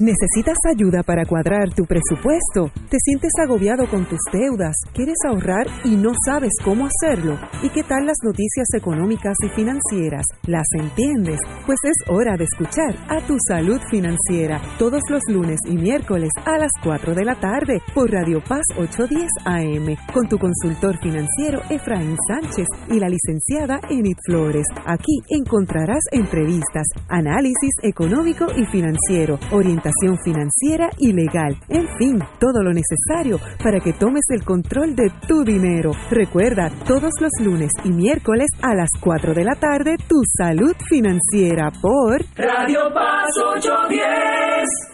[0.00, 2.72] ¿Necesitas ayuda para cuadrar tu presupuesto?
[2.88, 4.74] ¿Te sientes agobiado con tus deudas?
[4.94, 7.38] ¿Quieres ahorrar y no sabes cómo hacerlo?
[7.62, 10.24] ¿Y qué tal las noticias económicas y financieras?
[10.46, 11.40] ¿Las entiendes?
[11.66, 16.58] Pues es hora de escuchar a Tu Salud Financiera todos los lunes y miércoles a
[16.58, 22.16] las 4 de la tarde por Radio Paz 810 AM con tu consultor financiero Efraín
[22.28, 24.66] Sánchez y la licenciada Enid Flores.
[24.86, 32.72] Aquí encontrarás entrevistas, análisis económico y financiero, orientación financiera y legal, en fin, todo lo
[32.72, 35.90] necesario para que tomes el control de tu dinero.
[36.10, 41.72] Recuerda, todos los lunes y miércoles a las 4 de la tarde, tu salud financiera
[41.82, 44.93] por Radio Paz 810.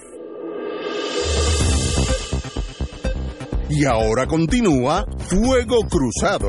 [3.73, 6.49] Y ahora continúa Fuego Cruzado.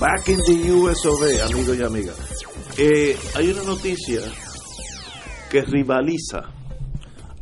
[0.00, 2.44] Back in the USOB, amigos y amigas.
[2.78, 4.20] Eh, hay una noticia
[5.50, 6.50] que rivaliza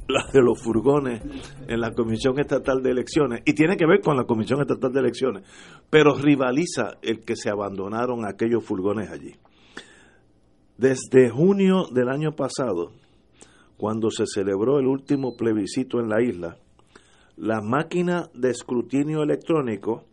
[0.08, 1.22] la de los furgones
[1.68, 4.98] en la Comisión Estatal de Elecciones y tiene que ver con la Comisión Estatal de
[4.98, 5.48] Elecciones,
[5.88, 9.36] pero rivaliza el que se abandonaron aquellos furgones allí.
[10.76, 12.90] Desde junio del año pasado,
[13.76, 16.58] cuando se celebró el último plebiscito en la isla,
[17.36, 20.04] la máquina de escrutinio electrónico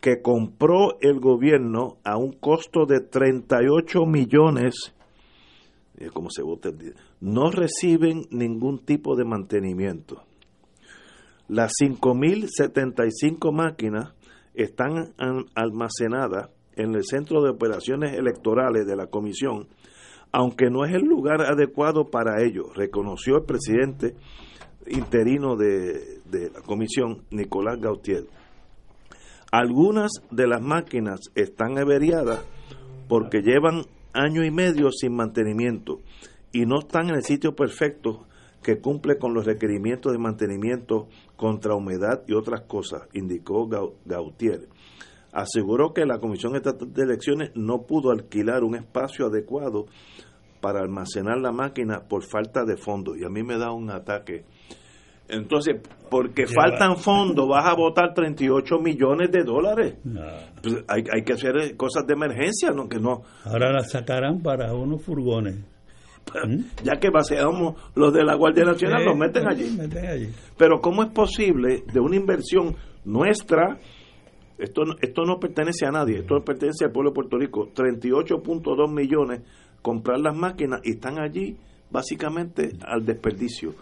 [0.00, 4.94] que compró el gobierno a un costo de 38 millones,
[5.96, 6.42] eh, como se
[7.20, 10.22] no reciben ningún tipo de mantenimiento.
[11.48, 14.14] Las 5.075 máquinas
[14.54, 15.14] están
[15.54, 19.68] almacenadas en el Centro de Operaciones Electorales de la Comisión,
[20.32, 24.16] aunque no es el lugar adecuado para ello, reconoció el presidente
[24.88, 26.20] interino de,
[26.52, 28.26] la comisión, Nicolás Gautier.
[29.50, 32.44] Algunas de las máquinas están averiadas
[33.08, 33.82] porque llevan
[34.12, 36.00] año y medio sin mantenimiento
[36.52, 38.26] y no están en el sitio perfecto
[38.62, 44.68] que cumple con los requerimientos de mantenimiento contra humedad y otras cosas, indicó Gau- Gautier.
[45.32, 49.86] Aseguró que la Comisión Estatal de Elecciones no pudo alquilar un espacio adecuado
[50.60, 53.18] para almacenar la máquina por falta de fondos.
[53.18, 54.44] Y a mí me da un ataque
[55.28, 55.76] Entonces,
[56.10, 59.94] porque Lleva- faltan fondos, vas a votar 38 millones de dólares.
[60.62, 63.22] Pues hay, hay que hacer cosas de emergencia, no que no.
[63.44, 65.56] Ahora la sacarán para unos furgones.
[66.82, 69.70] Ya que vaciamos los de la Guardia Nacional, Sí, los meten allí.
[69.76, 70.28] meten allí.
[70.56, 72.74] Pero ¿cómo es posible de una inversión
[73.04, 73.78] nuestra?
[74.56, 77.68] Esto, esto no pertenece a nadie, esto pertenece al pueblo de Puerto Rico.
[77.74, 79.42] 38.2 millones
[79.82, 81.56] comprar las máquinas y están allí
[81.90, 83.74] básicamente al desperdicio.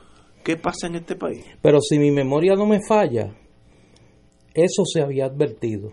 [0.44, 1.44] ¿Qué pasa en este país?
[1.60, 3.34] Pero si mi memoria no me falla,
[4.54, 5.92] eso se había advertido.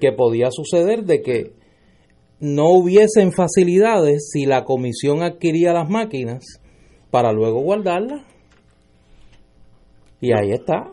[0.00, 1.52] Que podía suceder de que
[2.40, 6.60] no hubiesen facilidades si la comisión adquiría las máquinas
[7.10, 8.22] para luego guardarlas.
[10.20, 10.92] Y ahí está.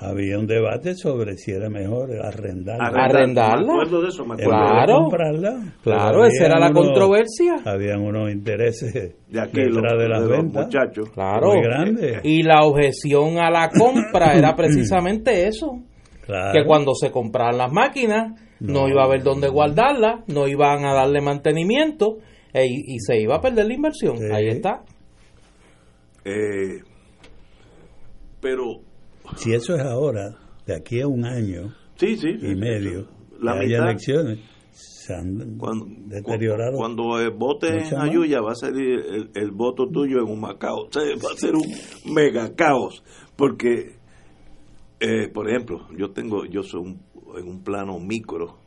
[0.00, 2.84] Había un debate sobre si era mejor arrendarla.
[2.86, 3.72] Arrendar- Arrendarla.
[3.84, 4.94] me de eso, de Claro.
[5.02, 5.74] comprarla.
[5.82, 7.56] Claro, Pero esa era la unos- controversia.
[7.64, 8.92] Habían unos intereses
[9.28, 10.66] De aquí, detrás de las de ventas.
[10.66, 11.10] muchachos.
[11.10, 11.48] Claro.
[11.52, 12.20] Muy grandes.
[12.24, 15.78] Y la objeción a la compra era precisamente eso.
[16.26, 16.52] Claro.
[16.52, 20.94] Que cuando se compraran las máquinas, no, iba a haber dónde guardarlas, no iban a
[20.94, 22.18] darle mantenimiento
[22.52, 24.16] e- y se iba a perder la inversión.
[24.32, 24.82] Ahí está.
[26.24, 26.80] Eh,
[28.40, 28.80] pero
[29.36, 30.36] Si eso es ahora,
[30.66, 32.28] de aquí a un año Sí, sí.
[32.40, 33.08] y medio,
[33.40, 33.88] La que haya mitad.
[33.90, 34.38] elecciones,
[34.72, 35.58] se han
[36.08, 36.76] deteriorado.
[36.76, 37.04] Cuando
[37.36, 38.00] votes Mucho en.
[38.02, 40.86] Ayuya va a ser el, el voto tuyo en un Macao.
[40.86, 41.64] O sea, va a ser un
[42.14, 43.02] mega caos.
[43.36, 43.96] Porque,
[45.00, 47.02] eh, por ejemplo, yo tengo, yo soy un-
[47.38, 48.58] en un plano micro,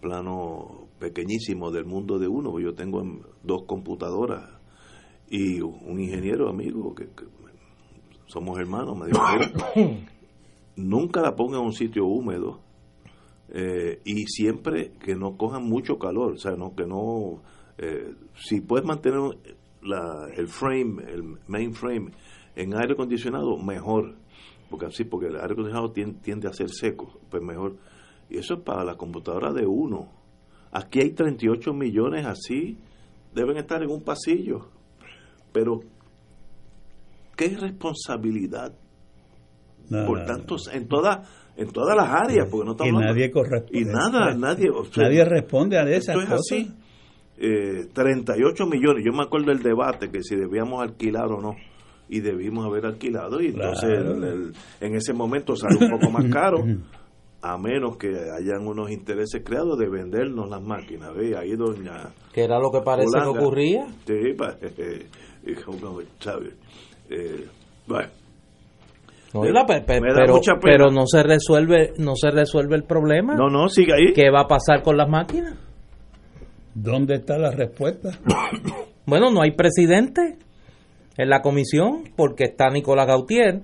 [0.00, 2.58] plano pequeñísimo del mundo de uno.
[2.60, 3.02] Yo tengo
[3.42, 4.48] dos computadoras
[5.28, 7.24] y un ingeniero amigo que, que
[8.26, 9.20] somos hermanos me dijo,
[9.76, 10.11] "Mira,
[10.76, 12.60] nunca la ponga en un sitio húmedo
[13.48, 17.42] eh, y siempre que no cojan mucho calor, o sea, no que no,
[17.78, 19.20] eh, si puedes mantener
[19.82, 22.12] la, el frame, el mainframe
[22.56, 24.14] en aire acondicionado, mejor,
[24.70, 27.76] porque así, porque el aire acondicionado tiende, tiende a ser seco, pues mejor.
[28.30, 30.08] Y eso es para la computadora de uno.
[30.70, 32.78] Aquí hay 38 millones así,
[33.34, 34.68] deben estar en un pasillo,
[35.52, 35.80] pero
[37.36, 38.74] qué responsabilidad
[39.90, 43.14] No, por no, tantos en todas en todas las áreas porque no Y estamos hablando-
[43.14, 43.78] nadie corresponde.
[43.80, 46.40] y nada nadie o sea, Nadie responde a esas esto es cosas.
[46.50, 46.72] así
[47.38, 51.56] Eh, 38 millones yo me acuerdo del debate que si debíamos alquilar o no
[52.08, 54.14] y debimos haber alquilado y entonces Claro.
[54.14, 56.64] el- el- en ese momento sale un poco más caro
[57.44, 61.36] a menos que hayan unos intereses creados de vendernos las máquinas ¿ve?
[61.36, 63.86] ahí doña Que era lo que parece que ocurría.
[64.06, 64.56] sí pa-
[65.44, 66.50] y como, ¿sabe?
[67.10, 67.46] Eh,
[67.88, 68.08] bueno
[69.34, 70.62] No, y la pe- pe- Me da pero, mucha pena.
[70.62, 73.34] pero no se resuelve no se resuelve el problema.
[73.34, 74.12] No, no, sigue ahí.
[74.12, 75.54] ¿Qué va a pasar con las máquinas?
[76.74, 78.10] ¿Dónde está la respuesta?
[79.04, 80.36] Bueno, no hay presidente
[81.18, 83.62] en la comisión porque está Nicolás Gautier,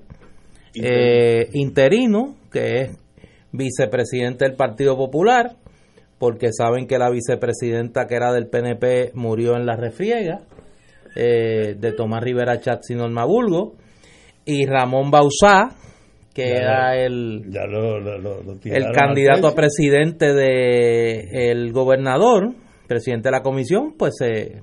[0.75, 2.99] eh, interino, que es
[3.53, 5.55] vicepresidente del Partido Popular,
[6.19, 10.41] porque saben que la vicepresidenta que era del PNP murió en la refriega
[11.15, 13.75] eh, de Tomás Rivera Chatz y Norma Bulgo,
[14.49, 15.69] y Ramón Bauzá,
[16.35, 21.51] que Ya era lo- el, Ya lo, lo- lo- lo el candidato a presidente de
[21.51, 22.53] el gobernador,
[22.87, 24.63] presidente de la comisión, pues se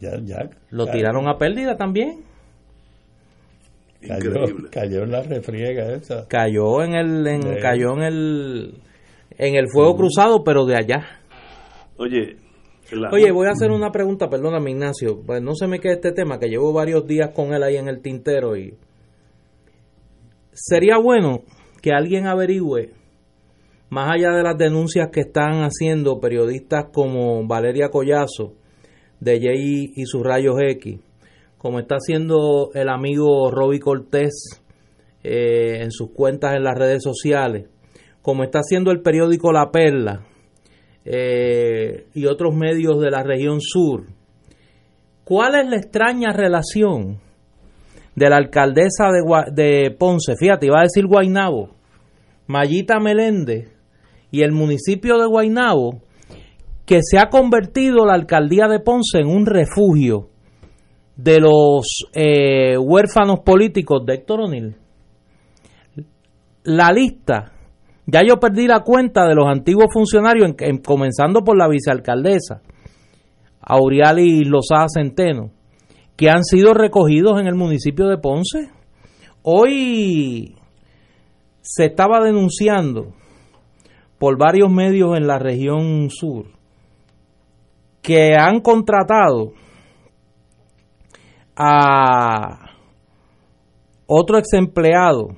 [0.00, 0.48] Ya, ya.
[0.70, 2.24] lo tiraron a pérdida también.
[4.06, 4.32] Cayó,
[4.70, 6.28] cayó en la refriega esa.
[6.28, 8.74] Cayó en el en, cayó en el
[9.38, 11.00] en el fuego cruzado, pero de allá.
[11.96, 12.36] Oye,
[13.10, 16.38] Oye, voy a hacer una pregunta, perdóname Ignacio, pues no se me quede este tema,
[16.38, 18.74] que llevo varios días con él ahí en el tintero y
[20.52, 21.42] sería bueno
[21.82, 22.92] que alguien averigüe,
[23.90, 28.54] más allá de las denuncias que están haciendo periodistas como Valeria Collazo,
[29.20, 31.00] de Jay y sus rayos X,
[31.58, 34.62] como está haciendo el amigo Roby Cortés
[35.24, 37.68] eh, en sus cuentas en las redes sociales,
[38.22, 40.24] como está haciendo el periódico La Perla,
[41.08, 44.06] eh, y otros medios de la región sur.
[45.22, 47.20] ¿Cuál es la extraña relación
[48.16, 49.06] de la alcaldesa
[49.54, 50.34] de, Ponce?
[50.36, 51.76] Fíjate, iba a decir Guainabo,
[52.48, 53.70] Mayita Meléndez
[54.32, 56.00] y el municipio de Guainabo,
[56.84, 60.30] que se ha convertido la alcaldía de Ponce en un refugio
[61.14, 64.76] de los eh, huérfanos políticos de Héctor O'Neill.
[66.64, 67.55] La lista
[68.06, 72.62] ya yo perdí la cuenta de los antiguos funcionarios, en- en- comenzando por la vicealcaldesa,
[73.60, 75.50] Auriali Lozada Centeno,
[76.16, 78.70] que han sido recogidos en el municipio de Ponce.
[79.42, 80.56] Hoy
[81.60, 83.12] se estaba denunciando
[84.18, 86.46] por varios medios en la región sur
[88.02, 89.52] que han contratado
[91.56, 92.70] a
[94.06, 95.28] otro ex empleado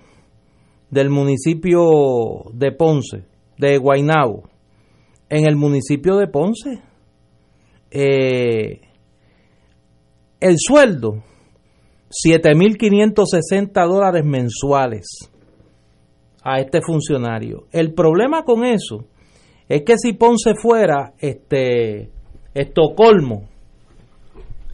[0.90, 3.24] del municipio de Ponce,
[3.58, 4.48] de Guaynabo,
[5.28, 6.80] en el municipio de Ponce.
[7.90, 8.80] Eh,
[10.40, 11.22] el sueldo,
[12.10, 15.06] 7.560 dólares mensuales
[16.42, 17.66] a este funcionario.
[17.72, 19.04] El problema con eso
[19.68, 22.10] es que si Ponce fuera este
[22.54, 23.48] Estocolmo,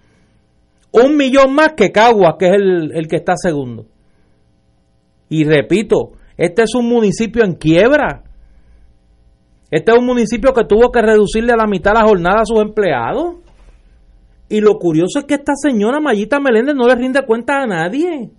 [0.91, 3.85] Un millón más que Cagua, que es el, el que está segundo.
[5.29, 8.23] Y repito, este es un municipio en quiebra.
[9.71, 12.61] Este es un municipio que tuvo que reducirle a la mitad la jornada a sus
[12.61, 13.37] empleados.
[14.49, 18.29] Y lo curioso es que esta señora Mayita Meléndez no le rinde cuenta a nadie.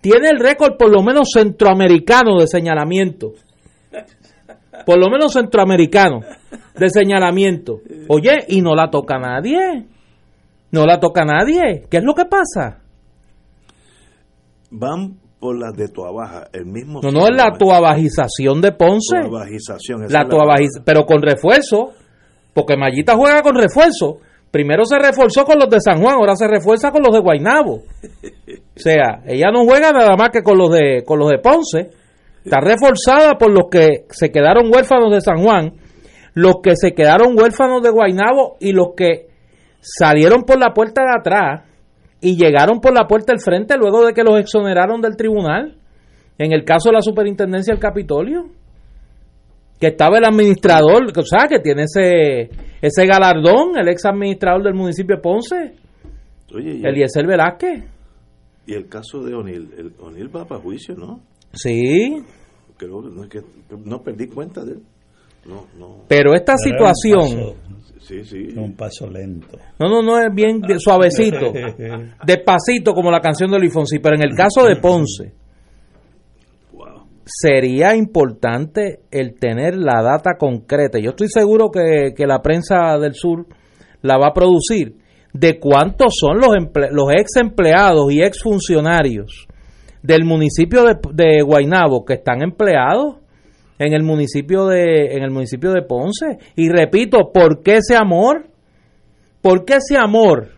[0.00, 3.32] Tiene el récord por lo menos centroamericano de señalamiento.
[4.86, 6.20] Por lo menos centroamericano
[6.76, 7.80] de señalamiento.
[8.08, 9.84] Oye, y no la toca nadie.
[10.70, 11.84] No la toca nadie.
[11.90, 12.80] ¿Qué es lo que pasa?
[14.70, 17.58] Van por las de Tuabaja, el mismo No, no es la síndrome.
[17.58, 19.16] tuabajización de Ponce.
[20.08, 21.92] La tuabajiz- pero con refuerzo,
[22.54, 24.18] porque Mayita juega con refuerzo.
[24.50, 27.74] Primero se reforzó con los de San Juan, ahora se refuerza con los de Guaynabo.
[27.74, 27.82] O
[28.80, 31.90] sea, ella no juega nada más que con los de con los de Ponce.
[32.44, 35.74] Está reforzada por los que se quedaron huérfanos de San Juan,
[36.34, 39.28] los que se quedaron huérfanos de Guaynabo y los que
[39.80, 41.64] salieron por la puerta de atrás
[42.20, 45.76] y llegaron por la puerta del frente luego de que los exoneraron del tribunal.
[46.38, 48.46] En el caso de la superintendencia del Capitolio
[49.80, 52.50] que estaba el administrador, o sea, que tiene ese
[52.80, 55.74] ese galardón, el ex administrador del municipio de Ponce,
[56.54, 57.84] Oye, y, Eliezer Velázquez.
[58.66, 61.20] y el caso de O'Neill, el O'Neill va para juicio, ¿no?
[61.52, 62.22] Sí,
[62.76, 63.40] Creo no, es que,
[63.84, 64.82] no perdí cuenta de él.
[65.46, 66.04] No, no.
[66.08, 67.54] pero esta Pero situación,
[68.08, 68.48] Sí, sí.
[68.56, 69.58] Un paso lento.
[69.78, 71.52] no, no, no es bien de- suavecito,
[72.26, 75.32] despacito como la canción de Luis Fonsi, pero en el caso de Ponce,
[77.24, 80.98] sería importante el tener la data concreta.
[80.98, 83.46] Yo estoy seguro que, que la prensa del sur
[84.02, 84.96] la va a producir
[85.34, 89.46] de cuántos son los, emple- los ex empleados y ex funcionarios
[90.02, 93.16] del municipio de, de Guaynabo que están empleados
[93.78, 98.46] en el municipio de en el municipio de Ponce y repito por qué ese amor
[99.42, 100.48] por qué ese amor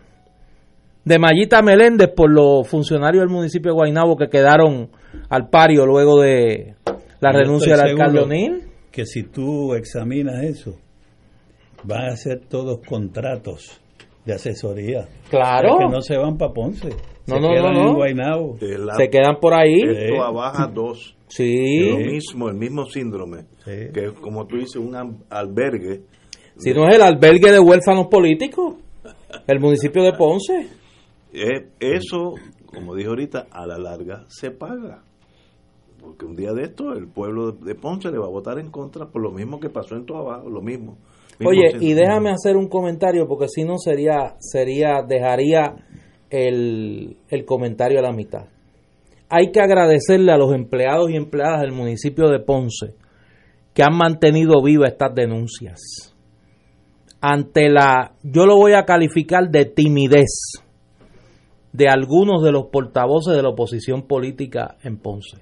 [1.05, 4.89] de Mayita Meléndez por los funcionarios del municipio de Guaynabo que quedaron
[5.29, 6.75] al pario luego de
[7.19, 10.75] la Yo renuncia del alcalde O'Neill Que si tú examinas eso,
[11.83, 13.81] van a ser todos contratos
[14.25, 15.07] de asesoría.
[15.29, 15.75] Claro.
[15.75, 16.89] O sea, que no se van para Ponce.
[17.27, 17.89] No, se no, quedan no, no.
[17.89, 18.57] en Guaynabo.
[18.97, 21.17] se quedan por ahí De Tuabaja 2.
[21.31, 21.89] Sí.
[21.89, 23.45] Lo mismo, el mismo síndrome.
[23.63, 24.95] Que es, como tú dices, un
[25.29, 26.01] albergue.
[26.57, 28.75] si no es el albergue de huérfanos políticos
[29.47, 30.67] el municipio de Ponce
[31.33, 32.33] Eh, eso,
[32.65, 35.03] como dije ahorita, a la larga se paga.
[35.99, 39.05] Porque un día de esto el pueblo de Ponce le va a votar en contra
[39.05, 40.97] por lo mismo que pasó en Tuabaja, lo mismo.
[41.45, 45.75] Oye, y déjame hacer un comentario porque si no sería, sería, dejaría
[46.29, 48.45] el, el comentario a la mitad.
[49.33, 52.95] Hay que agradecerle a los empleados y empleadas del municipio de Ponce
[53.73, 56.13] que han mantenido vivas estas denuncias.
[57.21, 60.61] Ante la, yo lo voy a calificar de timidez
[61.71, 65.37] de algunos de los portavoces de la oposición política en Ponce.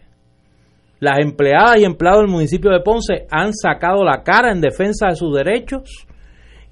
[1.00, 5.16] Las empleadas y empleados del municipio de Ponce han sacado la cara en defensa de
[5.16, 6.06] sus derechos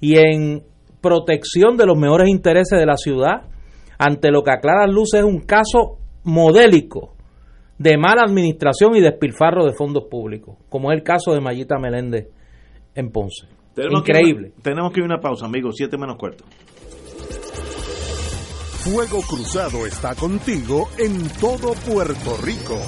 [0.00, 0.62] y en
[1.00, 3.42] protección de los mejores intereses de la ciudad,
[3.98, 5.97] ante lo que a claras luces es un caso
[6.28, 7.14] modélico
[7.78, 12.28] de mala administración y despilfarro de fondos públicos, como es el caso de Mayita Meléndez
[12.94, 13.46] en Ponce.
[13.90, 14.52] Increíble.
[14.62, 16.44] tenemos que ir a una pausa, amigos, siete menos cuarto.
[18.84, 22.78] Fuego Cruzado está contigo en todo Puerto Rico.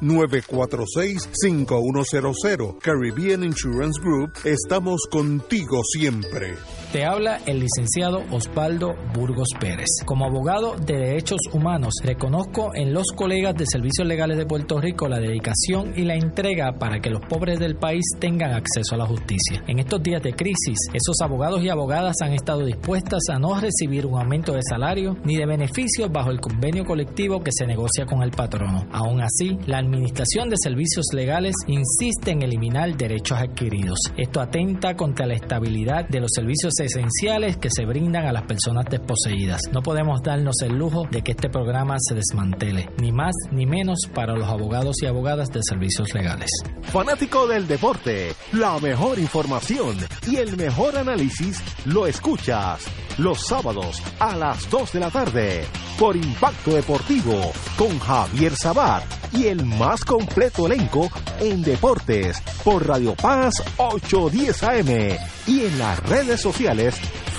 [0.00, 2.78] 787-946-5100.
[2.80, 6.56] Caribbean Insurance Group, estamos contigo siempre.
[6.94, 9.88] Te habla el licenciado Osvaldo Burgos Pérez.
[10.04, 15.08] Como abogado de derechos humanos, reconozco en los colegas de Servicios Legales de Puerto Rico
[15.08, 19.06] la dedicación y la entrega para que los pobres del país tengan acceso a la
[19.06, 19.64] justicia.
[19.66, 24.06] En estos días de crisis, esos abogados y abogadas han estado dispuestas a no recibir
[24.06, 28.22] un aumento de salario ni de beneficios bajo el convenio colectivo que se negocia con
[28.22, 28.86] el patrono.
[28.92, 33.98] Aún así, la Administración de Servicios Legales insiste en eliminar derechos adquiridos.
[34.16, 38.84] Esto atenta contra la estabilidad de los servicios esenciales que se brindan a las personas
[38.90, 39.60] desposeídas.
[39.72, 44.00] No podemos darnos el lujo de que este programa se desmantele, ni más ni menos
[44.14, 46.50] para los abogados y abogadas de servicios legales.
[46.82, 49.96] Fanático del deporte, la mejor información
[50.28, 52.86] y el mejor análisis lo escuchas
[53.18, 55.64] los sábados a las 2 de la tarde
[55.98, 63.14] por Impacto Deportivo con Javier Sabat y el más completo elenco en deportes por Radio
[63.14, 66.73] Paz 810 AM y en las redes sociales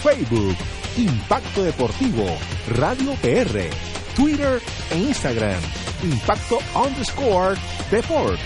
[0.02, 0.56] Facebook
[0.98, 2.26] Impacto Deportivo
[2.68, 3.70] Radio PR
[4.16, 5.62] Twitter e Instagram
[6.03, 7.56] Impacto underscore
[7.90, 8.40] Deport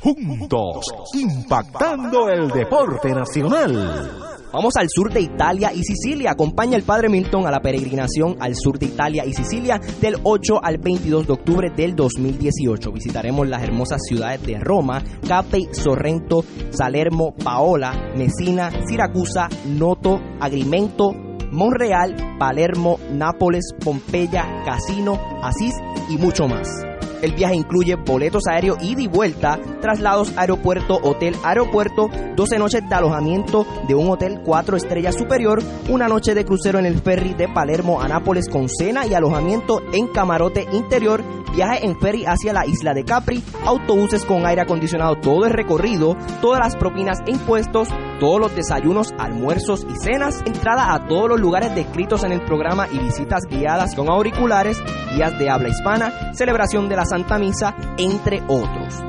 [0.00, 0.84] juntos
[1.14, 4.35] impactando el deporte nacional.
[4.52, 6.30] Vamos al sur de Italia y Sicilia.
[6.30, 10.60] Acompaña el Padre Milton a la peregrinación al sur de Italia y Sicilia del 8
[10.62, 12.92] al 22 de octubre del 2018.
[12.92, 21.12] Visitaremos las hermosas ciudades de Roma, Capri, Sorrento, Salermo, Paola, Messina, Siracusa, Noto, Agrimento,
[21.50, 25.74] Monreal, Palermo, Nápoles, Pompeya, Casino, Asís
[26.08, 26.95] y mucho más.
[27.26, 32.94] El viaje incluye boletos aéreos ida y vuelta, traslados aeropuerto, hotel, aeropuerto, 12 noches de
[32.94, 37.48] alojamiento de un hotel 4 estrellas superior, una noche de crucero en el ferry de
[37.48, 42.64] Palermo a Nápoles con cena y alojamiento en camarote interior, viaje en ferry hacia la
[42.64, 47.88] isla de Capri, autobuses con aire acondicionado todo el recorrido, todas las propinas e impuestos,
[48.20, 52.86] todos los desayunos, almuerzos y cenas, entrada a todos los lugares descritos en el programa
[52.92, 54.80] y visitas guiadas con auriculares,
[55.14, 57.04] guías de habla hispana, celebración de la
[57.38, 59.02] Misa, entre otros.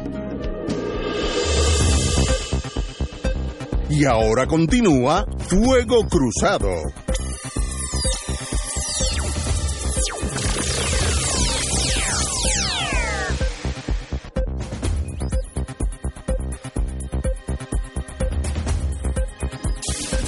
[3.91, 6.69] Y ahora continúa Fuego Cruzado.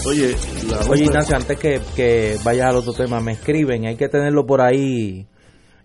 [0.04, 0.34] Oye,
[0.68, 4.44] la Oye, Ignacio, antes que, que vayas al otro tema, me escriben, hay que tenerlo
[4.44, 5.26] por ahí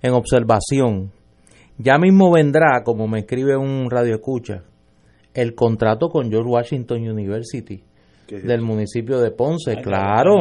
[0.01, 1.11] en observación.
[1.77, 4.63] Ya mismo vendrá, como me escribe un radio escucha,
[5.35, 7.83] el contrato con George Washington University
[8.27, 10.35] ¿Qué es del municipio de Ponce, claro.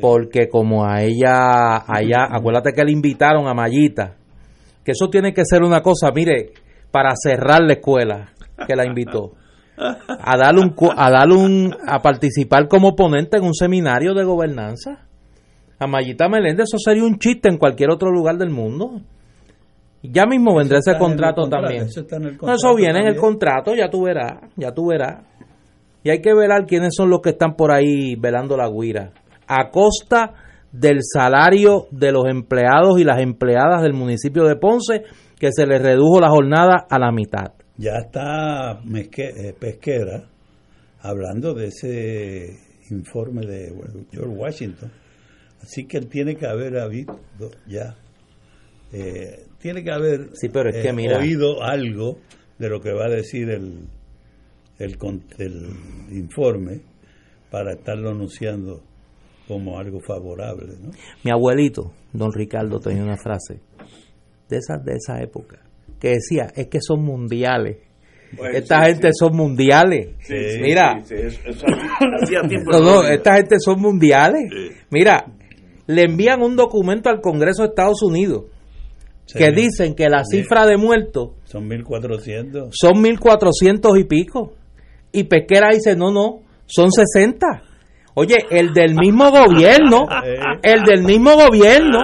[0.00, 4.16] Porque como a ella, allá, acuérdate que le invitaron a Mayita,
[4.84, 6.50] que eso tiene que ser una cosa, mire,
[6.90, 8.32] para cerrar la escuela,
[8.66, 9.34] que la invitó.
[9.78, 15.06] A darle un, a darle un, a participar como ponente en un seminario de gobernanza.
[15.78, 19.00] A Mayita Meléndez, eso sería un chiste en cualquier otro lugar del mundo.
[20.02, 21.86] Ya mismo vendrá ese contrato, contrato, también.
[21.86, 24.72] eso está en el No, contrato eso viene en el contrato, ya tú verás, ya
[24.72, 25.24] tú verás.
[26.02, 29.10] Y hay que velar quiénes son los que están por ahí velando la guira.
[29.46, 30.34] A costa
[30.72, 35.02] del salario de los empleados y las empleadas del municipio de Ponce,
[35.38, 37.52] que se les redujo la jornada a la mitad.
[37.78, 40.28] Ya está eh, Pesquera
[41.00, 42.58] hablando de ese
[42.90, 43.72] informe de
[44.10, 44.90] George Washington.
[45.62, 47.20] Así que él tiene que haber habido
[47.68, 47.96] ya,
[48.92, 51.18] eh, tiene que haber Sí, pero es eh, que mira.
[51.18, 52.18] oído algo
[52.58, 53.84] de lo que va a decir el,
[54.80, 54.96] el,
[55.38, 55.66] el
[56.10, 56.80] informe
[57.48, 58.82] para estarlo anunciando
[59.46, 60.74] como algo favorable.
[60.82, 60.90] ¿no?
[61.22, 63.60] Mi abuelito, don Ricardo, tenía una frase
[64.48, 65.67] de esas de esa época
[66.00, 67.78] que decía, es que son mundiales.
[68.36, 70.08] Bueno, esta sí, gente son mundiales.
[70.20, 71.66] Sí, Mira, sí, sí, eso- eso
[72.22, 74.50] hacía tiempo No, no, esta gente son mundiales.
[74.90, 75.24] Mira,
[75.86, 78.44] le envían un documento al Congreso de Estados Unidos
[79.24, 79.38] Sí.
[79.38, 80.38] que dicen que la Sí.
[80.42, 82.68] cifra de muertos Son 1.400.
[82.72, 84.52] son 1.400 y pico.
[85.12, 87.62] Y Pesquera dice, no, no, son 60.
[88.14, 90.06] Oye, el del mismo gobierno,
[90.62, 92.00] el del mismo gobierno,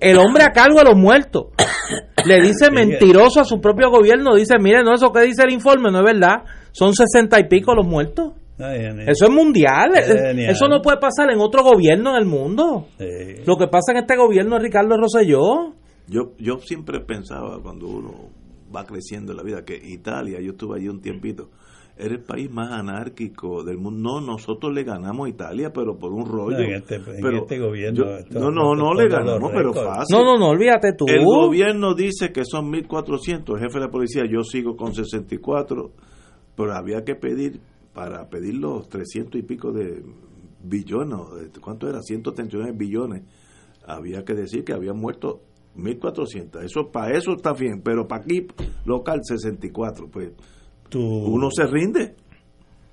[0.00, 1.46] el hombre a cargo de los muertos,
[2.26, 5.90] le dice mentiroso a su propio gobierno, dice, mire, no, eso que dice el informe
[5.90, 8.32] no es verdad, son 60 y pico los muertos.
[8.58, 12.88] Eso es mundial, eso no puede pasar en otro gobierno en el mundo.
[13.46, 15.74] Lo que pasa en este gobierno es Ricardo Rosselló.
[16.08, 18.30] Yo, yo siempre pensaba cuando uno
[18.74, 21.50] va creciendo en la vida que Italia, yo estuve allí un tiempito,
[21.98, 24.20] era el país más anárquico del mundo.
[24.20, 26.56] No, nosotros le ganamos a Italia, pero por un rollo.
[26.58, 30.16] No, en este- en este gobierno, yo- esto- no, no, no le ganamos, pero fácil.
[30.16, 31.06] No, no, no, olvídate tú.
[31.08, 35.90] El gobierno dice que son 1.400, el jefe de la policía, yo sigo con 64,
[36.56, 37.60] pero había que pedir,
[37.92, 40.02] para pedir los 300 y pico de
[40.62, 41.18] billones,
[41.60, 42.00] ¿cuánto era?
[42.02, 43.22] 139 billones,
[43.86, 45.40] había que decir que habían muerto
[45.76, 46.62] 1.400.
[46.64, 48.46] Eso, para eso está bien, pero para aquí,
[48.84, 50.30] local, 64, pues
[50.88, 52.14] Tu, uno se rinde.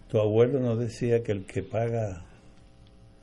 [0.09, 2.26] Tu abuelo nos decía que el que paga...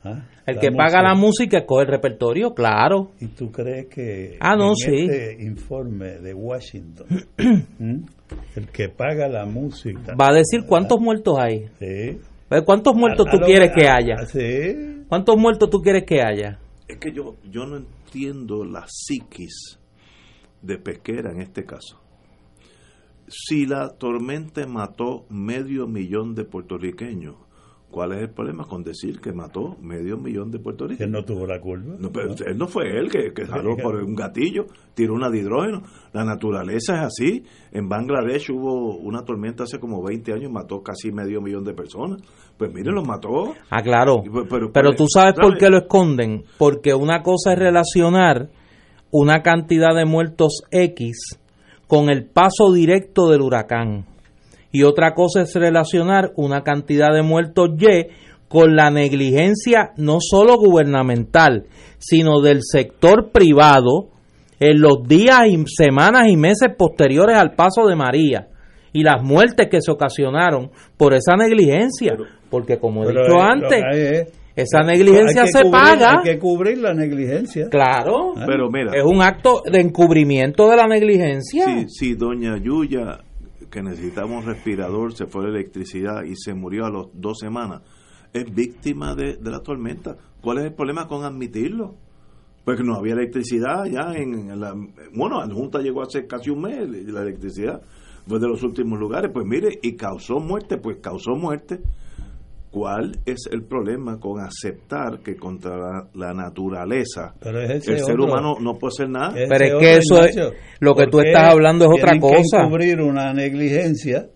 [0.03, 0.25] ¿ah?
[0.45, 3.11] El que paga la música escoge el repertorio, claro.
[3.21, 4.95] ¿Y tú crees que Ah, no, en sí.
[5.05, 7.07] este informe de Washington,
[8.55, 10.15] el que paga la música...
[10.19, 11.67] Va a decir cuántos muertos hay.
[11.79, 12.19] Sí.
[12.49, 14.15] Ver, ¿Cuántos muertos A- a tú lo- quieres que a- haya?
[14.19, 15.03] a- sí.
[15.07, 16.59] ¿Cuántos muertos tú quieres que haya?
[16.87, 19.79] Es que yo, yo no entiendo la psiquis
[20.61, 21.99] de Pesquera en este caso.
[23.27, 27.35] Si la tormenta mató medio millón de puertorriqueños,
[27.89, 31.09] ¿cuál es el problema con decir que mató medio millón de puertorriqueños?
[31.09, 31.95] Que no tuvo la culpa.
[31.99, 35.39] No, pero él no fue él que, que jaló por un gatillo, tiró una de
[35.39, 35.83] hidrógeno.
[36.11, 37.43] La naturaleza es así.
[37.71, 42.21] En Bangladesh hubo una tormenta hace como 20 años, mató casi medio millón de personas.
[42.57, 43.53] Pues mire, los mató.
[43.69, 44.21] Ah, claro.
[44.25, 46.43] Y pues, Pero, Pero tú sabes por qué lo esconden.
[46.57, 48.49] Porque una cosa es relacionar
[49.11, 51.39] una cantidad de muertos X
[51.87, 54.05] con el paso directo del huracán.
[54.71, 58.07] Y otra cosa es relacionar una cantidad de muertos Y
[58.47, 61.65] con la negligencia no solo gubernamental,
[61.97, 64.09] sino del sector privado
[64.59, 68.47] en los días y semanas y meses posteriores al paso de María
[68.93, 72.15] y las muertes que se ocasionaron por esa negligencia.
[72.49, 73.81] Porque como he dicho antes,
[74.55, 76.11] esa hay negligencia que se cubrir- paga.
[76.19, 77.69] Hay que cubrir la negligencia.
[77.69, 78.33] Claro.
[78.37, 78.43] Ah.
[78.47, 81.65] Pero mira, Es un acto de encubrimiento de la negligencia.
[81.65, 83.19] si, si doña Yuya,
[83.71, 87.81] que necesitaba un respirador, se fue la electricidad y se murió a las dos semanas,
[88.31, 90.15] es víctima de, de la tormenta.
[90.41, 91.95] ¿Cuál es el problema con admitirlo?
[92.65, 94.73] Pues que no había electricidad ya en, en la...
[95.13, 97.81] Bueno, la Junta llegó hace casi un mes la electricidad.
[98.27, 99.31] Fue de los últimos lugares.
[99.33, 101.79] Pues mire, y causó muerte, pues causó muerte.
[102.73, 107.99] ¿Cuál es el problema con aceptar que contra la, la naturaleza Pero es ese el
[107.99, 109.33] ser otro- humano no puede hacer nada?
[109.47, 110.35] Pero es que eso es-
[110.79, 112.63] lo que tú ¿por qué estás hablando es otra tienen que cosa?
[112.63, 114.27] encubrir una negligencia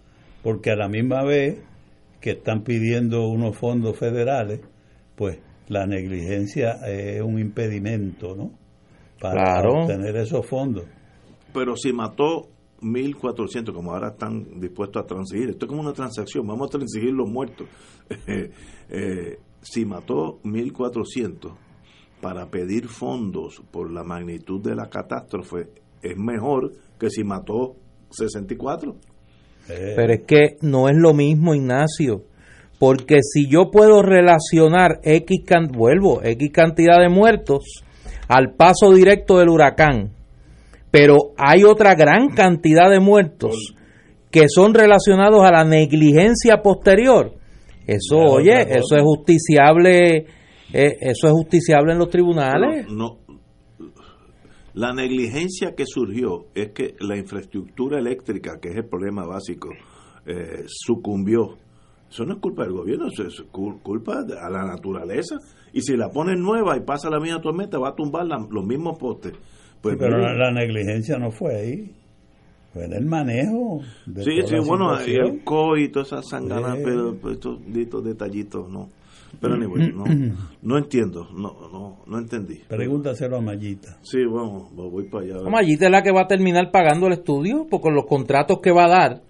[0.44, 1.60] porque a la misma vez
[2.22, 4.60] que están pidiendo unos fondos federales,
[5.16, 8.52] pues la negligencia es un impedimento, ¿no?
[9.20, 9.82] Para Claro.
[9.82, 10.86] obtener esos fondos.
[11.54, 12.50] Pero si mató
[12.82, 15.50] 1.400, como ahora están dispuestos a transigir.
[15.50, 17.68] Esto es como una transacción, vamos a transigir los muertos.
[18.90, 21.52] Eh, si mató 1.400
[22.22, 25.68] para pedir fondos por la magnitud de la catástrofe,
[26.02, 27.76] es mejor que si mató
[28.12, 28.96] 64.
[29.68, 32.24] Pero es que no es lo mismo, Ignacio.
[32.80, 37.66] Porque si yo puedo relacionar X, can- vuelvo, X cantidad de muertos
[38.30, 40.12] al paso directo del huracán,
[40.92, 43.74] pero hay otra gran cantidad de muertos
[44.32, 47.34] que son relacionados a la negligencia posterior.
[47.86, 50.18] Eso, oye, eso es justiciable,
[50.74, 52.86] eh, eso es justiciable en los tribunales.
[52.90, 53.38] No, no.
[54.74, 59.70] La negligencia que surgió es que la infraestructura eléctrica, que es el problema básico,
[60.26, 61.58] eh, sucumbió.
[62.10, 65.36] Eso no es culpa del gobierno, eso es cul- culpa de a la naturaleza.
[65.74, 68.66] Y si la ponen nueva y pasa la misma tormenta, va a tumbar la- los
[68.66, 69.34] mismos postes.
[69.82, 71.92] Pues Sí, pero la, la negligencia no fue ahí.
[72.74, 73.82] Fue en el manejo.
[74.06, 76.82] De sí, sí, la bueno, y el COI y todas esas sanganas, Sí.
[76.84, 78.90] pero pero estos, estos detallitos, no.
[79.42, 80.06] Pero anyway, no,
[80.62, 82.62] no entiendo, no, no, no entendí.
[82.68, 83.98] Pregúntaselo a Mayita.
[84.02, 85.36] Sí, vamos, voy para allá.
[85.44, 88.72] Vamos, allí es la que va a terminar pagando el estudio, porque los contratos que
[88.72, 89.22] va a dar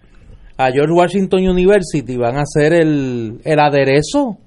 [0.56, 4.38] a George Washington University van a ser el, el aderezo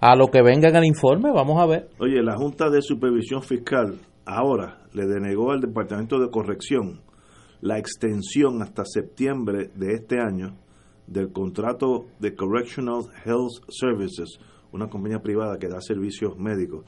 [0.00, 1.30] a lo que venga en el informe.
[1.30, 1.88] Vamos a ver.
[1.98, 7.02] Oye, la Junta de Supervisión Fiscal ahora le denegó al Departamento de Corrección
[7.60, 10.56] la extensión hasta septiembre de este año
[11.06, 14.38] del contrato de Correctional Health Services,
[14.72, 16.86] una compañía privada que da servicios médicos,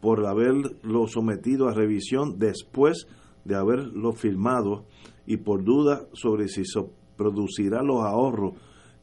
[0.00, 3.06] por haberlo sometido a revisión después
[3.44, 4.86] de haberlo firmado
[5.26, 8.54] y por duda sobre si so- producirá los ahorros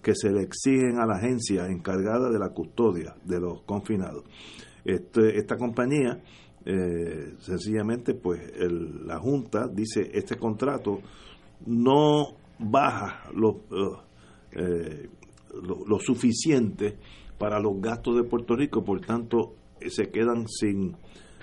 [0.02, 4.24] que se le exigen a la agencia encargada de la custodia de los confinados.
[4.84, 6.22] Este- esta compañía,
[6.66, 11.00] eh, sencillamente, pues el- la Junta dice, este contrato
[11.66, 13.62] no baja lo,
[14.52, 15.10] eh,
[15.64, 16.98] lo, lo suficiente
[17.38, 19.56] para los gastos de Puerto Rico, por tanto,
[19.88, 20.96] se quedan sin,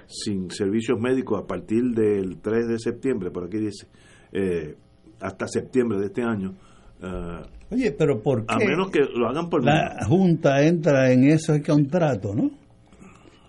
[0.07, 3.87] sin servicios médicos a partir del 3 de septiembre, por aquí dice,
[4.33, 4.77] eh,
[5.21, 6.55] hasta septiembre de este año.
[7.03, 7.41] eh,
[7.71, 8.55] Oye, pero ¿por qué?
[8.55, 12.51] a menos que lo hagan por La Junta entra en ese contrato, ¿no?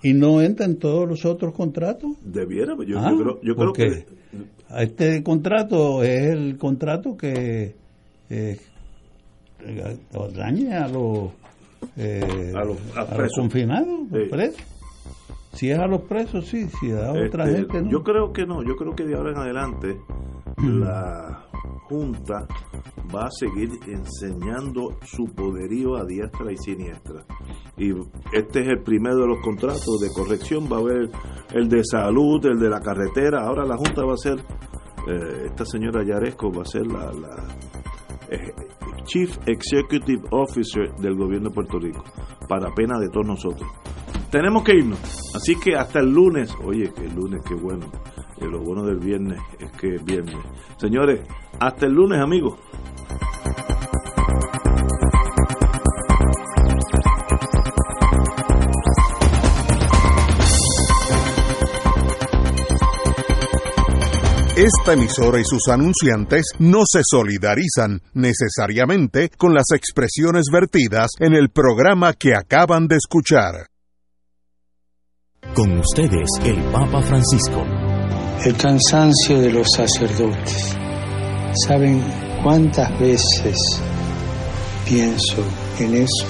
[0.07, 2.11] Y no entra en todos los otros contratos.
[2.23, 4.05] Debiera, yo, Ah, yo creo, yo creo que
[4.77, 7.75] Este contrato es el contrato que
[8.29, 8.57] eh,
[10.35, 11.29] daña a los,
[11.95, 14.29] eh, A los- a a los confinados, los Sí.
[14.29, 14.61] presos.
[15.53, 16.67] Si es a los presos, sí.
[16.79, 17.89] Si es a otra Este, gente, no.
[17.91, 19.97] Yo creo que no, yo creo que de ahora en adelante
[20.57, 21.46] la
[21.89, 22.47] Junta
[23.13, 27.25] va a seguir enseñando su poderío a diestra y siniestra.
[27.77, 27.91] Y
[28.33, 31.09] este es el primero de los contratos de corrección, va a haber
[31.53, 34.39] el de salud, el de la carretera, ahora la Junta va a ser,
[35.07, 37.11] eh, esta señora Yaresco va a ser la,
[38.29, 38.51] eh,
[39.05, 42.03] Chief Executive Officer del gobierno de Puerto Rico,
[42.49, 43.69] para pena de todos nosotros.
[44.29, 44.99] Tenemos que irnos,
[45.33, 47.85] así que hasta el lunes, oye, que lunes, qué bueno,
[48.39, 50.37] Eh, lo bueno del viernes es que es viernes.
[50.77, 51.21] Señores,
[51.59, 52.59] hasta el lunes, amigos.
[64.57, 71.49] Esta emisora y sus anunciantes no se solidarizan necesariamente con las expresiones vertidas en el
[71.51, 73.67] programa que acaban de escuchar.
[75.53, 77.86] Con ustedes, el Papa Francisco.
[78.45, 80.77] El cansancio de los sacerdotes.
[81.65, 82.03] ¿Saben
[82.43, 83.57] cuántas veces
[84.87, 85.43] pienso
[85.79, 86.27] en eso?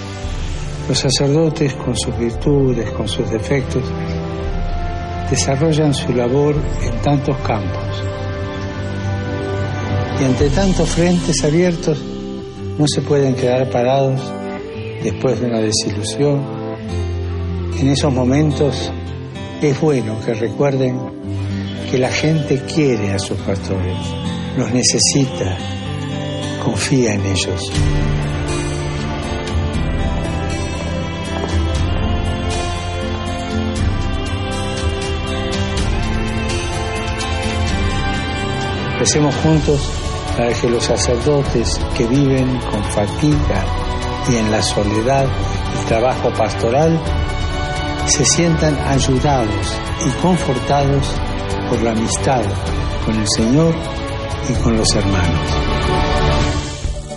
[0.88, 3.84] Los sacerdotes con sus virtudes, con sus defectos,
[5.30, 8.04] desarrollan su labor en tantos campos.
[10.22, 12.02] Y ante tantos frentes abiertos,
[12.80, 14.22] no se pueden quedar parados
[15.04, 16.42] después de una desilusión.
[17.78, 18.92] En esos momentos
[19.62, 21.17] es bueno que recuerden
[21.90, 23.98] que la gente quiere a sus pastores,
[24.58, 25.58] los necesita,
[26.64, 27.72] confía en ellos.
[39.00, 39.90] Recemos juntos
[40.36, 43.66] para que los sacerdotes que viven con fatiga
[44.30, 45.26] y en la soledad
[45.80, 47.00] el trabajo pastoral
[48.08, 51.14] se sientan ayudados y confortados
[51.70, 52.42] por la amistad
[53.06, 53.74] con el Señor
[54.50, 55.52] y con los hermanos.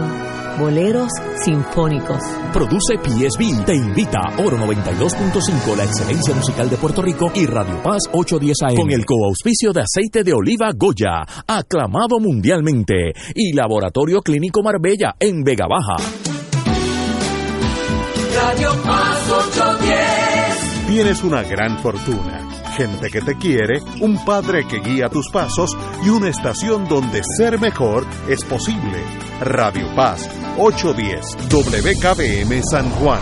[0.58, 1.10] Boleros
[1.44, 2.20] sinfónicos.
[2.52, 3.64] Produce PSB.
[3.64, 8.74] Te invita Oro 92.5, la excelencia musical de Puerto Rico y Radio Paz 810 AM.
[8.76, 13.12] Con el coauspicio de aceite de oliva Goya, aclamado mundialmente.
[13.34, 16.37] Y Laboratorio Clínico Marbella en Vega Baja.
[18.40, 20.86] Radio Paz 810.
[20.86, 26.08] Tienes una gran fortuna, gente que te quiere, un padre que guía tus pasos y
[26.08, 29.02] una estación donde ser mejor es posible.
[29.40, 33.20] Radio Paz 810 WKBM San Juan.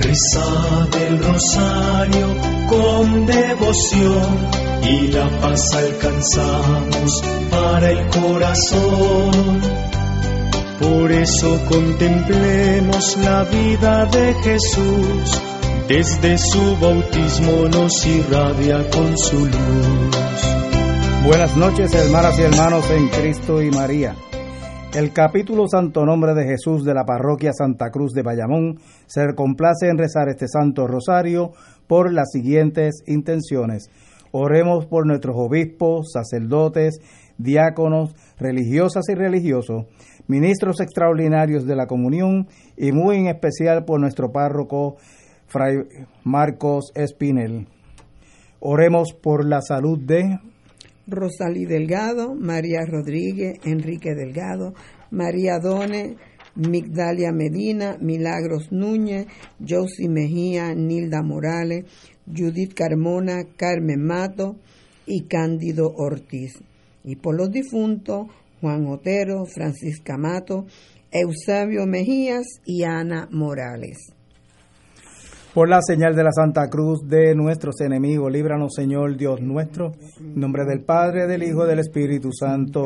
[0.00, 2.36] Reza del rosario
[2.68, 4.50] con devoción
[4.82, 9.89] y la paz alcanzamos para el corazón.
[10.80, 15.42] Por eso contemplemos la vida de Jesús,
[15.86, 21.26] desde su bautismo nos irradia con su luz.
[21.26, 24.16] Buenas noches, hermanas y hermanos en Cristo y María.
[24.94, 29.86] El capítulo Santo Nombre de Jesús de la parroquia Santa Cruz de Bayamón se complace
[29.88, 31.52] en rezar este Santo Rosario
[31.88, 33.90] por las siguientes intenciones.
[34.32, 37.00] Oremos por nuestros obispos, sacerdotes,
[37.36, 39.86] diáconos, religiosas y religiosos,
[40.30, 42.46] ministros extraordinarios de la comunión
[42.76, 44.96] y muy en especial por nuestro párroco
[45.48, 45.78] Fray
[46.22, 47.66] Marcos Espinel.
[48.60, 50.38] Oremos por la salud de
[51.08, 54.72] Rosalí Delgado, María Rodríguez, Enrique Delgado,
[55.10, 56.16] María Done,
[56.54, 59.26] Migdalia Medina, Milagros Núñez,
[59.58, 61.86] Josie Mejía, Nilda Morales,
[62.26, 64.54] Judith Carmona, Carmen Mato
[65.06, 66.62] y Cándido Ortiz.
[67.02, 68.28] Y por los difuntos,
[68.60, 70.66] Juan Otero, Francisca Mato,
[71.10, 74.12] Eusebio Mejías y Ana Morales.
[75.52, 80.38] Por la señal de la Santa Cruz de nuestros enemigos, líbranos Señor Dios nuestro, en
[80.38, 82.78] nombre del Padre, del Hijo del Espíritu Santo.